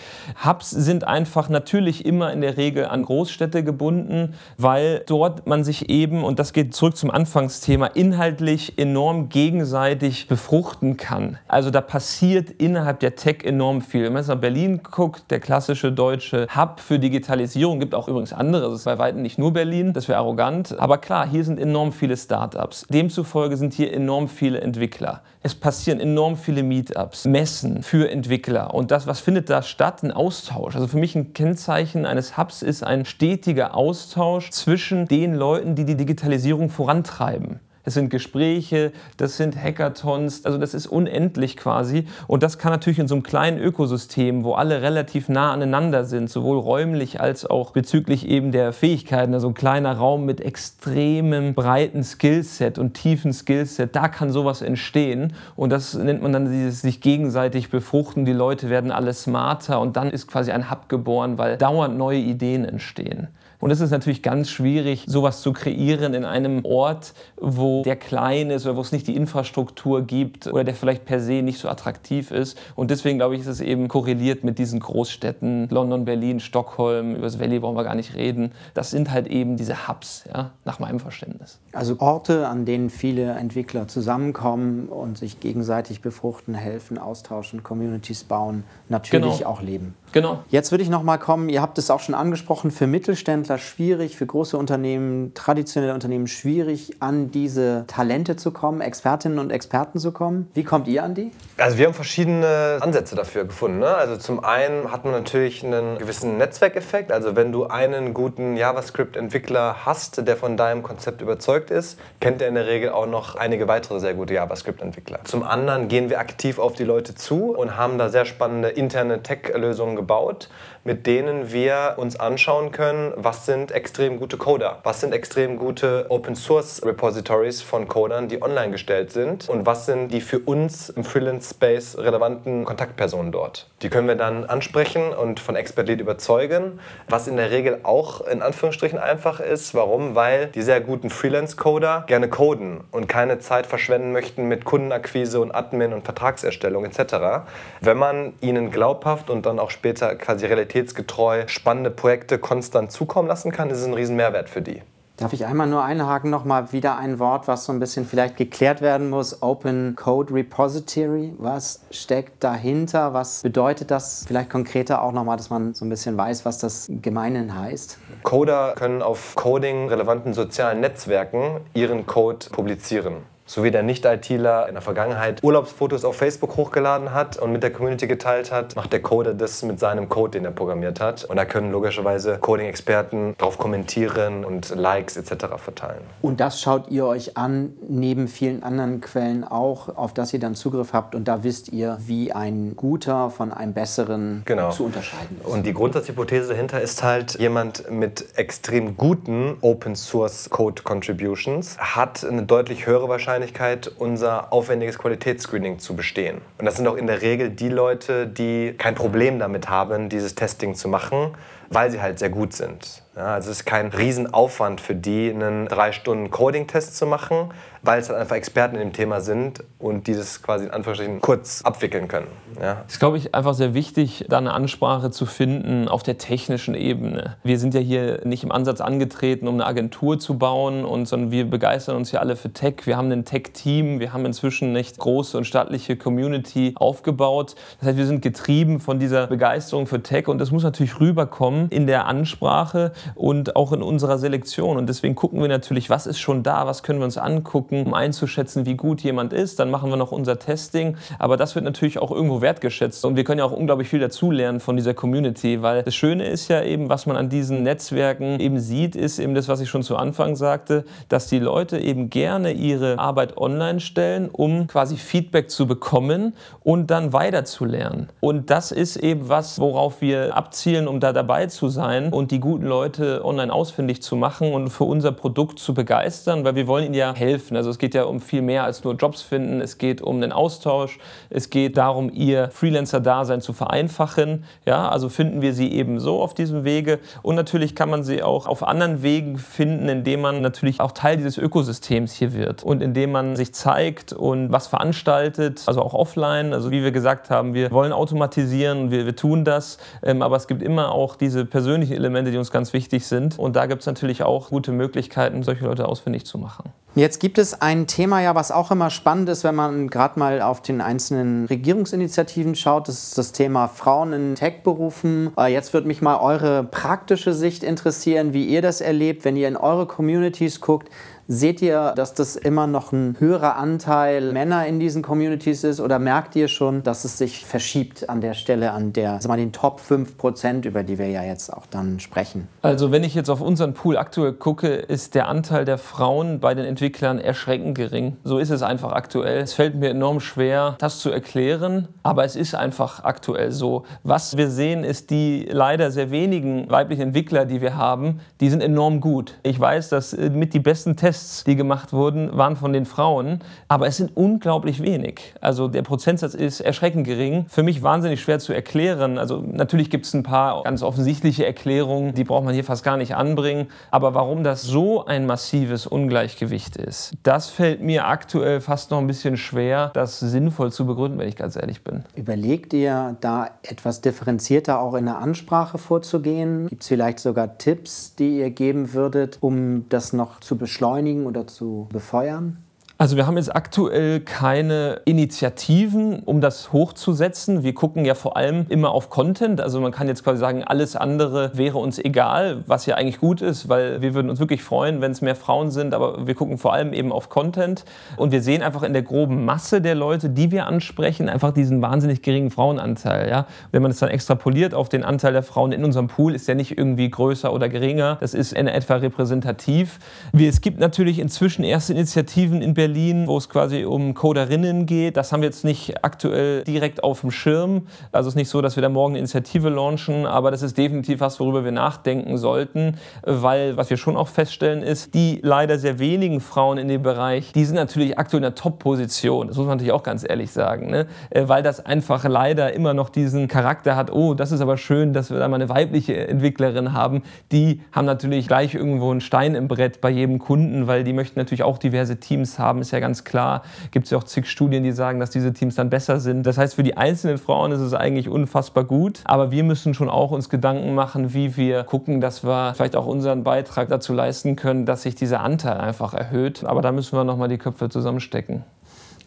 Hubs 0.46 0.70
sind 0.70 1.04
einfach 1.04 1.50
natürlich 1.50 2.06
immer 2.06 2.32
in 2.32 2.40
der 2.40 2.56
Regel 2.56 2.86
an 2.86 3.04
Großstädte 3.04 3.64
gebunden, 3.64 4.36
weil 4.58 5.04
dort 5.06 5.46
man 5.48 5.66
sich 5.66 5.90
eben, 5.90 6.24
und 6.24 6.40
das 6.40 6.54
geht 6.54 6.74
zurück 6.74 6.96
zum 6.96 7.12
Anfangsthema, 7.12 7.88
inhaltlich 7.88 8.80
enorm 8.80 9.28
gegenseitig 9.28 10.30
befruchten 10.30 10.96
kann. 10.96 11.38
Also 11.50 11.72
da 11.72 11.82
passiert 11.82 12.50
innerhalb 12.52 13.02
der 13.02 13.18
Tech 13.18 13.44
enorm 13.44 13.82
viel. 13.82 14.06
Wenn 14.06 14.14
man 14.14 14.22
jetzt 14.22 14.30
nach 14.30 14.38
Berlin 14.38 14.82
guckt, 14.82 15.30
der 15.30 15.42
klassische 15.42 15.92
deutsche 15.92 16.48
Hub 16.56 16.80
für 16.80 17.00
Digitalisierung, 17.00 17.82
gibt 17.82 17.94
auch 17.94 18.08
übrigens 18.08 18.32
andere, 18.32 18.70
das 18.70 18.80
ist 18.80 18.86
bei 18.86 18.98
weitem 18.98 19.22
nicht 19.22 19.41
nur 19.42 19.54
Berlin, 19.54 19.92
das 19.92 20.08
wäre 20.08 20.20
arrogant. 20.20 20.78
Aber 20.80 21.00
klar, 21.00 21.28
hier 21.28 21.44
sind 21.44 21.60
enorm 21.60 21.92
viele 21.92 22.16
Startups. 22.16 22.86
Demzufolge 22.90 23.58
sind 23.58 23.74
hier 23.74 23.92
enorm 23.92 24.28
viele 24.28 24.62
Entwickler. 24.62 25.24
Es 25.42 25.56
passieren 25.56 26.00
enorm 26.00 26.38
viele 26.38 26.62
Meetups, 26.62 27.26
Messen 27.26 27.82
für 27.82 28.08
Entwickler. 28.12 28.72
Und 28.76 28.92
das, 28.92 29.08
was 29.08 29.20
findet 29.20 29.50
da 29.50 29.64
statt? 29.64 30.04
Ein 30.04 30.12
Austausch. 30.12 30.76
Also 30.76 30.88
für 30.88 31.00
mich 31.00 31.16
ein 31.16 31.34
Kennzeichen 31.34 32.06
eines 32.06 32.38
Hubs 32.38 32.62
ist 32.62 32.84
ein 32.84 33.04
stetiger 33.04 33.76
Austausch 33.76 34.52
zwischen 34.52 35.08
den 35.08 35.34
Leuten, 35.34 35.74
die 35.74 35.86
die 35.86 35.98
Digitalisierung 35.98 36.70
vorantreiben 36.70 37.60
das 37.84 37.94
sind 37.94 38.10
Gespräche, 38.10 38.92
das 39.18 39.38
sind 39.38 39.56
Hackathons, 39.56 40.46
also 40.46 40.58
das 40.58 40.74
ist 40.74 40.88
unendlich 40.88 41.58
quasi. 41.58 42.06
Und 42.28 42.44
das 42.44 42.58
kann 42.58 42.72
natürlich 42.72 43.00
in 43.00 43.08
so 43.08 43.16
einem 43.16 43.24
kleinen 43.24 43.60
Ökosystem, 43.60 44.44
wo 44.44 44.54
alle 44.54 44.82
relativ 44.82 45.30
nah 45.30 45.52
aneinander 45.52 46.06
sind, 46.06 46.30
sowohl 46.30 46.60
räumlich 46.60 47.20
als 47.22 47.46
auch 47.46 47.72
bezüglich 47.72 48.28
eben 48.28 48.52
der 48.52 48.74
Fähigkeiten, 48.74 49.34
also 49.34 49.48
ein 49.48 49.54
kleiner 49.54 49.94
Raum 49.98 50.26
mit 50.26 50.42
extremem 50.42 51.54
breiten 51.54 52.04
Skillset 52.04 52.78
und 52.78 52.94
tiefen 52.94 53.34
Skillset, 53.34 53.96
da 53.96 54.08
kann 54.08 54.32
sowas 54.32 54.62
entstehen. 54.62 55.34
Und 55.56 55.72
das 55.72 55.94
nennt 55.94 56.22
man 56.22 56.34
dann 56.34 56.52
dieses 56.52 56.82
sich 56.82 57.02
gegenseitig 57.02 57.70
befruchten. 57.70 58.26
Die 58.26 58.34
Leute 58.34 58.70
werden 58.70 58.92
alle 58.92 59.14
smarter 59.14 59.80
und 59.80 59.96
dann 59.96 60.10
ist 60.10 60.28
quasi 60.28 60.52
ein 60.52 60.70
Hub 60.70 60.90
geboren, 60.90 61.38
weil 61.38 61.58
dauernd 61.58 61.98
neue 61.98 62.20
Ideen 62.20 62.66
entstehen. 62.66 63.28
Und 63.62 63.70
es 63.72 63.80
ist 63.80 63.92
natürlich 63.92 64.24
ganz 64.24 64.50
schwierig, 64.50 65.06
sowas 65.08 65.42
zu 65.42 65.54
kreieren 65.54 66.14
in 66.14 66.26
einem 66.26 66.66
Ort, 66.66 67.14
wo 67.40 67.84
der 67.84 67.96
klein 67.96 68.50
ist 68.50 68.66
oder 68.66 68.76
wo 68.76 68.82
es 68.82 68.92
nicht 68.92 69.08
die 69.08 69.16
Infrastruktur 69.16 70.02
gibt 70.02 70.48
oder 70.48 70.64
der 70.64 70.74
vielleicht 70.74 71.06
per 71.06 71.20
se 71.20 71.44
nicht 71.44 71.60
so 71.60 71.70
attraktiv 71.70 72.32
ist. 72.32 72.58
Und 72.76 72.92
deswegen 72.92 73.20
glaube 73.20 73.36
ich, 73.36 73.42
ist 73.42 73.48
es 73.48 73.62
eben 73.62 73.88
korreliert 73.88 74.44
mit 74.44 74.58
diesen 74.58 74.80
Großstädten, 74.80 75.70
London, 75.70 76.06
Berlin, 76.06 76.40
Stockholm, 76.40 77.16
über 77.16 77.26
das 77.26 77.40
Valley 77.40 77.60
brauchen 77.60 77.78
wir 77.78 77.84
gar 77.84 77.96
nicht 77.96 78.16
reden. 78.16 78.52
Das 78.74 78.90
sind 78.90 79.12
halt 79.12 79.28
eben 79.28 79.58
diese 79.58 79.88
Hubs, 79.88 80.26
ja, 80.34 80.52
nach 80.66 80.80
meinem 80.80 81.00
Verständnis. 81.00 81.60
Also 81.72 82.00
Orte, 82.00 82.48
an 82.48 82.66
denen 82.66 82.90
viele 82.90 83.34
Entwickler 83.34 83.88
zusammenkommen 83.88 84.88
und 84.88 85.20
sich 85.20 85.40
gegenseitig 85.40 86.02
befruchten, 86.02 86.56
helfen, 86.56 86.98
austauschen, 86.98 87.62
Communities 87.62 88.24
bauen, 88.24 88.64
natürlich 88.90 89.38
genau. 89.38 89.50
auch 89.50 89.62
leben. 89.62 89.94
Genau. 90.12 90.40
Jetzt 90.50 90.72
würde 90.72 90.84
ich 90.84 90.90
noch 90.90 91.04
mal 91.04 91.18
kommen, 91.18 91.48
ihr 91.48 91.62
habt 91.62 91.78
es 91.78 91.90
auch 91.90 92.00
schon 92.00 92.16
angesprochen, 92.16 92.72
für 92.72 92.88
Mittelständler 92.88 93.51
schwierig, 93.58 94.18
für 94.18 94.26
große 94.26 94.58
Unternehmen, 94.58 95.34
traditionelle 95.34 95.94
Unternehmen 95.94 96.28
schwierig, 96.28 96.98
an 97.00 97.32
diese 97.32 97.86
Talente 97.88 98.36
zu 98.36 98.52
kommen, 98.52 98.82
Expertinnen 98.82 99.40
und 99.40 99.52
Experten 99.52 100.00
zu 100.00 100.12
kommen. 100.12 100.50
Wie 100.54 100.64
kommt 100.64 100.88
ihr 100.88 101.04
an 101.04 101.16
die? 101.16 101.32
Also 101.58 101.78
wir 101.78 101.88
haben 101.88 101.94
verschiedene 101.94 102.78
Ansätze 102.82 103.16
dafür 103.16 103.46
gefunden. 103.46 103.80
Ne? 103.80 103.88
Also 103.88 104.18
zum 104.18 104.44
einen 104.44 104.92
hat 104.92 105.06
man 105.06 105.14
natürlich 105.14 105.66
einen 105.66 105.98
gewissen 105.98 106.38
Netzwerkeffekt. 106.38 107.12
Also 107.12 107.36
wenn 107.36 107.52
du 107.52 107.66
einen 107.66 108.14
guten 108.14 108.58
JavaScript-Entwickler 108.58 109.86
hast, 109.86 110.28
der 110.28 110.38
von 110.38 110.58
deinem 110.58 110.84
Konzept 110.84 111.22
überzeugt 111.22 111.72
ist, 111.72 112.00
kennt 112.20 112.42
er 112.42 112.48
in 112.48 112.56
der 112.56 112.68
Regel 112.68 112.90
auch 112.90 113.08
noch 113.08 113.36
einige 113.36 113.68
weitere 113.68 114.00
sehr 114.00 114.14
gute 114.14 114.34
JavaScript-Entwickler. 114.34 115.20
Zum 115.24 115.44
anderen 115.44 115.88
gehen 115.88 116.10
wir 116.10 116.20
aktiv 116.20 116.60
auf 116.60 116.74
die 116.74 116.84
Leute 116.84 117.16
zu 117.16 117.56
und 117.56 117.78
haben 117.78 117.98
da 117.98 118.10
sehr 118.10 118.26
spannende 118.26 118.70
interne 118.70 119.24
Tech-Lösungen 119.24 119.96
gebaut, 119.96 120.50
mit 120.84 121.06
denen 121.06 121.52
wir 121.52 121.94
uns 121.98 122.20
anschauen 122.20 122.72
können, 122.72 123.14
was 123.16 123.46
sind 123.46 123.72
extrem 123.72 124.18
gute 124.18 124.38
Coder, 124.38 124.80
was 124.84 125.02
sind 125.02 125.14
extrem 125.14 125.58
gute 125.58 126.08
Open 126.10 126.36
Source 126.36 126.82
Repositories 126.84 127.62
von 127.62 127.88
Codern, 127.88 128.28
die 128.28 128.42
online 128.42 128.72
gestellt 128.72 129.12
sind 129.12 129.48
und 129.48 129.66
was 129.66 129.86
sind 129.86 130.10
die 130.10 130.22
für 130.22 130.40
uns 130.40 130.90
im 130.90 131.04
Freelance 131.04 131.54
Space 131.54 131.98
relevanten 131.98 132.66
Kontaktpersonen 132.66 133.32
dort. 133.32 133.70
Die 133.84 133.90
können 133.90 134.08
wir 134.08 134.16
dann 134.16 134.46
ansprechen 134.46 135.14
und 135.14 135.40
von 135.40 135.56
Expert 135.56 135.88
Lead 135.88 136.02
überzeugen, 136.02 136.80
was 137.08 137.28
in 137.28 137.38
der 137.38 137.52
Regel 137.52 137.82
auch 137.84 138.22
in 138.22 138.42
Anführungsstrichen 138.42 138.98
einfach 138.98 139.40
ist. 139.40 139.76
Warum? 139.76 140.16
Weil 140.16 140.48
die 140.48 140.64
sehr 140.64 140.82
guten 140.82 141.12
Freelance 141.12 141.58
Coder 141.58 142.06
gerne 142.08 142.28
coden 142.28 142.84
und 142.92 143.08
keine 143.08 143.38
Zeit 143.38 143.68
verschwenden 143.68 144.12
möchten 144.12 144.48
mit 144.48 144.66
Kundenakquise 144.66 145.40
und 145.40 145.54
Admin 145.54 145.94
und 145.94 146.06
Vertragserstellung 146.06 146.86
etc. 146.86 147.46
Wenn 147.82 147.98
man 147.98 148.34
ihnen 148.42 148.72
glaubhaft 148.72 149.30
und 149.30 149.46
dann 149.46 149.60
auch 149.60 149.70
später 149.70 150.16
quasi 150.16 150.48
relativ 150.48 150.71
qualitätsgetreu 150.72 151.48
spannende 151.48 151.92
Projekte 151.92 152.40
konstant 152.40 152.92
zukommen 152.92 153.28
lassen 153.28 153.52
kann, 153.52 153.70
ist 153.70 153.80
es 153.80 153.86
ein 153.86 153.94
riesen 153.94 154.16
Mehrwert 154.16 154.50
für 154.50 154.62
die. 154.62 154.82
Darf 155.18 155.34
ich 155.34 155.46
einmal 155.46 155.68
nur 155.68 155.84
einhaken, 155.84 156.32
nochmal 156.32 156.72
wieder 156.72 156.98
ein 156.98 157.20
Wort, 157.20 157.48
was 157.48 157.66
so 157.66 157.74
ein 157.74 157.80
bisschen 157.80 158.06
vielleicht 158.06 158.38
geklärt 158.38 158.82
werden 158.82 159.12
muss. 159.12 159.44
Open 159.44 159.96
Code 159.96 160.34
Repository. 160.34 161.34
Was 161.38 161.82
steckt 161.92 162.44
dahinter? 162.44 163.14
Was 163.14 163.44
bedeutet 163.44 163.92
das 163.92 164.24
vielleicht 164.26 164.50
konkreter 164.50 165.04
auch 165.04 165.12
nochmal, 165.12 165.38
dass 165.38 165.52
man 165.52 165.76
so 165.76 165.86
ein 165.86 165.90
bisschen 165.90 166.18
weiß, 166.18 166.44
was 166.46 166.58
das 166.58 166.90
gemeinen 166.90 167.56
heißt? 167.60 168.00
Coder 168.24 168.74
können 168.76 169.04
auf 169.04 169.36
Coding 169.36 169.90
relevanten 169.90 170.34
sozialen 170.34 170.80
Netzwerken 170.80 171.60
ihren 171.76 172.08
Code 172.08 172.48
publizieren 172.50 173.18
so 173.52 173.66
wie 173.66 173.72
der 173.72 173.84
Nicht-ITler 173.84 174.70
in 174.70 174.76
der 174.76 174.82
Vergangenheit 174.82 175.44
Urlaubsfotos 175.44 176.06
auf 176.06 176.16
Facebook 176.16 176.56
hochgeladen 176.56 177.14
hat 177.14 177.36
und 177.36 177.52
mit 177.52 177.64
der 177.64 177.74
Community 177.74 178.08
geteilt 178.08 178.50
hat, 178.50 178.78
macht 178.78 178.94
der 178.94 179.02
Coder 179.02 179.34
das 179.34 179.62
mit 179.64 179.78
seinem 179.78 180.08
Code, 180.08 180.32
den 180.32 180.46
er 180.46 180.52
programmiert 180.52 181.02
hat. 181.02 181.26
Und 181.26 181.36
da 181.36 181.44
können 181.44 181.70
logischerweise 181.70 182.38
Coding-Experten 182.38 183.36
drauf 183.38 183.58
kommentieren 183.58 184.46
und 184.46 184.74
Likes 184.74 185.18
etc. 185.18 185.48
verteilen. 185.58 186.00
Und 186.22 186.40
das 186.40 186.62
schaut 186.62 186.90
ihr 186.92 187.06
euch 187.06 187.36
an, 187.36 187.74
neben 187.90 188.30
vielen 188.30 188.64
anderen 188.64 189.02
Quellen 189.02 189.44
auch, 189.44 189.98
auf 189.98 190.14
das 190.14 190.32
ihr 190.32 190.40
dann 190.40 190.56
Zugriff 190.56 190.94
habt. 190.94 191.14
Und 191.14 191.28
da 191.28 191.44
wisst 191.44 191.74
ihr, 191.74 191.98
wie 192.00 192.32
ein 192.32 192.78
guter 192.78 193.32
von 193.32 193.52
einem 193.52 193.74
besseren 193.74 194.44
genau. 194.46 194.70
zu 194.70 194.86
unterscheiden 194.86 195.42
ist. 195.42 195.50
Und 195.50 195.66
die 195.66 195.74
Grundsatzhypothese 195.74 196.48
dahinter 196.48 196.80
ist 196.80 197.04
halt, 197.04 197.38
jemand 197.38 197.92
mit 197.92 198.38
extrem 198.38 198.96
guten 198.96 199.58
Open-Source-Code-Contributions 199.60 201.78
hat 201.78 202.24
eine 202.24 202.44
deutlich 202.44 202.86
höhere 202.86 203.10
Wahrscheinlichkeit, 203.10 203.41
Wahrscheinlichkeit, 203.42 203.92
unser 203.98 204.54
aufwendiges 204.54 205.00
Qualitätsscreening 205.00 205.80
zu 205.80 205.96
bestehen. 205.96 206.42
Und 206.60 206.66
das 206.66 206.78
sind 206.78 206.88
auch 206.88 206.96
in 206.96 207.08
der 207.08 207.22
Regel 207.22 207.50
die 207.50 207.70
Leute, 207.70 208.28
die 208.28 208.76
kein 208.78 208.94
Problem 208.94 209.40
damit 209.40 209.68
haben, 209.68 210.10
dieses 210.10 210.36
Testing 210.36 210.76
zu 210.76 210.88
machen, 210.88 211.32
weil 211.70 211.90
sie 211.90 212.02
halt 212.02 212.20
sehr 212.20 212.30
gut 212.30 212.54
sind. 212.54 213.02
Ja, 213.16 213.34
also 213.34 213.50
es 213.52 213.58
ist 213.58 213.66
kein 213.66 213.88
Riesenaufwand 213.88 214.80
für 214.80 214.96
die, 214.96 215.30
einen 215.30 215.68
drei 215.68 215.92
Stunden 215.92 216.32
Coding-Test 216.32 216.96
zu 216.96 217.06
machen, 217.06 217.50
weil 217.82 218.00
es 218.00 218.10
halt 218.10 218.20
einfach 218.20 218.38
Experten 218.38 218.76
in 218.76 218.82
dem 218.82 218.94
Thema 218.94 219.20
sind 219.20 219.64
und 219.80 220.08
dieses 220.08 220.42
quasi 220.42 220.66
in 220.66 220.72
Anführungsstrichen 220.72 221.20
kurz 221.20 221.62
abwickeln 221.64 222.08
können. 222.08 222.28
Ja. 222.62 222.84
Es 222.88 222.94
ist, 222.94 223.00
glaube 223.00 223.18
ich, 223.18 223.36
einfach 223.36 223.54
sehr 223.54 223.74
wichtig, 223.74 224.26
da 224.30 224.38
eine 224.38 224.54
Ansprache 224.54 225.12
zu 225.12 225.26
finden 225.26 225.90
auf 225.90 226.04
der 226.04 226.18
technischen 226.18 226.74
Ebene. 226.74 227.36
Wir 227.44 227.60
sind 227.60 227.74
ja 227.74 227.82
hier 227.82 228.22
nicht 228.26 228.44
im 228.44 228.52
Ansatz 228.52 228.80
angetreten, 228.80 229.48
um 229.48 229.56
eine 229.56 229.66
Agentur 229.66 230.20
zu 230.20 230.38
bauen, 230.38 230.86
und, 230.86 231.06
sondern 231.06 231.32
wir 231.32 231.50
begeistern 231.50 231.98
uns 231.98 232.14
ja 232.14 232.22
alle 232.22 232.38
für 232.38 232.54
Tech. 232.54 232.76
Wir 232.86 232.96
haben 232.96 233.12
ein 233.12 233.26
Tech-Team, 233.32 234.02
wir 234.02 234.12
haben 234.12 234.26
inzwischen 234.26 234.70
eine 234.70 234.80
echt 234.80 234.98
große 234.98 235.38
und 235.38 235.46
stattliche 235.46 235.96
Community 235.96 236.74
aufgebaut. 236.76 237.56
Das 237.80 237.88
heißt, 237.88 237.98
wir 237.98 238.06
sind 238.06 238.22
getrieben 238.22 238.82
von 238.82 239.00
dieser 239.00 239.28
Begeisterung 239.28 239.88
für 239.88 240.04
Tech 240.04 240.28
und 240.28 240.38
das 240.38 240.52
muss 240.52 240.64
natürlich 240.64 241.00
rüberkommen 241.00 241.70
in 241.70 241.88
der 241.88 242.08
Ansprache 242.08 242.92
und 243.16 243.56
auch 243.56 243.72
in 243.72 243.82
unserer 243.82 244.18
Selektion. 244.18 244.76
Und 244.76 244.90
deswegen 244.90 245.16
gucken 245.16 245.40
wir 245.40 245.48
natürlich, 245.48 245.90
was 245.90 246.08
ist 246.08 246.20
schon 246.20 246.44
da, 246.44 246.68
was 246.68 246.84
können 246.84 247.00
wir 247.00 247.06
uns 247.06 247.18
angucken, 247.18 247.86
um 247.86 247.94
einzuschätzen, 247.94 248.66
wie 248.66 248.76
gut 248.76 249.00
jemand 249.00 249.32
ist. 249.32 249.60
Dann 249.60 249.72
machen 249.72 249.90
wir 249.90 249.96
noch 249.96 250.12
unser 250.12 250.38
Testing. 250.38 250.98
Aber 251.18 251.38
das 251.38 251.56
wird 251.56 251.64
natürlich 251.64 252.00
auch 252.00 252.12
irgendwo 252.12 252.42
wertgeschätzt. 252.42 253.06
Und 253.06 253.16
wir 253.16 253.24
können 253.24 253.40
ja 253.40 253.46
auch 253.46 253.54
unglaublich 253.54 253.88
viel 253.88 254.02
dazulernen 254.02 254.60
von 254.60 254.76
dieser 254.76 254.94
Community, 254.94 255.62
weil 255.62 255.84
das 255.84 255.96
Schöne 255.96 256.28
ist 256.28 256.50
ja 256.50 256.64
eben, 256.64 256.90
was 256.90 257.06
man 257.06 257.16
an 257.16 257.30
diesen 257.30 257.64
Netzwerken 257.64 258.42
eben 258.42 258.60
sieht, 258.60 258.98
ist 258.98 259.20
eben 259.20 259.36
das, 259.36 259.48
was 259.48 259.62
ich 259.62 259.70
schon 259.70 259.84
zu 259.84 259.96
Anfang 259.96 260.36
sagte, 260.36 260.84
dass 261.08 261.28
die 261.28 261.40
Leute 261.40 261.78
eben 261.80 262.10
gerne 262.10 262.52
ihre 262.52 263.00
Arbeit 263.00 263.21
online 263.38 263.80
stellen, 263.80 264.30
um 264.32 264.68
quasi 264.68 264.98
Feedback 264.98 265.50
zu 265.50 265.66
bekommen 265.66 266.34
und 266.64 266.92
dann 266.92 267.14
weiterzulernen. 267.14 268.10
Und 268.20 268.50
das 268.50 268.72
ist 268.72 268.98
eben 268.98 269.30
was, 269.30 269.60
worauf 269.60 270.02
wir 270.02 270.36
abzielen, 270.36 270.88
um 270.88 271.00
da 271.00 271.14
dabei 271.14 271.48
zu 271.48 271.70
sein 271.70 272.14
und 272.14 272.32
die 272.32 272.40
guten 272.40 272.66
Leute 272.66 273.02
Leute 273.02 273.26
online 273.26 273.52
ausfindig 273.52 274.02
zu 274.02 274.16
machen 274.16 274.54
und 274.54 274.70
für 274.70 274.84
unser 274.84 275.12
Produkt 275.12 275.60
zu 275.60 275.74
begeistern, 275.74 276.44
weil 276.44 276.56
wir 276.56 276.68
wollen 276.68 276.86
ihnen 276.86 276.94
ja 276.94 277.16
helfen. 277.16 277.58
Also 277.58 277.70
es 277.70 277.80
geht 277.80 277.96
ja 277.96 278.04
um 278.04 278.20
viel 278.20 278.42
mehr 278.42 278.64
als 278.64 278.84
nur 278.84 278.94
Jobs 278.94 279.22
finden, 279.22 279.62
es 279.62 279.78
geht 279.78 280.02
um 280.02 280.22
den 280.22 280.32
Austausch, 280.32 281.00
es 281.30 281.50
geht 281.50 281.78
darum, 281.78 282.12
ihr 282.14 282.52
Freelancer-Dasein 282.52 283.42
zu 283.42 283.54
vereinfachen. 283.54 284.44
Ja, 284.66 284.90
also 284.90 285.10
finden 285.10 285.42
wir 285.42 285.54
sie 285.54 285.72
eben 285.72 286.00
so 286.00 286.22
auf 286.22 286.34
diesem 286.34 286.64
Wege 286.64 287.00
und 287.24 287.36
natürlich 287.36 287.76
kann 287.76 287.90
man 287.90 288.04
sie 288.04 288.22
auch 288.22 288.46
auf 288.46 288.62
anderen 288.62 289.02
Wegen 289.02 289.38
finden, 289.38 289.90
indem 289.90 290.22
man 290.22 290.42
natürlich 290.42 290.80
auch 290.80 290.92
Teil 290.92 291.18
dieses 291.18 291.40
Ökosystems 291.40 292.14
hier 292.14 292.34
wird 292.34 292.64
und 292.64 292.84
indem 292.84 293.01
man 293.08 293.36
sich 293.36 293.54
zeigt 293.54 294.14
und 294.14 294.52
was 294.52 294.68
veranstaltet, 294.68 295.64
also 295.66 295.82
auch 295.82 295.94
offline. 295.94 296.54
Also 296.54 296.72
wie 296.72 296.84
wir 296.84 296.92
gesagt 296.92 297.30
haben, 297.30 297.54
wir 297.54 297.72
wollen 297.72 297.94
automatisieren, 297.94 298.92
wir, 298.92 299.06
wir 299.06 299.16
tun 299.16 299.44
das, 299.46 299.78
ähm, 300.04 300.22
aber 300.22 300.36
es 300.36 300.48
gibt 300.48 300.62
immer 300.62 300.92
auch 300.92 301.16
diese 301.16 301.46
persönlichen 301.46 301.94
Elemente, 301.94 302.32
die 302.32 302.38
uns 302.38 302.52
ganz 302.52 302.74
wichtig 302.74 302.92
wichtig 302.92 303.06
sind. 303.06 303.40
Und 303.40 303.56
da 303.56 303.66
gibt 303.68 303.82
es 303.82 303.86
natürlich 303.86 304.24
auch 304.24 304.50
gute 304.50 304.72
Möglichkeiten, 304.72 305.44
solche 305.44 305.66
Leute 305.66 305.88
ausfindig 305.88 306.26
zu 306.26 306.38
machen. 306.38 306.72
Jetzt 306.94 307.22
gibt 307.22 307.38
es 307.38 307.62
ein 307.62 307.88
Thema 307.88 308.22
ja, 308.22 308.36
was 308.36 308.52
auch 308.52 308.70
immer 308.70 308.90
spannend 308.90 309.30
ist, 309.30 309.46
wenn 309.46 309.56
man 309.56 309.88
gerade 309.88 310.20
mal 310.20 310.42
auf 310.42 310.62
den 310.62 310.82
einzelnen 310.82 311.46
Regierungsinitiativen 311.46 312.56
schaut. 312.56 312.90
Das 312.90 313.04
ist 313.04 313.18
das 313.18 313.32
Thema 313.32 313.70
Frauen 313.70 314.12
in 314.12 314.36
Tech-Berufen. 314.36 315.32
Äh, 315.38 315.54
jetzt 315.54 315.74
würde 315.74 315.88
mich 315.88 316.02
mal 316.02 316.18
eure 316.18 316.66
praktische 316.66 317.34
Sicht 317.34 317.64
interessieren, 317.64 318.34
wie 318.34 318.46
ihr 318.46 318.62
das 318.62 318.82
erlebt, 318.82 319.24
wenn 319.24 319.38
ihr 319.38 319.48
in 319.48 319.56
eure 319.56 319.86
Communities 319.86 320.60
guckt. 320.60 320.90
Seht 321.28 321.62
ihr, 321.62 321.94
dass 321.96 322.14
das 322.14 322.36
immer 322.36 322.68
noch 322.68 322.92
ein 322.92 323.16
höherer 323.20 323.56
Anteil 323.56 324.32
Männer 324.34 324.66
in 324.68 324.80
diesen 324.80 325.02
Communities 325.02 325.64
ist 325.64 325.80
oder 325.80 326.00
merkt 326.00 326.36
ihr 326.36 326.48
schon, 326.48 326.84
dass 326.84 327.06
es 327.06 327.18
sich 327.18 327.46
verschiebt 327.46 328.10
an 328.10 328.22
der 328.22 328.34
Stelle, 328.34 328.72
an 328.72 328.94
der, 328.94 329.14
also 329.14 329.30
mal 329.30 329.38
den 329.38 329.52
Top 329.52 329.80
5 329.80 330.18
Prozent, 330.18 330.66
über 330.66 330.84
die 330.84 330.98
wir 330.98 331.08
ja 331.08 331.24
jetzt 331.24 331.52
auch 331.54 331.66
dann 331.66 332.00
sprechen? 332.00 332.48
Also 332.62 332.92
wenn 332.92 333.04
ich 333.04 333.16
jetzt 333.16 333.30
auf 333.30 333.42
unseren 333.42 333.74
Pool 333.74 333.98
aktuell 333.98 334.34
gucke, 334.34 334.68
ist 334.68 335.16
der 335.16 335.28
Anteil 335.28 335.66
der 335.66 335.78
Frauen 335.78 336.40
bei 336.40 336.54
den 336.54 336.66
Entwicklern 336.66 337.20
erschreckend 337.20 337.76
gering. 337.76 338.18
So 338.24 338.38
ist 338.38 338.50
es 338.50 338.62
einfach 338.62 338.92
aktuell. 338.92 339.42
Es 339.42 339.54
fällt 339.54 339.76
mir 339.76 339.90
enorm 339.90 340.20
schwer, 340.20 340.76
das 340.80 341.00
zu 341.00 341.12
erklären, 341.12 341.88
aber 342.04 342.26
es 342.26 342.36
ist 342.36 342.56
einfach 342.56 343.04
aktuell 343.04 343.52
so. 343.52 343.84
Was 344.04 344.38
wir 344.38 344.50
sehen, 344.50 344.84
ist 344.84 345.10
die 345.10 345.48
leider 345.50 345.92
sehr 345.92 346.12
wenigen 346.12 346.70
weiblichen 346.70 347.02
Entwickler, 347.02 347.46
die 347.46 347.62
wir 347.62 347.78
haben, 347.78 348.20
die 348.40 348.50
sind 348.50 348.62
enorm 348.62 349.00
gut. 349.00 349.40
Ich 349.44 349.60
weiß, 349.60 349.90
dass 349.90 350.16
mit 350.16 350.54
die 350.54 350.60
besten 350.60 350.96
Tests 350.96 351.21
Tests, 351.22 351.44
die 351.44 351.56
gemacht 351.56 351.94
wurden, 351.94 352.36
waren 352.36 352.56
von 352.56 352.74
den 352.74 352.86
Frauen, 352.86 353.40
aber 353.68 353.86
es 353.86 353.98
sind 353.98 354.18
unglaublich 354.18 354.82
wenig. 354.82 355.36
Also 355.40 355.68
der 355.68 355.84
Prozentsatz 355.84 356.34
ist 356.34 356.62
erschreckend 356.62 357.06
gering. 357.06 357.46
Für 357.48 357.62
mich 357.62 357.84
wahnsinnig 357.84 358.22
schwer 358.22 358.40
zu 358.40 358.54
erklären. 358.54 359.20
Also 359.20 359.44
natürlich 359.46 359.92
gibt 359.92 360.06
es 360.06 360.14
ein 360.16 360.24
paar 360.24 360.64
ganz 360.64 360.82
offensichtliche 360.82 361.46
Erklärungen, 361.46 362.16
die 362.16 362.24
braucht 362.24 362.44
man 362.44 362.56
hier 362.56 362.64
fast 362.64 362.84
gar 362.84 362.98
nicht 362.98 363.16
anbringen. 363.16 363.68
Aber 363.92 364.16
warum 364.16 364.44
das 364.44 364.64
so 364.64 365.06
ein 365.06 365.28
massives 365.28 365.86
Ungleichgewicht 365.86 366.76
ist, 366.78 367.14
das 367.22 367.50
fällt 367.50 367.82
mir 367.82 368.08
aktuell 368.08 368.60
fast 368.60 368.90
noch 368.90 368.98
ein 368.98 369.08
bisschen 369.08 369.38
schwer, 369.38 369.92
das 369.94 370.20
sinnvoll 370.20 370.72
zu 370.72 370.88
begründen, 370.88 371.20
wenn 371.20 371.28
ich 371.28 371.36
ganz 371.36 371.56
ehrlich 371.56 371.84
bin. 371.84 372.04
Überlegt 372.16 372.74
ihr 372.74 373.16
da 373.22 373.52
etwas 373.62 374.02
differenzierter 374.02 374.80
auch 374.80 374.96
in 374.96 375.06
der 375.06 375.20
Ansprache 375.20 375.78
vorzugehen? 375.78 376.68
Gibt 376.68 376.82
es 376.82 376.88
vielleicht 376.88 377.20
sogar 377.20 377.60
Tipps, 377.60 378.16
die 378.16 378.40
ihr 378.40 378.50
geben 378.50 378.94
würdet, 378.94 379.38
um 379.42 379.88
das 379.90 380.14
noch 380.14 380.40
zu 380.40 380.58
beschleunigen 380.58 381.01
oder 381.26 381.48
zu 381.48 381.88
befeuern? 381.92 382.64
Also 383.02 383.18
wir 383.18 383.26
haben 383.26 383.38
jetzt 383.38 383.56
aktuell 383.56 384.20
keine 384.20 385.02
Initiativen, 385.06 386.20
um 386.20 386.40
das 386.40 386.72
hochzusetzen. 386.72 387.64
Wir 387.64 387.74
gucken 387.74 388.06
ja 388.06 388.14
vor 388.14 388.38
allem 388.38 388.68
immer 388.70 388.92
auf 388.92 389.10
Content. 389.10 389.60
Also 389.60 389.82
man 389.82 389.92
kann 389.92 390.08
jetzt 390.08 390.24
quasi 390.24 390.40
sagen, 390.40 390.64
alles 390.64 390.96
andere 390.96 391.50
wäre 391.56 391.80
uns 391.80 391.98
egal, 391.98 392.64
was 392.68 392.86
ja 392.86 392.98
eigentlich 392.98 393.20
gut 393.20 393.42
ist, 393.42 393.68
weil 393.70 394.04
wir 394.04 394.14
würden 394.14 394.30
uns 394.30 394.40
wirklich 394.40 394.62
freuen, 394.62 395.02
wenn 395.02 395.12
es 395.12 395.22
mehr 395.22 395.36
Frauen 395.36 395.72
sind. 395.72 395.96
Aber 395.96 396.28
wir 396.28 396.36
gucken 396.36 396.60
vor 396.60 396.74
allem 396.74 396.94
eben 396.94 397.12
auf 397.12 397.30
Content. 397.30 397.86
Und 398.18 398.32
wir 398.32 398.44
sehen 398.44 398.62
einfach 398.62 398.84
in 398.84 398.94
der 398.94 399.02
groben 399.02 399.46
Masse 399.46 399.82
der 399.82 399.96
Leute, 399.96 400.30
die 400.30 400.52
wir 400.52 400.68
ansprechen, 400.68 401.28
einfach 401.28 401.54
diesen 401.54 401.82
wahnsinnig 401.82 402.22
geringen 402.22 402.52
Frauenanteil. 402.52 403.28
Ja? 403.28 403.48
Wenn 403.72 403.82
man 403.82 403.90
es 403.90 403.98
dann 403.98 404.10
extrapoliert 404.10 404.76
auf 404.76 404.90
den 404.90 405.04
Anteil 405.04 405.34
der 405.34 405.42
Frauen 405.42 405.72
in 405.72 405.84
unserem 405.84 406.06
Pool, 406.06 406.36
ist 406.36 406.48
der 406.48 406.54
nicht 406.54 406.78
irgendwie 406.78 407.10
größer 407.10 407.52
oder 407.52 407.68
geringer. 407.68 408.18
Das 408.20 408.36
ist 408.36 408.54
in 408.54 408.68
etwa 408.68 408.98
repräsentativ. 408.98 409.98
Es 410.40 410.62
gibt 410.62 410.80
natürlich 410.80 411.18
inzwischen 411.18 411.64
erste 411.64 411.94
Initiativen 411.94 412.62
in 412.62 412.76
Berlin, 412.76 412.91
Berlin, 412.92 413.26
wo 413.26 413.38
es 413.38 413.48
quasi 413.48 413.86
um 413.86 414.14
Coderinnen 414.14 414.86
geht. 414.86 415.16
Das 415.16 415.32
haben 415.32 415.42
wir 415.42 415.48
jetzt 415.48 415.64
nicht 415.64 416.04
aktuell 416.04 416.66
direkt 416.66 417.06
auf 417.06 417.22
dem 417.22 417.32
Schirm. 417.32 417.84
Also 418.12 418.28
es 418.28 418.34
ist 418.34 418.38
nicht 418.38 418.50
so, 418.50 418.62
dass 418.62 418.76
wir 418.76 418.84
da 418.84 418.90
morgen 418.90 419.14
eine 419.14 419.20
Initiative 419.20 419.70
launchen, 419.70 420.26
aber 420.26 420.52
das 420.52 420.62
ist 420.62 420.78
definitiv 420.78 421.22
was, 421.22 421.40
worüber 421.40 421.64
wir 421.64 421.72
nachdenken 421.72 422.38
sollten, 422.38 422.98
weil 423.24 423.78
was 423.78 423.90
wir 423.90 423.96
schon 423.96 424.18
auch 424.18 424.28
feststellen 424.28 424.84
ist, 424.84 425.14
die 425.14 425.40
leider 425.42 425.80
sehr 425.80 426.00
wenigen 426.00 426.42
Frauen 426.42 426.78
in 426.78 426.90
dem 426.90 427.02
Bereich, 427.02 427.54
die 427.54 427.64
sind 427.64 427.76
natürlich 427.76 428.20
aktuell 428.20 428.40
in 428.40 428.44
der 428.44 428.56
Top-Position. 428.56 429.48
Das 429.48 429.56
muss 429.56 429.68
man 429.68 429.78
natürlich 429.78 429.94
auch 429.94 430.04
ganz 430.04 430.28
ehrlich 430.28 430.52
sagen, 430.52 430.90
ne? 430.90 431.08
Äh, 431.30 431.48
weil 431.48 431.64
das 431.64 431.86
einfach 431.86 432.26
leider 432.26 432.74
immer 432.74 432.94
noch 432.94 433.08
diesen 433.08 433.48
Charakter 433.48 433.96
hat, 433.96 434.12
oh, 434.12 434.34
das 434.34 434.52
ist 434.52 434.60
aber 434.60 434.76
schön, 434.76 435.14
dass 435.14 435.32
wir 435.32 435.40
da 435.40 435.48
mal 435.48 435.56
eine 435.56 435.70
weibliche 435.70 436.28
Entwicklerin 436.28 436.92
haben. 436.92 437.24
Die 437.54 437.80
haben 437.94 438.06
natürlich 438.06 438.50
gleich 438.50 438.76
irgendwo 438.76 439.12
einen 439.12 439.22
Stein 439.22 439.56
im 439.56 439.70
Brett 439.70 440.02
bei 440.02 440.10
jedem 440.10 440.40
Kunden, 440.40 440.88
weil 440.88 441.06
die 441.06 441.14
möchten 441.14 441.40
natürlich 441.40 441.64
auch 441.64 441.78
diverse 441.78 442.18
Teams 442.18 442.60
haben 442.60 442.81
ist 442.82 442.92
ja 442.92 443.00
ganz 443.00 443.24
klar. 443.24 443.64
Gibt 443.92 444.06
es 444.06 444.12
ja 444.12 444.18
auch 444.18 444.24
zig 444.24 444.50
Studien, 444.50 444.84
die 444.84 444.92
sagen, 444.92 445.20
dass 445.20 445.30
diese 445.30 445.54
Teams 445.54 445.76
dann 445.76 445.90
besser 445.90 446.20
sind. 446.20 446.46
Das 446.46 446.58
heißt, 446.58 446.76
für 446.76 446.84
die 446.84 446.98
einzelnen 446.98 447.38
Frauen 447.38 447.72
ist 447.72 447.82
es 447.82 447.94
eigentlich 447.94 448.30
unfassbar 448.30 448.84
gut. 448.84 449.22
Aber 449.24 449.52
wir 449.52 449.64
müssen 449.64 449.94
schon 449.94 450.10
auch 450.10 450.32
uns 450.32 450.50
Gedanken 450.50 450.96
machen, 450.96 451.34
wie 451.34 451.56
wir 451.58 451.84
gucken, 451.84 452.22
dass 452.22 452.44
wir 452.44 452.74
vielleicht 452.76 452.96
auch 452.96 453.06
unseren 453.06 453.44
Beitrag 453.44 453.90
dazu 453.90 454.14
leisten 454.14 454.56
können, 454.56 454.86
dass 454.86 455.04
sich 455.04 455.16
dieser 455.16 455.42
Anteil 455.42 455.78
einfach 455.78 456.14
erhöht. 456.14 456.64
Aber 456.64 456.82
da 456.82 456.92
müssen 456.92 457.18
wir 457.18 457.24
nochmal 457.24 457.48
die 457.48 457.58
Köpfe 457.58 457.90
zusammenstecken. 457.90 458.64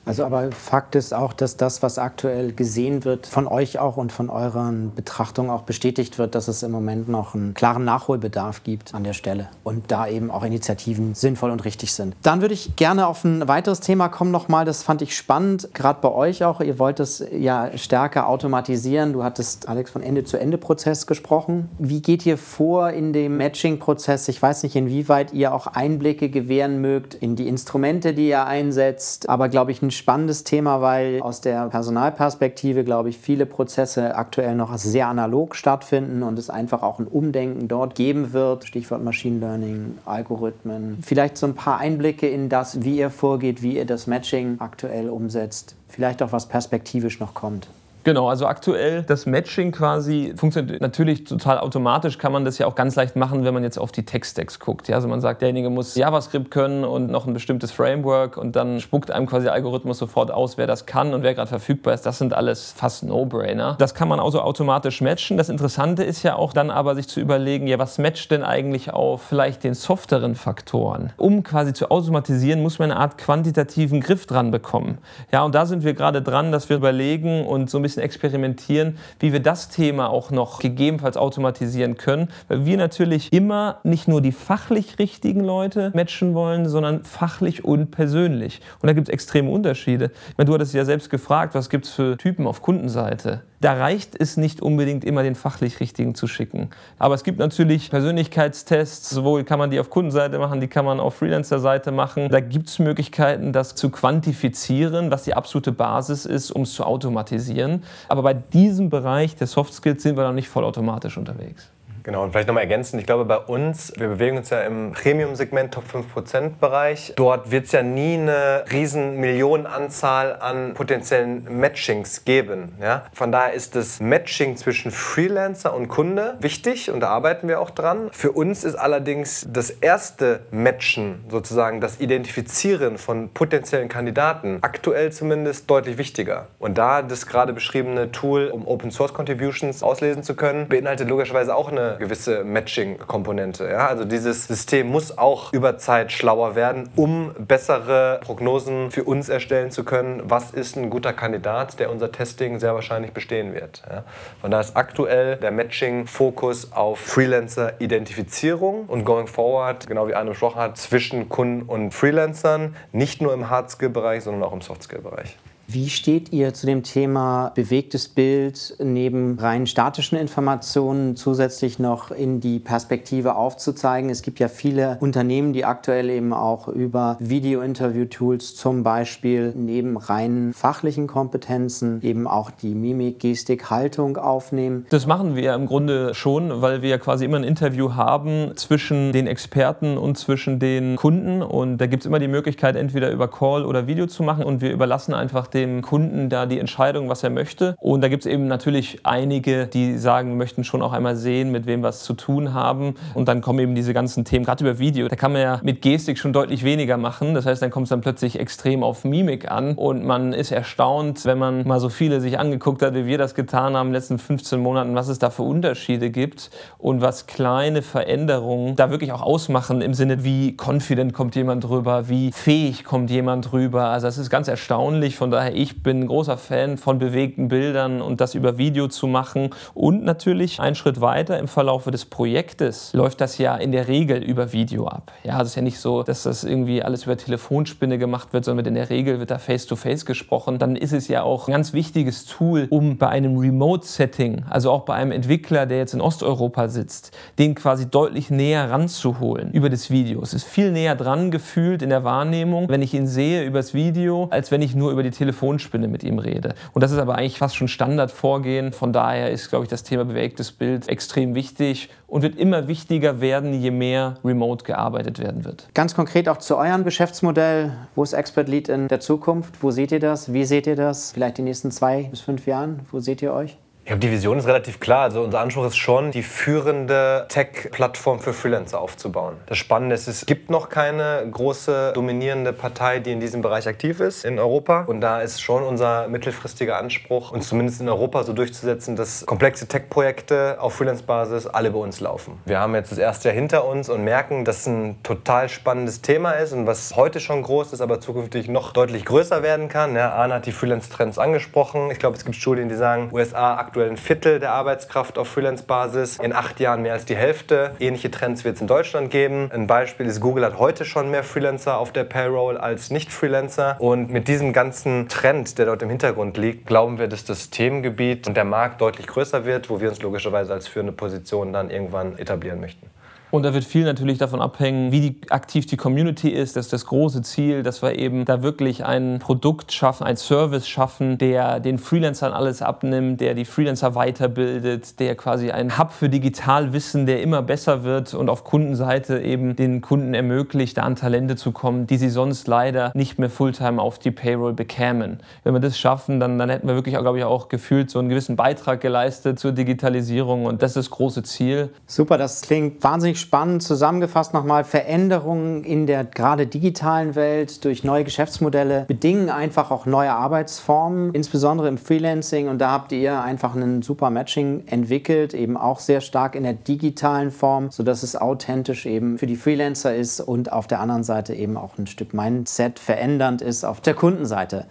Also 0.07 0.25
aber 0.25 0.53
Fakt 0.53 0.95
ist 0.97 1.15
auch, 1.15 1.33
dass 1.33 1.57
das, 1.57 1.83
was 1.83 1.99
aktuell 1.99 2.53
gesehen 2.53 3.05
wird, 3.05 3.27
von 3.27 3.47
euch 3.47 3.79
auch 3.79 3.97
und 3.97 4.13
von 4.13 4.29
euren 4.29 4.95
Betrachtungen 4.95 5.51
auch 5.51 5.63
bestätigt 5.63 6.19
wird, 6.19 6.35
dass 6.35 6.49
es 6.49 6.63
im 6.63 6.73
Moment 6.73 7.09
noch 7.09 7.35
einen 7.35 7.55
klaren 7.55 7.85
Nachholbedarf 7.85 8.65
gibt 8.65 8.95
an 8.95 9.05
der 9.05 9.15
Stelle 9.15 9.49
und 9.63 9.91
da 9.91 10.07
eben 10.07 10.31
auch 10.31 10.45
Initiativen 10.45 11.15
sinnvoll 11.15 11.51
und 11.51 11.65
richtig 11.65 11.93
sind. 11.93 12.15
Dann 12.23 12.43
würde 12.43 12.55
ich 12.55 12.77
gerne 12.77 13.07
auf 13.07 13.25
ein 13.25 13.49
weiteres 13.49 13.81
Thema 13.81 14.09
kommen 14.09 14.31
nochmal, 14.31 14.65
das 14.65 14.83
fand 14.83 15.01
ich 15.01 15.17
spannend, 15.17 15.71
gerade 15.73 16.01
bei 16.03 16.11
euch 16.11 16.45
auch. 16.45 16.61
Ihr 16.61 16.79
wollt 16.79 17.01
es 17.01 17.25
ja 17.33 17.77
stärker 17.77 18.29
automatisieren. 18.29 19.13
Du 19.13 19.25
hattest, 19.25 19.69
Alex, 19.69 19.91
von 19.91 20.03
Ende-zu-Ende-Prozess 20.03 21.07
gesprochen. 21.07 21.71
Wie 21.79 22.03
geht 22.03 22.27
ihr 22.27 22.37
vor 22.37 22.91
in 22.91 23.13
dem 23.13 23.37
Matching-Prozess? 23.39 24.29
Ich 24.29 24.41
weiß 24.41 24.65
nicht, 24.65 24.77
inwieweit 24.77 25.33
ihr 25.33 25.55
auch 25.55 25.67
Einblicke 25.67 26.29
gewähren 26.29 26.81
mögt 26.81 27.15
in 27.15 27.37
die 27.37 27.49
Instrumente, 27.49 28.13
die 28.13 28.29
ihr 28.29 28.45
einsetzt, 28.45 29.29
aber 29.29 29.49
glaube 29.49 29.73
ich, 29.73 29.81
ein 29.81 29.94
spannendes 29.97 30.45
Thema, 30.45 30.81
weil 30.81 31.21
aus 31.21 31.41
der 31.41 31.69
Personalperspektive, 31.69 32.85
glaube 32.85 33.09
ich, 33.09 33.19
viele 33.19 33.47
Prozesse 33.47 34.15
aktuell 34.15 34.55
noch 34.55 34.77
sehr 34.77 35.09
analog 35.09 35.57
stattfinden 35.57 36.23
und 36.23 36.39
es 36.39 36.51
einfach 36.51 36.83
auch 36.83 36.99
ein 36.99 37.07
Umdenken 37.07 37.69
dort 37.69 37.95
geben 37.95 38.33
wird. 38.33 38.65
Stichwort 38.65 39.03
Machine 39.03 39.41
Learning, 39.41 39.99
Algorithmen. 40.05 40.99
Vielleicht 41.03 41.37
so 41.37 41.47
ein 41.47 41.55
paar 41.55 41.79
Einblicke 41.79 42.29
in 42.29 42.49
das, 42.49 42.83
wie 42.83 42.99
ihr 42.99 43.11
vorgeht, 43.11 43.63
wie 43.63 43.77
ihr 43.77 43.87
das 43.87 44.07
Matching 44.07 44.57
aktuell 44.59 45.09
umsetzt. 45.09 45.77
Vielleicht 45.89 46.23
auch 46.23 46.33
was 46.33 46.47
perspektivisch 46.47 47.21
noch 47.21 47.35
kommt. 47.35 47.69
Genau, 48.05 48.29
also 48.29 48.47
aktuell 48.47 49.03
das 49.03 49.25
Matching 49.25 49.73
quasi 49.73 50.35
funktioniert 50.37 50.83
natürlich 50.83 51.25
total 51.25 51.59
automatisch, 51.59 52.19
kann 52.19 52.33
man 52.33 52.45
das 52.45 52.59
ja 52.59 52.67
auch 52.67 52.75
ganz 52.75 52.97
leicht 52.97 53.17
machen, 53.17 53.45
wenn 53.45 53.55
man 53.55 53.63
jetzt 53.63 53.79
auf 53.79 53.93
die 53.93 54.05
Tech-Stacks 54.05 54.61
guckt. 54.61 54.89
Ja, 54.89 54.97
also 54.97 55.09
man 55.09 55.23
sagt, 55.23 55.41
derjenige 55.41 55.71
muss 55.71 55.95
JavaScript 55.95 56.51
können 56.51 56.85
und 56.85 57.11
noch 57.11 57.27
ein 57.27 57.33
bestimmtes 57.33 57.73
Framework 57.73 58.37
und 58.37 58.57
dann 58.57 58.81
spuckt 58.81 59.11
einem 59.11 59.27
quasi 59.27 59.45
der 59.45 59.55
Algorithmus 59.55 59.99
sofort 59.99 60.31
aus, 60.31 60.59
wer 60.59 60.67
das 60.67 60.85
kann 60.85 61.15
und 61.15 61.23
wer 61.23 61.35
gerade 61.35 61.49
verfügbar 61.49 61.95
ist. 61.95 62.05
Das 62.05 62.19
sind 62.19 62.35
alles 62.35 62.73
fast 62.73 63.05
No-Brainer. 63.05 63.77
Das 63.79 63.95
kann 63.95 64.09
man 64.09 64.21
also 64.21 64.43
automatisch 64.43 65.01
matchen. 65.01 65.39
Das 65.39 65.49
Interessante 65.49 66.05
ist 66.05 66.23
ja 66.23 66.37
auch 66.37 66.53
dann 66.53 66.71
aber 66.71 66.95
sich 66.95 67.09
zu 67.09 67.21
überlegen, 67.21 67.67
ja, 67.67 67.79
was 67.79 67.97
matcht 67.97 68.31
denn 68.31 68.43
eigentlich 68.43 68.93
auf 68.93 69.23
vielleicht 69.23 69.65
den 69.65 69.73
softeren 69.73 70.35
Faktoren? 70.35 71.11
Um 71.17 71.43
quasi 71.43 71.73
zu 71.73 71.91
automatisieren, 71.91 72.63
muss 72.63 72.79
man 72.79 72.91
eine 72.91 73.01
Art 73.01 73.17
quantitativen 73.17 74.01
Griff 74.01 74.27
dran 74.27 74.51
bekommen. 74.51 74.99
Ja, 75.33 75.43
und 75.43 75.55
da 75.55 75.65
sind 75.65 75.85
wir 75.85 75.95
gerade 75.95 76.21
dran, 76.21 76.53
dass 76.53 76.69
wir 76.69 76.77
überlegen 76.77 77.47
und 77.47 77.71
so 77.71 77.79
ein 77.79 77.83
bisschen 77.83 77.94
bisschen 77.95 78.03
experimentieren, 78.03 78.99
wie 79.21 79.33
wir 79.33 79.41
das 79.41 79.69
Thema 79.69 80.09
auch 80.11 80.31
noch 80.31 80.59
gegebenenfalls 80.59 81.17
automatisieren 81.17 81.97
können, 81.97 82.29
weil 82.49 82.67
wir 82.67 82.77
natürlich 82.77 83.33
immer 83.33 83.79
nicht 83.85 84.09
nur 84.09 84.21
die 84.21 84.33
fachlich 84.33 84.99
richtigen 84.99 85.41
Leute 85.41 85.93
matchen 85.95 86.35
wollen, 86.35 86.69
sondern 86.69 87.05
fachlich 87.05 87.65
und 87.65 87.91
persönlich. 87.91 88.61
Und 88.81 88.89
da 88.89 88.93
gibt 88.93 89.09
es 89.09 89.13
extreme 89.13 89.51
Unterschiede. 89.51 90.11
Ich 90.31 90.39
meine, 90.39 90.49
du 90.49 90.55
hattest 90.55 90.75
ja 90.75 90.85
selbst 90.85 91.11
gefragt, 91.11 91.55
was 91.55 91.71
gibt 91.71 91.87
es 91.87 91.93
für 91.93 92.17
Typen 92.17 92.47
auf 92.47 92.63
Kundenseite? 92.63 93.43
Da 93.65 93.73
reicht 93.73 94.15
es 94.21 94.37
nicht 94.37 94.61
unbedingt 94.61 95.07
immer 95.07 95.23
den 95.23 95.35
fachlich 95.35 95.81
Richtigen 95.81 96.15
zu 96.15 96.27
schicken. 96.27 96.69
Aber 96.99 97.15
es 97.15 97.25
gibt 97.25 97.39
natürlich 97.39 97.89
Persönlichkeitstests, 97.89 99.09
sowohl 99.09 99.43
kann 99.43 99.59
man 99.59 99.71
die 99.71 99.81
auf 99.81 99.89
Kundenseite 99.89 100.39
machen, 100.39 100.61
die 100.61 100.69
kann 100.69 100.85
man 100.85 101.01
auf 101.01 101.15
Freelancer-Seite 101.15 101.91
machen. 101.91 102.29
Da 102.29 102.41
gibt 102.41 102.69
es 102.69 102.79
Möglichkeiten, 102.79 103.55
das 103.55 103.75
zu 103.75 103.89
quantifizieren, 103.89 105.11
was 105.11 105.25
die 105.25 105.33
absolute 105.33 105.73
Basis 105.73 106.27
ist, 106.27 106.51
um 106.51 106.65
es 106.65 106.75
zu 106.75 106.85
automatisieren. 106.85 107.85
Aber 108.07 108.21
bei 108.21 108.35
diesem 108.35 108.91
Bereich 108.91 109.35
der 109.35 109.47
Soft 109.47 109.73
Skills 109.73 110.03
sind 110.03 110.19
wir 110.19 110.25
noch 110.25 110.35
nicht 110.35 110.51
vollautomatisch 110.51 111.17
unterwegs. 111.17 111.71
Genau, 112.05 112.23
und 112.23 112.33
vielleicht 112.33 112.49
nochmal 112.49 112.65
ergänzend, 112.65 113.01
ich 113.01 113.07
glaube 113.07 113.25
bei 113.25 113.39
uns, 113.39 113.91
wir 113.97 114.09
bewegen 114.09 114.37
uns 114.37 114.51
ja 114.51 114.61
im 114.61 114.93
Premium-Segment, 114.93 115.73
Top 115.73 115.85
5% 115.91 116.59
Bereich. 116.61 117.15
Dort 117.17 117.51
wird 117.51 117.65
es 117.65 117.73
ja 117.73 117.83
nie 117.83 118.19
eine 118.19 118.67
riesen 118.71 119.17
Millionenanzahl 119.21 120.37
an 120.39 120.75
potenziellen 120.75 121.59
Matchings 121.59 122.27
geben. 122.27 122.75
Ja? 122.79 123.07
Von 123.15 123.33
daher 123.33 123.55
ist 123.55 123.75
das 123.75 124.01
Matching 124.01 124.59
zwischen 124.59 124.91
Freelancer 124.91 125.75
und 125.75 125.89
Kunde 125.89 126.37
wichtig 126.41 126.91
und 126.91 127.01
da 127.01 127.09
arbeiten 127.09 127.49
wir 127.49 127.59
auch 127.59 127.71
dran. 127.71 128.11
Für 128.13 128.33
uns 128.33 128.65
ist 128.65 128.75
allerdings 128.75 129.47
das 129.51 129.71
erste 129.71 130.41
Matchen, 130.51 131.25
sozusagen 131.31 131.81
das 131.81 132.01
Identifizieren 132.01 132.99
von 132.99 133.31
potenziellen 133.31 133.89
Kandidaten, 133.89 134.59
aktuell 134.61 135.11
zumindest 135.11 135.71
deutlich 135.71 135.97
wichtiger. 135.97 136.49
Und 136.59 136.77
da 136.77 137.01
das 137.01 137.27
gerade 137.27 137.55
beschriebene 137.55 138.13
Tool, 138.13 138.49
um 138.49 138.69
Open 138.69 138.91
Source 138.91 139.15
Contributions 139.15 139.83
auslesen 139.83 140.23
zu 140.23 140.37
können, 140.37 140.69
beinhaltet 140.69 141.09
logischerweise 141.09 141.57
auch 141.57 141.73
eine 141.73 141.94
gewisse 141.95 142.45
Matching-Komponente. 142.45 143.69
Ja? 143.69 143.89
Also 143.89 144.05
dieses 144.05 144.47
System 144.47 144.89
muss 144.89 145.17
auch 145.17 145.53
über 145.53 145.79
Zeit 145.79 146.13
schlauer 146.13 146.55
werden, 146.55 146.91
um 146.97 147.35
bessere 147.39 148.21
Prognosen 148.23 148.91
für 148.91 149.05
uns 149.05 149.29
erstellen 149.29 149.71
zu 149.71 149.85
können. 149.85 150.23
Was 150.25 150.51
ist 150.51 150.77
ein 150.77 150.91
guter 150.91 151.13
Kandidat, 151.13 151.79
der 151.79 151.91
unser 151.91 152.13
Testing 152.13 152.59
sehr 152.59 152.75
wahrscheinlich 152.75 153.13
bestehen 153.13 153.55
wird? 153.55 153.83
Ja? 153.89 154.05
Von 154.41 154.51
daher 154.51 154.65
ist 154.65 154.77
aktuell 154.77 155.37
der 155.37 155.51
Matching-Fokus 155.51 156.73
auf 156.73 156.99
Freelancer-Identifizierung 157.01 158.87
und 158.87 159.05
going 159.05 159.27
forward, 159.27 159.87
genau 159.87 160.09
wie 160.09 160.15
Arne 160.15 160.31
besprochen 160.31 160.61
hat, 160.61 160.77
zwischen 160.77 161.29
Kunden 161.29 161.63
und 161.63 161.93
Freelancern, 161.93 162.77
nicht 162.93 163.21
nur 163.21 163.33
im 163.33 163.51
Hard-Skill-Bereich, 163.51 164.25
sondern 164.25 164.43
auch 164.43 164.53
im 164.53 164.61
Soft-Skill-Bereich. 164.61 165.37
Wie 165.67 165.89
steht 165.89 166.33
ihr 166.33 166.53
zu 166.53 166.67
dem 166.67 166.83
Thema 166.83 167.51
bewegtes 167.55 168.09
Bild 168.09 168.77
neben 168.83 169.39
rein 169.39 169.67
statischen 169.67 170.19
Informationen 170.19 171.17
zusätzlich 171.17 171.79
noch 171.79 172.11
in 172.11 172.41
die 172.41 172.59
Perspektive 172.59 173.35
aufzuzeigen? 173.35 174.11
Es 174.11 174.23
gibt 174.23 174.41
ja 174.41 174.49
viele 174.49 174.99
Unternehmen, 175.01 175.53
die 175.55 175.65
aktuell 175.65 176.11
eben 176.11 176.35
auch 176.35 176.69
über 176.69 177.17
Video-Interview-Tools 177.19 178.57
zum 178.57 178.83
Beispiel 178.83 179.55
neben 179.57 179.97
rein 179.97 180.53
fachlichen 180.55 181.07
Kompetenzen 181.07 182.03
eben 182.03 182.27
auch 182.27 182.51
die 182.51 182.75
Mimik, 182.75 183.21
Gestik, 183.21 183.71
Haltung 183.71 184.19
aufnehmen. 184.19 184.87
Das 184.91 185.07
machen 185.07 185.35
wir 185.35 185.55
im 185.55 185.67
Grunde 185.67 186.15
schon, 186.15 186.61
weil 186.61 186.83
wir 186.83 186.99
quasi 186.99 187.25
immer 187.25 187.39
ein 187.39 187.45
Interview 187.45 187.95
haben 187.95 188.53
zwischen 188.57 189.13
den 189.13 189.27
Experten 189.27 189.97
und 189.97 190.19
zwischen 190.19 190.59
den 190.59 190.97
Kunden. 190.97 191.43
Und 191.43 191.79
da 191.79 191.87
gibt 191.87 192.03
es 192.03 192.07
immer 192.07 192.19
die 192.19 192.29
Möglichkeit, 192.29 192.77
entweder 192.77 193.11
über 193.11 193.29
Call 193.29 193.65
oder 193.65 193.87
Video 193.87 194.07
zu 194.07 194.23
machen. 194.23 194.45
Und 194.45 194.61
wir 194.61 194.71
überlassen 194.71 195.15
einfach 195.15 195.47
dem 195.55 195.83
Kunden 195.83 196.29
da 196.29 196.47
die 196.47 196.59
Entscheidung, 196.59 197.09
was 197.09 197.23
er 197.23 197.31
möchte. 197.31 197.77
Und 197.81 198.01
da 198.03 198.09
gibt 198.09 198.27
es 198.27 198.31
eben 198.31 198.49
natürlich 198.49 199.01
einige, 199.05 199.67
die 199.67 199.97
sagen, 199.99 200.37
möchten 200.37 200.65
schon 200.65 200.83
auch 200.83 200.93
einmal 200.93 201.17
sehen, 201.17 201.51
mit 201.51 201.67
wem 201.67 201.83
was 201.83 202.03
zu 202.03 202.15
tun 202.15 202.53
haben. 202.53 202.95
Und 203.15 203.29
dann 203.29 203.41
kommen 203.41 203.61
eben 203.61 203.75
diese 203.75 203.95
ganzen 203.95 204.25
Themen, 204.25 204.45
gerade 204.45 204.65
über 204.65 204.79
Video. 204.79 205.09
Da 205.09 205.17
kann 205.17 205.33
man 205.33 205.43
ja 205.43 205.61
mit 205.63 205.83
Gestik 205.83 206.19
schon 206.19 206.33
deutlich 206.33 206.65
weniger 206.65 206.97
machen. 206.97 207.35
Das 207.35 207.47
heißt, 207.47 207.63
dann 207.63 207.71
kommt 207.71 207.85
es 207.85 207.91
dann 207.91 208.01
plötzlich 208.01 208.39
extrem 208.39 208.83
auf 208.83 209.05
Mimik 209.05 209.51
an. 209.51 209.75
Und 209.75 210.05
man 210.05 210.33
ist 210.33 210.51
erstaunt, 210.51 211.25
wenn 211.25 211.39
man 211.39 211.67
mal 211.67 211.81
so 211.81 211.89
viele 211.89 212.21
sich 212.21 212.39
angeguckt 212.39 212.83
hat, 212.83 212.95
wie 212.95 213.07
wir 213.07 213.19
das 213.19 213.35
getan 213.35 213.77
haben 213.77 213.89
in 213.89 213.93
den 213.93 214.01
letzten 214.01 214.19
15 214.19 214.61
Monaten, 214.61 214.95
was 214.95 215.09
es 215.09 215.19
da 215.19 215.31
für 215.31 215.43
Unterschiede 215.43 216.11
gibt 216.11 216.51
und 216.79 217.01
was 217.01 217.27
kleine 217.27 217.83
Veränderungen 217.83 218.77
da 218.77 218.91
wirklich 218.91 219.13
auch 219.13 219.23
ausmachen 219.23 219.81
im 219.81 219.95
Sinne, 219.95 220.25
wie 220.25 220.57
confident 220.57 221.13
kommt 221.13 221.37
jemand 221.37 221.65
drüber, 221.65 222.09
wie 222.09 222.33
fähig 222.33 222.85
kommt 222.85 223.11
jemand 223.11 223.53
drüber. 223.53 223.87
Also 223.87 224.07
das 224.07 224.19
ist 224.19 224.31
ganz 224.31 224.49
erstaunlich. 224.49 225.17
Von 225.17 225.31
daher, 225.31 225.44
ich 225.53 225.83
bin 225.83 226.01
ein 226.01 226.07
großer 226.07 226.37
Fan 226.37 226.79
von 226.79 226.99
bewegten 226.99 227.49
Bildern 227.49 228.01
und 228.01 228.21
das 228.21 228.35
über 228.35 228.59
Video 228.59 228.89
zu 228.89 229.07
machen. 229.07 229.51
Und 229.75 230.05
natürlich 230.05 230.61
einen 230.61 230.75
Schritt 230.75 231.01
weiter 231.01 231.39
im 231.39 231.49
Verlauf 231.49 231.85
des 231.85 232.05
Projektes 232.05 232.93
läuft 232.93 233.21
das 233.21 233.39
ja 233.39 233.57
in 233.57 233.73
der 233.73 233.89
Regel 233.89 234.23
über 234.23 234.53
Video 234.53 234.87
ab. 234.87 235.13
Ja, 235.23 235.41
es 235.43 235.49
ist 235.49 235.55
ja 235.57 235.63
nicht 235.63 235.79
so, 235.79 236.03
dass 236.03 236.23
das 236.23 236.45
irgendwie 236.45 236.83
alles 236.83 237.05
über 237.05 237.17
Telefonspinne 237.17 237.99
gemacht 237.99 238.33
wird, 238.33 238.45
sondern 238.45 238.67
in 238.67 238.75
der 238.75 238.91
Regel 238.91 239.19
wird 239.19 239.31
da 239.31 239.39
face-to-face 239.39 240.03
-face 240.03 240.07
gesprochen. 240.07 240.59
Dann 240.59 240.77
ist 240.77 240.93
es 240.93 241.09
ja 241.09 241.23
auch 241.23 241.49
ein 241.49 241.53
ganz 241.53 241.73
wichtiges 241.73 242.27
Tool, 242.27 242.67
um 242.71 242.97
bei 242.97 243.09
einem 243.09 243.37
Remote-Setting, 243.37 244.45
also 244.49 244.71
auch 244.71 244.83
bei 244.83 244.95
einem 244.95 245.13
Entwickler, 245.13 245.67
der 245.67 245.79
jetzt 245.79 245.95
in 245.95 246.01
Osteuropa 246.01 246.69
sitzt, 246.69 247.13
den 247.39 247.55
quasi 247.55 247.91
deutlich 247.91 248.31
näher 248.31 248.71
ranzuholen 248.71 249.53
über 249.53 249.71
das 249.71 249.91
Video. 249.91 250.23
Es 250.23 250.35
ist 250.35 250.45
viel 250.45 250.73
näher 250.73 250.95
dran 250.95 251.31
gefühlt 251.31 251.83
in 251.83 251.91
der 251.91 252.05
Wahrnehmung, 252.05 252.69
wenn 252.69 252.83
ich 252.83 252.95
ihn 252.95 253.07
sehe 253.07 253.45
übers 253.45 253.75
Video, 253.75 254.29
als 254.31 254.51
wenn 254.51 254.63
ich 254.63 254.75
nur 254.75 254.93
über 254.93 255.03
die 255.03 255.11
Telefonspinne 255.35 255.89
mit 255.89 256.05
ihm 256.05 256.19
rede. 256.19 256.55
Und 256.73 256.83
das 256.83 256.93
ist 256.93 256.99
aber 256.99 257.17
eigentlich 257.17 257.39
fast 257.39 257.57
schon 257.57 257.69
Standardvorgehen. 257.69 258.73
Von 258.73 258.93
daher 258.93 259.31
ist, 259.31 259.49
glaube 259.49 259.65
ich, 259.65 259.69
das 259.69 259.83
Thema 259.83 260.05
bewegtes 260.05 260.53
Bild 260.53 260.89
extrem 260.89 261.35
wichtig 261.35 261.91
und 262.07 262.23
wird 262.23 262.37
immer 262.37 262.69
wichtiger 262.69 263.21
werden, 263.21 263.53
je 263.53 263.73
mehr 263.73 264.15
remote 264.25 264.65
gearbeitet 264.65 265.19
werden 265.19 265.45
wird. 265.45 265.69
Ganz 265.75 265.95
konkret 265.95 266.29
auch 266.29 266.39
zu 266.39 266.57
eurem 266.57 266.85
Geschäftsmodell. 266.85 267.73
Wo 267.97 268.05
ist 268.05 268.13
Expert 268.13 268.49
Lead 268.49 268.69
in 268.69 268.87
der 268.89 269.01
Zukunft? 269.01 269.63
Wo 269.63 269.71
seht 269.73 269.91
ihr 269.91 270.01
das? 270.01 270.33
Wie 270.33 270.45
seht 270.45 270.67
ihr 270.67 270.77
das? 270.77 271.13
Vielleicht 271.13 271.39
die 271.39 271.43
nächsten 271.43 271.71
zwei 271.71 272.05
bis 272.05 272.21
fünf 272.21 272.47
Jahren? 272.47 272.81
Wo 272.93 273.01
seht 273.01 273.21
ihr 273.21 273.33
euch? 273.33 273.59
Ich 273.85 273.89
glaube, 273.89 274.01
die 274.01 274.11
Vision 274.11 274.39
ist 274.39 274.47
relativ 274.47 274.81
klar. 274.81 275.03
Also 275.03 275.21
unser 275.23 275.41
Anspruch 275.41 275.67
ist 275.67 275.77
schon, 275.77 276.11
die 276.11 276.23
führende 276.23 277.27
Tech-Plattform 277.29 278.19
für 278.19 278.33
Freelancer 278.33 278.81
aufzubauen. 278.81 279.37
Das 279.45 279.59
Spannende 279.59 279.95
ist, 279.95 280.09
es 280.09 280.25
gibt 280.25 280.49
noch 280.49 280.71
keine 280.71 281.23
große 281.31 281.93
dominierende 281.95 282.55
Partei, 282.55 283.01
die 283.01 283.13
in 283.13 283.21
diesem 283.21 283.43
Bereich 283.43 283.69
aktiv 283.69 284.01
ist 284.01 284.25
in 284.25 284.39
Europa. 284.39 284.85
Und 284.87 285.03
da 285.03 285.21
ist 285.21 285.43
schon 285.43 285.63
unser 285.63 286.09
mittelfristiger 286.09 286.79
Anspruch, 286.79 287.31
uns 287.31 287.47
zumindest 287.47 287.83
in 287.83 287.91
Europa 287.91 288.25
so 288.25 288.33
durchzusetzen, 288.33 288.97
dass 288.97 289.27
komplexe 289.27 289.69
Tech-Projekte 289.69 290.57
auf 290.61 290.77
Freelance-Basis 290.77 291.47
alle 291.47 291.71
bei 291.71 291.79
uns 291.79 292.01
laufen. 292.01 292.41
Wir 292.47 292.61
haben 292.61 292.75
jetzt 292.75 292.91
das 292.91 292.97
erste 292.97 293.29
Jahr 293.29 293.35
hinter 293.35 293.67
uns 293.67 293.91
und 293.91 294.03
merken, 294.03 294.47
dass 294.47 294.61
es 294.61 294.67
ein 294.67 295.03
total 295.03 295.51
spannendes 295.51 296.01
Thema 296.01 296.31
ist 296.31 296.55
und 296.55 296.67
was 296.67 296.97
heute 296.97 297.21
schon 297.21 297.43
groß 297.43 297.75
ist, 297.75 297.83
aber 297.83 298.01
zukünftig 298.01 298.49
noch 298.49 298.73
deutlich 298.73 299.05
größer 299.05 299.43
werden 299.43 299.69
kann. 299.69 299.95
Ja, 299.95 300.15
Arne 300.15 300.37
hat 300.37 300.47
die 300.47 300.53
Freelance-Trends 300.53 301.19
angesprochen. 301.19 301.91
Ich 301.91 301.99
glaube, 301.99 302.17
es 302.17 302.25
gibt 302.25 302.37
Studien, 302.37 302.71
die 302.71 302.77
sagen, 302.77 303.11
USA 303.13 303.59
aktuell 303.59 303.74
aktuell 303.75 303.91
ein 303.91 303.97
Viertel 303.97 304.39
der 304.39 304.53
Arbeitskraft 304.53 305.19
auf 305.19 305.27
Freelance-Basis, 305.27 306.21
in 306.21 306.33
acht 306.33 306.61
Jahren 306.61 306.83
mehr 306.83 306.93
als 306.93 307.07
die 307.07 307.17
Hälfte. 307.17 307.73
Ähnliche 307.81 308.09
Trends 308.09 308.45
wird 308.45 308.55
es 308.55 308.61
in 308.61 308.69
Deutschland 308.69 309.11
geben. 309.11 309.51
Ein 309.53 309.67
Beispiel 309.67 310.07
ist, 310.07 310.21
Google 310.21 310.45
hat 310.45 310.61
heute 310.61 310.85
schon 310.85 311.11
mehr 311.11 311.25
Freelancer 311.25 311.77
auf 311.79 311.91
der 311.91 312.05
Payroll 312.05 312.57
als 312.57 312.93
Nicht-Freelancer. 312.93 313.75
Und 313.81 314.11
mit 314.11 314.29
diesem 314.29 314.53
ganzen 314.53 315.09
Trend, 315.09 315.59
der 315.59 315.67
dort 315.67 315.83
im 315.83 315.91
Hintergrund 315.91 316.37
liegt, 316.37 316.69
glauben 316.69 317.01
wir, 317.01 317.09
dass 317.09 317.25
das 317.25 317.51
Themengebiet 317.51 318.29
und 318.29 318.37
der 318.37 318.45
Markt 318.45 318.81
deutlich 318.81 319.09
größer 319.09 319.45
wird, 319.45 319.69
wo 319.71 319.81
wir 319.81 319.89
uns 319.89 320.01
logischerweise 320.01 320.53
als 320.53 320.69
führende 320.69 320.93
Position 320.93 321.53
dann 321.53 321.69
irgendwann 321.69 322.17
etablieren 322.17 322.61
möchten. 322.61 322.94
Und 323.35 323.43
da 323.43 323.53
wird 323.53 323.65
viel 323.65 323.83
natürlich 323.83 324.19
davon 324.19 324.41
abhängen, 324.41 324.93
wie 324.93 325.01
die, 325.01 325.17
aktiv 325.31 325.67
die 325.67 325.77
Community 325.77 326.29
ist. 326.29 326.55
Das 326.55 326.67
ist 326.67 326.73
das 326.73 326.87
große 326.87 327.23
Ziel, 327.23 327.65
dass 327.65 327.83
wir 327.83 327.99
eben 327.99 328.25
da 328.25 328.45
wirklich 328.45 328.85
ein 328.85 329.19
Produkt 329.19 329.73
schaffen, 329.73 330.05
ein 330.05 330.17
Service 330.17 330.69
schaffen, 330.69 331.19
der 331.19 331.59
den 331.59 331.79
Freelancern 331.79 332.33
alles 332.33 332.63
abnimmt, 332.63 333.21
der 333.21 333.35
die 333.35 333.45
Freelancer 333.45 333.97
weiterbildet, 333.97 335.01
der 335.01 335.17
quasi 335.17 335.51
ein 335.51 335.77
Hub 335.77 335.91
für 335.91 336.09
Digitalwissen, 336.09 337.07
der 337.07 337.23
immer 337.23 337.43
besser 337.43 337.83
wird 337.83 338.15
und 338.15 338.29
auf 338.29 338.45
Kundenseite 338.45 339.21
eben 339.21 339.57
den 339.57 339.81
Kunden 339.81 340.15
ermöglicht, 340.15 340.77
da 340.77 340.83
an 340.83 340.95
Talente 340.95 341.35
zu 341.35 341.51
kommen, 341.51 341.89
die 341.89 341.97
sie 341.97 342.11
sonst 342.11 342.47
leider 342.47 342.93
nicht 342.95 343.19
mehr 343.19 343.31
Fulltime 343.31 343.83
auf 343.83 343.99
die 343.99 344.13
Payroll 344.13 344.53
bekämen. 344.53 345.19
Wenn 345.43 345.55
wir 345.55 345.61
das 345.61 345.77
schaffen, 345.77 346.21
dann, 346.21 346.39
dann 346.39 346.51
hätten 346.51 346.69
wir 346.69 346.77
wirklich, 346.77 346.95
glaube 346.95 347.19
ich, 347.19 347.25
auch 347.25 347.49
gefühlt 347.49 347.91
so 347.91 347.99
einen 347.99 348.11
gewissen 348.11 348.37
Beitrag 348.37 348.81
geleistet 348.81 349.41
zur 349.41 349.51
Digitalisierung 349.51 350.47
und 350.47 350.63
das 350.63 350.77
ist 350.77 350.87
das 350.87 350.91
große 350.91 351.25
Ziel. 351.25 351.71
Super, 351.89 352.17
das 352.17 352.41
klingt 352.43 352.81
wahnsinnig 352.85 353.24
spannend 353.25 353.63
zusammengefasst 353.63 354.35
nochmal, 354.35 354.63
Veränderungen 354.63 355.65
in 355.65 355.87
der 355.87 356.05
gerade 356.05 356.47
digitalen 356.47 357.15
Welt 357.15 357.65
durch 357.65 357.83
neue 357.83 358.05
Geschäftsmodelle 358.05 358.85
bedingen 358.87 359.31
einfach 359.31 359.71
auch 359.71 359.87
neue 359.87 360.13
Arbeitsformen, 360.13 361.13
insbesondere 361.15 361.69
im 361.69 361.79
Freelancing. 361.79 362.49
Und 362.49 362.59
da 362.59 362.71
habt 362.71 362.93
ihr 362.93 363.21
einfach 363.23 363.55
ein 363.55 363.83
super 363.83 364.11
Matching 364.11 364.65
entwickelt, 364.67 365.35
eben 365.35 365.57
auch 365.57 365.81
sehr 365.81 366.01
stark 366.01 366.37
in 366.37 366.45
der 366.45 366.53
digitalen 366.53 367.31
Form, 367.31 367.71
sodass 367.71 368.03
es 368.03 368.15
authentisch 368.15 368.87
eben 368.87 369.19
für 369.19 369.27
die 369.27 369.37
Freelancer 369.37 369.95
ist 369.95 370.21
und 370.21 370.53
auf 370.53 370.67
der 370.67 370.81
anderen 370.81 371.03
Seite 371.03 371.35
eben 371.35 371.57
auch 371.57 371.79
ein 371.79 371.87
Stück 371.87 372.15
Mindset 372.15 372.79
verändernd 372.79 373.43
ist 373.43 373.65
auf 373.65 373.81
der 373.81 373.95
Kundenseite. 373.95 374.67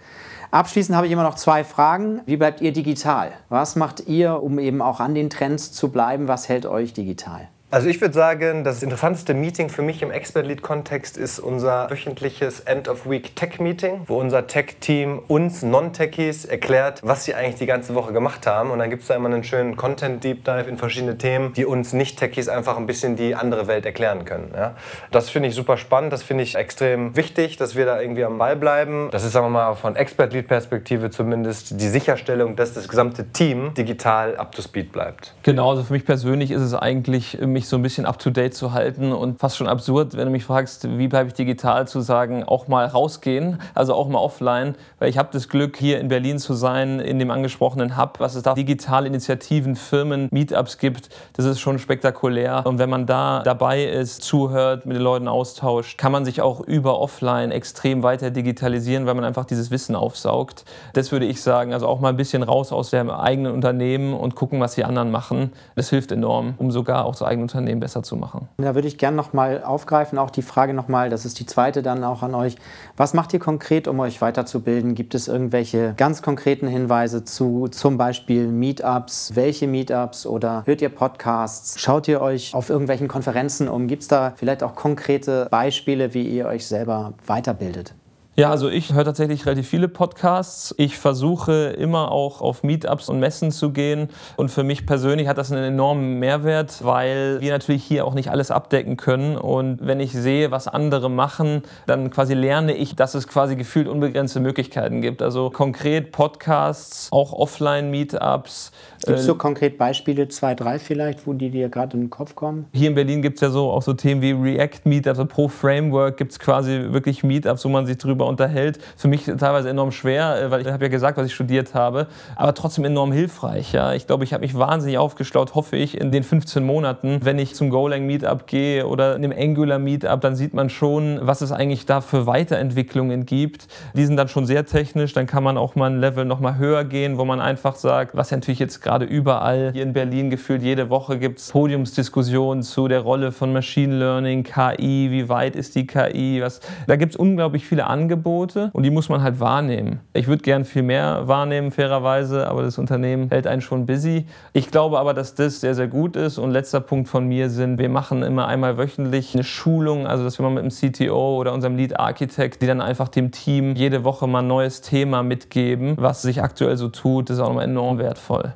Abschließend 0.52 0.96
habe 0.96 1.08
ich 1.08 1.12
immer 1.12 1.24
noch 1.24 1.34
zwei 1.34 1.64
Fragen. 1.64 2.20
Wie 2.26 2.36
bleibt 2.36 2.60
ihr 2.60 2.72
digital? 2.72 3.32
Was 3.48 3.74
macht 3.74 4.06
ihr, 4.06 4.40
um 4.40 4.60
eben 4.60 4.80
auch 4.80 5.00
an 5.00 5.14
den 5.14 5.28
Trends 5.28 5.72
zu 5.72 5.90
bleiben? 5.90 6.28
Was 6.28 6.48
hält 6.48 6.64
euch 6.64 6.92
digital? 6.92 7.48
Also 7.74 7.88
ich 7.88 8.00
würde 8.00 8.14
sagen, 8.14 8.62
das 8.62 8.84
interessanteste 8.84 9.34
Meeting 9.34 9.68
für 9.68 9.82
mich 9.82 10.00
im 10.00 10.12
Expert 10.12 10.46
Lead 10.46 10.62
Kontext 10.62 11.16
ist 11.16 11.40
unser 11.40 11.90
wöchentliches 11.90 12.60
End 12.60 12.88
of 12.88 13.10
Week 13.10 13.34
Tech 13.34 13.58
Meeting, 13.58 14.02
wo 14.06 14.20
unser 14.20 14.46
Tech 14.46 14.76
Team 14.78 15.20
uns 15.26 15.64
Non-Techies 15.64 16.44
erklärt, 16.44 17.00
was 17.02 17.24
sie 17.24 17.34
eigentlich 17.34 17.56
die 17.56 17.66
ganze 17.66 17.96
Woche 17.96 18.12
gemacht 18.12 18.46
haben 18.46 18.70
und 18.70 18.78
dann 18.78 18.90
gibt 18.90 19.02
es 19.02 19.08
da 19.08 19.16
immer 19.16 19.26
einen 19.26 19.42
schönen 19.42 19.74
Content 19.74 20.22
Deep 20.22 20.44
Dive 20.44 20.68
in 20.68 20.78
verschiedene 20.78 21.18
Themen, 21.18 21.52
die 21.54 21.64
uns 21.64 21.92
Nicht-Techies 21.92 22.48
einfach 22.48 22.76
ein 22.76 22.86
bisschen 22.86 23.16
die 23.16 23.34
andere 23.34 23.66
Welt 23.66 23.84
erklären 23.86 24.24
können. 24.24 24.52
Ja? 24.54 24.76
Das 25.10 25.28
finde 25.28 25.48
ich 25.48 25.56
super 25.56 25.76
spannend, 25.76 26.12
das 26.12 26.22
finde 26.22 26.44
ich 26.44 26.54
extrem 26.54 27.16
wichtig, 27.16 27.56
dass 27.56 27.74
wir 27.74 27.86
da 27.86 28.00
irgendwie 28.00 28.22
am 28.22 28.38
Ball 28.38 28.54
bleiben. 28.54 29.08
Das 29.10 29.24
ist, 29.24 29.32
sagen 29.32 29.46
wir 29.46 29.50
mal, 29.50 29.74
von 29.74 29.96
Expert 29.96 30.32
Lead 30.32 30.46
Perspektive 30.46 31.10
zumindest 31.10 31.80
die 31.80 31.88
Sicherstellung, 31.88 32.54
dass 32.54 32.72
das 32.72 32.86
gesamte 32.86 33.32
Team 33.32 33.74
digital 33.74 34.36
up 34.36 34.52
to 34.52 34.62
speed 34.62 34.92
bleibt. 34.92 35.34
Genau, 35.42 35.70
also 35.70 35.82
für 35.82 35.92
mich 35.92 36.04
persönlich 36.04 36.52
ist 36.52 36.62
es 36.62 36.72
eigentlich 36.72 37.36
mich 37.40 37.63
mich 37.64 37.70
so 37.70 37.76
ein 37.76 37.82
bisschen 37.82 38.04
up-to-date 38.04 38.54
zu 38.54 38.72
halten 38.72 39.12
und 39.12 39.40
fast 39.40 39.56
schon 39.56 39.68
absurd, 39.68 40.14
wenn 40.16 40.26
du 40.26 40.30
mich 40.30 40.44
fragst, 40.44 40.86
wie 40.98 41.08
bleibe 41.08 41.28
ich 41.28 41.34
digital, 41.34 41.88
zu 41.88 42.00
sagen, 42.00 42.44
auch 42.44 42.68
mal 42.68 42.84
rausgehen, 42.84 43.58
also 43.74 43.94
auch 43.94 44.06
mal 44.06 44.18
offline, 44.18 44.74
weil 44.98 45.08
ich 45.08 45.16
habe 45.16 45.30
das 45.32 45.48
Glück, 45.48 45.78
hier 45.78 45.98
in 45.98 46.08
Berlin 46.08 46.38
zu 46.38 46.52
sein, 46.52 47.00
in 47.00 47.18
dem 47.18 47.30
angesprochenen 47.30 47.96
Hub, 47.96 48.20
was 48.20 48.34
es 48.34 48.42
da 48.42 48.52
digitale 48.52 49.06
Initiativen, 49.06 49.76
Firmen, 49.76 50.28
Meetups 50.30 50.76
gibt, 50.76 51.08
das 51.32 51.46
ist 51.46 51.58
schon 51.58 51.78
spektakulär. 51.78 52.66
Und 52.66 52.78
wenn 52.78 52.90
man 52.90 53.06
da 53.06 53.42
dabei 53.42 53.84
ist, 53.84 54.22
zuhört, 54.22 54.84
mit 54.84 54.96
den 54.96 55.02
Leuten 55.02 55.26
austauscht, 55.26 55.96
kann 55.96 56.12
man 56.12 56.26
sich 56.26 56.42
auch 56.42 56.60
über 56.60 57.00
offline 57.00 57.50
extrem 57.50 58.02
weiter 58.02 58.30
digitalisieren, 58.30 59.06
weil 59.06 59.14
man 59.14 59.24
einfach 59.24 59.46
dieses 59.46 59.70
Wissen 59.70 59.96
aufsaugt. 59.96 60.66
Das 60.92 61.12
würde 61.12 61.24
ich 61.24 61.40
sagen, 61.40 61.72
also 61.72 61.86
auch 61.86 62.00
mal 62.00 62.10
ein 62.10 62.18
bisschen 62.18 62.42
raus 62.42 62.72
aus 62.72 62.90
dem 62.90 63.08
eigenen 63.08 63.54
Unternehmen 63.54 64.12
und 64.12 64.34
gucken, 64.34 64.60
was 64.60 64.74
die 64.74 64.84
anderen 64.84 65.10
machen. 65.10 65.52
Das 65.76 65.88
hilft 65.88 66.12
enorm, 66.12 66.54
um 66.58 66.70
sogar 66.70 67.06
auch 67.06 67.14
so 67.14 67.24
eigene 67.24 67.44
Unternehmen 67.54 67.80
besser 67.80 68.02
zu 68.02 68.16
machen. 68.16 68.48
Da 68.58 68.74
würde 68.74 68.88
ich 68.88 68.98
gerne 68.98 69.16
nochmal 69.16 69.62
aufgreifen, 69.62 70.18
auch 70.18 70.30
die 70.30 70.42
Frage 70.42 70.74
nochmal, 70.74 71.08
das 71.08 71.24
ist 71.24 71.38
die 71.38 71.46
zweite 71.46 71.82
dann 71.82 72.02
auch 72.02 72.22
an 72.22 72.34
euch. 72.34 72.56
Was 72.96 73.14
macht 73.14 73.32
ihr 73.32 73.38
konkret, 73.38 73.86
um 73.86 74.00
euch 74.00 74.20
weiterzubilden? 74.20 74.94
Gibt 74.94 75.14
es 75.14 75.28
irgendwelche 75.28 75.94
ganz 75.96 76.20
konkreten 76.20 76.66
Hinweise 76.66 77.24
zu 77.24 77.68
zum 77.68 77.96
Beispiel 77.96 78.48
Meetups? 78.48 79.32
Welche 79.34 79.68
Meetups 79.68 80.26
oder 80.26 80.62
hört 80.66 80.82
ihr 80.82 80.88
Podcasts? 80.88 81.80
Schaut 81.80 82.08
ihr 82.08 82.20
euch 82.20 82.54
auf 82.54 82.70
irgendwelchen 82.70 83.06
Konferenzen 83.06 83.68
um? 83.68 83.86
Gibt 83.86 84.02
es 84.02 84.08
da 84.08 84.32
vielleicht 84.36 84.62
auch 84.62 84.74
konkrete 84.74 85.46
Beispiele, 85.50 86.12
wie 86.12 86.28
ihr 86.28 86.46
euch 86.46 86.66
selber 86.66 87.14
weiterbildet? 87.26 87.94
Ja, 88.36 88.50
also 88.50 88.68
ich 88.68 88.92
höre 88.92 89.04
tatsächlich 89.04 89.46
relativ 89.46 89.68
viele 89.68 89.86
Podcasts. 89.86 90.74
Ich 90.76 90.98
versuche 90.98 91.66
immer 91.78 92.10
auch 92.10 92.40
auf 92.40 92.64
Meetups 92.64 93.08
und 93.08 93.20
Messen 93.20 93.52
zu 93.52 93.70
gehen. 93.70 94.08
Und 94.34 94.50
für 94.50 94.64
mich 94.64 94.86
persönlich 94.86 95.28
hat 95.28 95.38
das 95.38 95.52
einen 95.52 95.62
enormen 95.62 96.18
Mehrwert, 96.18 96.84
weil 96.84 97.40
wir 97.40 97.52
natürlich 97.52 97.84
hier 97.84 98.04
auch 98.04 98.14
nicht 98.14 98.32
alles 98.32 98.50
abdecken 98.50 98.96
können. 98.96 99.36
Und 99.36 99.86
wenn 99.86 100.00
ich 100.00 100.10
sehe, 100.10 100.50
was 100.50 100.66
andere 100.66 101.08
machen, 101.08 101.62
dann 101.86 102.10
quasi 102.10 102.34
lerne 102.34 102.74
ich, 102.74 102.96
dass 102.96 103.14
es 103.14 103.28
quasi 103.28 103.54
gefühlt 103.54 103.86
unbegrenzte 103.86 104.40
Möglichkeiten 104.40 105.00
gibt. 105.00 105.22
Also 105.22 105.50
konkret 105.50 106.10
Podcasts, 106.10 107.12
auch 107.12 107.32
Offline-Meetups. 107.32 108.72
Gibt 109.06 109.18
es 109.18 109.26
so 109.26 109.34
konkret 109.34 109.78
Beispiele, 109.78 110.28
zwei, 110.28 110.54
drei 110.54 110.78
vielleicht, 110.78 111.26
wo 111.26 111.34
die 111.34 111.50
dir 111.50 111.68
gerade 111.68 111.96
in 111.96 112.04
den 112.04 112.10
Kopf 112.10 112.34
kommen? 112.34 112.66
Hier 112.72 112.88
in 112.88 112.94
Berlin 112.94 113.22
gibt 113.22 113.36
es 113.36 113.42
ja 113.42 113.50
so 113.50 113.70
auch 113.70 113.82
so 113.82 113.92
Themen 113.92 114.22
wie 114.22 114.32
React-Meetups. 114.32 115.18
Also 115.18 115.26
pro 115.26 115.48
Framework 115.48 116.16
gibt 116.16 116.32
es 116.32 116.38
quasi 116.38 116.86
wirklich 116.90 117.22
Meetups, 117.22 117.64
wo 117.64 117.68
man 117.68 117.86
sich 117.86 117.98
drüber 117.98 118.14
darüber 118.24 118.26
unterhält. 118.28 118.78
Für 118.96 119.08
mich 119.08 119.24
teilweise 119.24 119.68
enorm 119.68 119.92
schwer, 119.92 120.40
äh, 120.40 120.50
weil 120.50 120.60
ich 120.62 120.68
habe 120.68 120.84
ja 120.84 120.88
gesagt, 120.88 121.18
was 121.18 121.26
ich 121.26 121.34
studiert 121.34 121.74
habe, 121.74 122.06
aber 122.36 122.54
trotzdem 122.54 122.84
enorm 122.84 123.12
hilfreich. 123.12 123.72
Ja. 123.72 123.92
Ich 123.92 124.06
glaube, 124.06 124.24
ich 124.24 124.32
habe 124.32 124.42
mich 124.42 124.56
wahnsinnig 124.56 124.98
aufgeschlaut, 124.98 125.54
hoffe 125.54 125.76
ich, 125.76 126.00
in 126.00 126.10
den 126.10 126.22
15 126.22 126.64
Monaten. 126.64 127.20
Wenn 127.22 127.38
ich 127.38 127.54
zum 127.54 127.70
Golang 127.70 128.06
Meetup 128.06 128.46
gehe 128.46 128.86
oder 128.86 129.16
in 129.16 129.22
dem 129.22 129.32
Angular 129.32 129.78
Meetup, 129.78 130.20
dann 130.20 130.36
sieht 130.36 130.54
man 130.54 130.70
schon, 130.70 131.18
was 131.22 131.40
es 131.40 131.52
eigentlich 131.52 131.86
da 131.86 132.00
für 132.00 132.26
Weiterentwicklungen 132.26 133.26
gibt. 133.26 133.66
Die 133.94 134.06
sind 134.06 134.16
dann 134.16 134.28
schon 134.28 134.46
sehr 134.46 134.64
technisch, 134.66 135.12
dann 135.12 135.26
kann 135.26 135.42
man 135.42 135.58
auch 135.58 135.74
mal 135.74 135.90
ein 135.90 136.00
Level 136.00 136.24
noch 136.24 136.40
mal 136.40 136.56
höher 136.56 136.84
gehen, 136.84 137.18
wo 137.18 137.24
man 137.24 137.40
einfach 137.40 137.76
sagt, 137.76 138.16
was 138.16 138.30
ja 138.30 138.36
natürlich 138.36 138.58
jetzt 138.58 138.80
gerade 138.80 138.93
überall 139.02 139.70
hier 139.72 139.82
in 139.82 139.92
Berlin 139.92 140.30
gefühlt 140.30 140.62
jede 140.62 140.90
Woche 140.90 141.18
gibt 141.18 141.40
es 141.40 141.50
Podiumsdiskussionen 141.50 142.62
zu 142.62 142.86
der 142.88 143.00
Rolle 143.00 143.32
von 143.32 143.52
Machine 143.52 143.96
Learning, 143.96 144.44
KI, 144.44 145.08
wie 145.10 145.28
weit 145.28 145.56
ist 145.56 145.74
die 145.74 145.86
KI, 145.86 146.40
was, 146.40 146.60
da 146.86 146.96
gibt 146.96 147.14
es 147.14 147.16
unglaublich 147.16 147.66
viele 147.66 147.86
Angebote 147.86 148.04
Angebote 148.14 148.70
und 148.72 148.82
die 148.82 148.90
muss 148.90 149.08
man 149.08 149.22
halt 149.22 149.40
wahrnehmen. 149.40 150.00
Ich 150.12 150.26
würde 150.26 150.42
gern 150.42 150.64
viel 150.64 150.82
mehr 150.82 151.26
wahrnehmen, 151.26 151.70
fairerweise, 151.70 152.48
aber 152.48 152.62
das 152.62 152.78
Unternehmen 152.78 153.28
hält 153.28 153.46
einen 153.46 153.60
schon 153.60 153.86
busy. 153.86 154.26
Ich 154.52 154.70
glaube 154.70 154.98
aber, 154.98 155.14
dass 155.14 155.34
das 155.34 155.60
sehr, 155.60 155.74
sehr 155.74 155.88
gut 155.88 156.16
ist. 156.16 156.38
Und 156.38 156.50
letzter 156.50 156.80
Punkt 156.80 157.08
von 157.08 157.26
mir 157.26 157.50
sind, 157.50 157.78
wir 157.78 157.88
machen 157.88 158.22
immer 158.22 158.46
einmal 158.46 158.78
wöchentlich 158.78 159.34
eine 159.34 159.44
Schulung, 159.44 160.06
also 160.06 160.24
dass 160.24 160.38
wir 160.38 160.48
mal 160.48 160.62
mit 160.62 160.64
dem 160.64 160.92
CTO 160.92 161.36
oder 161.36 161.52
unserem 161.52 161.76
Lead 161.76 161.98
Architect, 161.98 162.62
die 162.62 162.66
dann 162.66 162.80
einfach 162.80 163.08
dem 163.08 163.30
Team 163.30 163.74
jede 163.74 164.04
Woche 164.04 164.26
mal 164.26 164.40
ein 164.40 164.46
neues 164.46 164.80
Thema 164.80 165.22
mitgeben, 165.22 165.94
was 165.98 166.22
sich 166.22 166.42
aktuell 166.42 166.76
so 166.76 166.88
tut, 166.88 167.30
das 167.30 167.36
ist 167.36 167.42
auch 167.42 167.48
nochmal 167.48 167.64
enorm 167.64 167.98
wertvoll. 167.98 168.54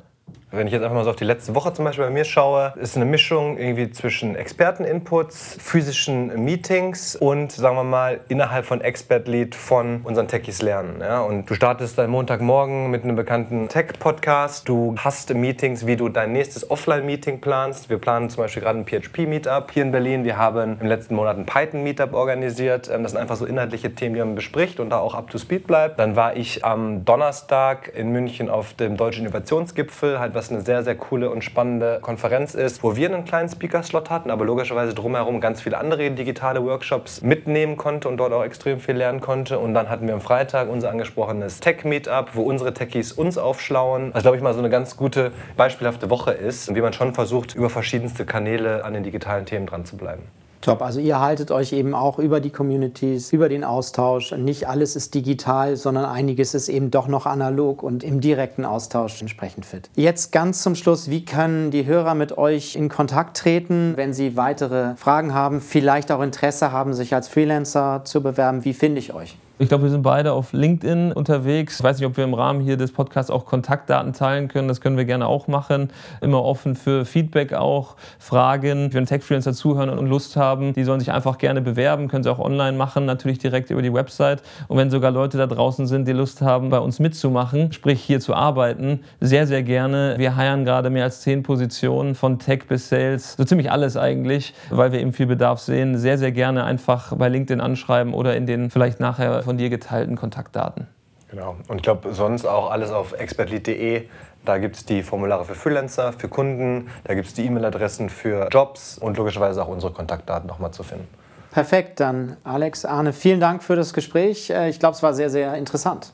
Wenn 0.51 0.65
ich 0.65 0.73
jetzt 0.73 0.81
einfach 0.81 0.95
mal 0.95 1.03
so 1.03 1.11
auf 1.11 1.15
die 1.15 1.25
letzte 1.25 1.53
Woche 1.53 1.73
zum 1.73 1.85
Beispiel 1.85 2.05
bei 2.05 2.09
mir 2.09 2.25
schaue, 2.25 2.73
ist 2.77 2.95
eine 2.95 3.05
Mischung 3.05 3.59
irgendwie 3.59 3.91
zwischen 3.91 4.35
Experteninputs, 4.35 5.57
physischen 5.61 6.43
Meetings 6.43 7.15
und, 7.15 7.51
sagen 7.51 7.75
wir 7.75 7.83
mal, 7.83 8.21
innerhalb 8.29 8.65
von 8.65 8.81
Expert 8.81 9.27
Lead 9.27 9.53
von 9.53 10.01
unseren 10.03 10.27
Techies 10.27 10.63
lernen. 10.63 11.01
Ja? 11.01 11.21
Und 11.21 11.47
du 11.47 11.53
startest 11.53 11.99
deinen 11.99 12.09
Montagmorgen 12.09 12.89
mit 12.89 13.03
einem 13.03 13.15
bekannten 13.15 13.67
Tech-Podcast. 13.67 14.67
Du 14.67 14.95
hast 14.97 15.31
Meetings, 15.31 15.85
wie 15.85 15.95
du 15.95 16.09
dein 16.09 16.31
nächstes 16.31 16.71
Offline-Meeting 16.71 17.41
planst. 17.41 17.91
Wir 17.91 17.99
planen 17.99 18.31
zum 18.31 18.41
Beispiel 18.41 18.63
gerade 18.63 18.79
ein 18.79 18.85
PHP-Meetup 18.87 19.69
hier 19.71 19.83
in 19.83 19.91
Berlin. 19.91 20.23
Wir 20.23 20.37
haben 20.37 20.79
im 20.81 20.87
letzten 20.87 21.13
Monat 21.13 21.37
ein 21.37 21.45
Python-Meetup 21.45 22.13
organisiert. 22.13 22.89
Ähm, 22.91 23.03
das 23.03 23.11
sind 23.11 23.21
einfach 23.21 23.35
so 23.35 23.45
inhaltliche 23.45 23.93
Themen, 23.93 24.15
die 24.15 24.21
man 24.21 24.33
bespricht 24.33 24.79
und 24.79 24.89
da 24.89 24.97
auch 24.97 25.13
up 25.13 25.29
to 25.29 25.37
speed 25.37 25.67
bleibt. 25.67 25.99
Dann 25.99 26.15
war 26.15 26.35
ich 26.35 26.65
am 26.65 27.05
Donnerstag 27.05 27.91
in 27.95 28.11
München 28.11 28.49
auf 28.49 28.73
dem 28.73 28.97
Deutschen 28.97 29.27
Innovationsgipfel, 29.27 30.19
halt 30.19 30.38
was 30.39 30.49
eine 30.49 30.61
sehr, 30.61 30.85
sehr 30.85 30.95
coole 30.95 31.29
und 31.29 31.43
spannende 31.43 31.99
Konferenz 32.01 32.55
ist, 32.55 32.81
wo 32.81 32.95
wir 32.95 33.13
einen 33.13 33.25
kleinen 33.25 33.49
Speaker-Slot 33.49 34.09
hatten, 34.09 34.31
aber 34.31 34.45
logischerweise 34.45 34.93
drumherum 34.93 35.41
ganz 35.41 35.59
viele 35.59 35.77
andere 35.77 36.11
digitale 36.11 36.63
Workshops 36.63 37.21
mitnehmen 37.21 37.75
konnte 37.75 38.07
und 38.07 38.15
dort 38.15 38.31
auch 38.31 38.45
extrem 38.45 38.79
viel 38.79 38.95
lernen 38.95 39.19
konnte. 39.19 39.59
Und 39.59 39.73
dann 39.73 39.89
hatten 39.89 40.07
wir 40.07 40.13
am 40.13 40.21
Freitag 40.21 40.69
unser 40.69 40.91
angesprochenes 40.91 41.59
Tech-Meetup, 41.59 42.35
wo 42.35 42.43
unsere 42.43 42.73
Techies 42.73 43.11
uns 43.11 43.37
aufschlauen. 43.37 44.11
Was, 44.13 44.21
glaube 44.21 44.37
ich, 44.37 44.43
mal 44.43 44.53
so 44.53 44.59
eine 44.59 44.69
ganz 44.69 44.95
gute, 44.95 45.33
beispielhafte 45.57 46.09
Woche 46.09 46.31
ist, 46.31 46.73
wie 46.73 46.79
man 46.79 46.93
schon 46.93 47.13
versucht, 47.13 47.53
über 47.53 47.69
verschiedenste 47.69 48.25
Kanäle 48.25 48.85
an 48.85 48.93
den 48.93 49.03
digitalen 49.03 49.45
Themen 49.45 49.65
dran 49.65 49.83
zu 49.83 49.97
bleiben. 49.97 50.23
Top. 50.61 50.81
Also 50.81 50.99
ihr 50.99 51.19
haltet 51.19 51.51
euch 51.51 51.71
eben 51.71 51.93
auch 51.93 52.19
über 52.19 52.41
die 52.41 52.49
Communities, 52.49 53.31
über 53.31 53.47
den 53.47 53.63
Austausch. 53.63 54.33
Nicht 54.33 54.67
alles 54.67 54.95
ist 54.95 55.13
digital, 55.13 55.77
sondern 55.77 56.05
einiges 56.05 56.53
ist 56.53 56.67
eben 56.67 56.91
doch 56.91 57.07
noch 57.07 57.25
analog 57.25 57.81
und 57.81 58.03
im 58.03 58.19
direkten 58.19 58.65
Austausch 58.65 59.21
entsprechend 59.21 59.65
fit. 59.65 59.89
Jetzt 59.95 60.31
ganz 60.31 60.61
zum 60.61 60.75
Schluss, 60.75 61.09
wie 61.09 61.23
können 61.23 61.71
die 61.71 61.85
Hörer 61.85 62.13
mit 62.13 62.37
euch 62.37 62.75
in 62.75 62.89
Kontakt 62.89 63.37
treten, 63.37 63.93
wenn 63.95 64.13
sie 64.13 64.35
weitere 64.35 64.95
Fragen 64.95 65.33
haben, 65.33 65.61
vielleicht 65.61 66.11
auch 66.11 66.21
Interesse 66.21 66.71
haben, 66.71 66.93
sich 66.93 67.15
als 67.15 67.29
Freelancer 67.29 68.01
zu 68.03 68.21
bewerben? 68.21 68.65
Wie 68.65 68.73
finde 68.73 68.99
ich 68.99 69.13
euch? 69.13 69.37
Ich 69.61 69.67
glaube, 69.67 69.83
wir 69.83 69.89
sind 69.89 70.03
beide 70.03 70.31
auf 70.31 70.53
LinkedIn 70.53 71.11
unterwegs. 71.11 71.79
Ich 71.79 71.83
weiß 71.83 71.97
nicht, 71.97 72.07
ob 72.07 72.15
wir 72.15 72.23
im 72.23 72.33
Rahmen 72.33 72.61
hier 72.61 72.77
des 72.77 72.93
Podcasts 72.93 73.29
auch 73.29 73.45
Kontaktdaten 73.45 74.13
teilen 74.13 74.47
können. 74.47 74.69
Das 74.69 74.79
können 74.79 74.95
wir 74.95 75.03
gerne 75.03 75.27
auch 75.27 75.49
machen. 75.49 75.89
Immer 76.21 76.45
offen 76.45 76.75
für 76.77 77.03
Feedback 77.03 77.51
auch, 77.51 77.97
Fragen. 78.19 78.93
Wenn 78.93 79.05
Tech-Freelancer 79.05 79.51
zuhören 79.51 79.89
und 79.89 80.07
Lust 80.07 80.37
haben, 80.37 80.71
die 80.71 80.85
sollen 80.85 81.01
sich 81.01 81.11
einfach 81.11 81.37
gerne 81.37 81.59
bewerben. 81.59 82.07
Können 82.07 82.23
sie 82.23 82.31
auch 82.31 82.39
online 82.39 82.77
machen, 82.77 83.03
natürlich 83.03 83.39
direkt 83.39 83.69
über 83.69 83.81
die 83.81 83.93
Website. 83.93 84.43
Und 84.69 84.77
wenn 84.77 84.89
sogar 84.89 85.11
Leute 85.11 85.37
da 85.37 85.45
draußen 85.45 85.87
sind, 85.87 86.07
die 86.07 86.13
Lust 86.13 86.41
haben, 86.41 86.69
bei 86.69 86.79
uns 86.79 86.99
mitzumachen, 86.99 87.73
sprich 87.73 88.01
hier 88.01 88.21
zu 88.21 88.35
arbeiten, 88.35 89.01
sehr, 89.19 89.45
sehr 89.45 89.63
gerne. 89.63 90.15
Wir 90.17 90.37
heiern 90.37 90.63
gerade 90.63 90.89
mehr 90.89 91.03
als 91.03 91.19
zehn 91.19 91.43
Positionen 91.43 92.15
von 92.15 92.39
Tech 92.39 92.69
bis 92.69 92.87
Sales, 92.87 93.33
so 93.35 93.43
ziemlich 93.43 93.69
alles 93.69 93.97
eigentlich, 93.97 94.53
weil 94.69 94.93
wir 94.93 95.01
eben 95.01 95.11
viel 95.11 95.25
Bedarf 95.25 95.59
sehen. 95.59 95.97
Sehr, 95.97 96.17
sehr 96.17 96.31
gerne 96.31 96.63
einfach 96.63 97.13
bei 97.17 97.27
LinkedIn 97.27 97.59
anschreiben 97.59 98.13
oder 98.13 98.37
in 98.37 98.45
den 98.45 98.69
vielleicht 98.69 99.01
nachher 99.01 99.48
von 99.49 99.57
dir 99.57 99.71
geteilten 99.71 100.15
Kontaktdaten. 100.15 100.85
Genau. 101.31 101.55
Und 101.69 101.77
ich 101.77 101.81
glaube, 101.81 102.13
sonst 102.13 102.45
auch 102.45 102.69
alles 102.69 102.91
auf 102.91 103.13
expertlead.de. 103.13 104.07
Da 104.45 104.59
gibt 104.59 104.75
es 104.75 104.85
die 104.85 105.01
Formulare 105.01 105.43
für 105.43 105.55
Freelancer, 105.55 106.13
für 106.13 106.27
Kunden, 106.27 106.87
da 107.03 107.15
gibt 107.15 107.29
es 107.29 107.33
die 107.33 107.47
E-Mail-Adressen 107.47 108.09
für 108.09 108.47
Jobs 108.51 108.99
und 108.99 109.17
logischerweise 109.17 109.63
auch 109.63 109.67
unsere 109.67 109.91
Kontaktdaten 109.91 110.47
nochmal 110.47 110.69
zu 110.69 110.83
finden. 110.83 111.07
Perfekt, 111.49 111.99
dann 111.99 112.37
Alex, 112.43 112.85
Arne, 112.85 113.11
vielen 113.11 113.39
Dank 113.39 113.63
für 113.63 113.75
das 113.75 113.93
Gespräch. 113.93 114.51
Äh, 114.51 114.69
ich 114.69 114.79
glaube, 114.79 114.93
es 114.93 115.01
war 115.01 115.15
sehr, 115.15 115.31
sehr 115.31 115.55
interessant. 115.55 116.13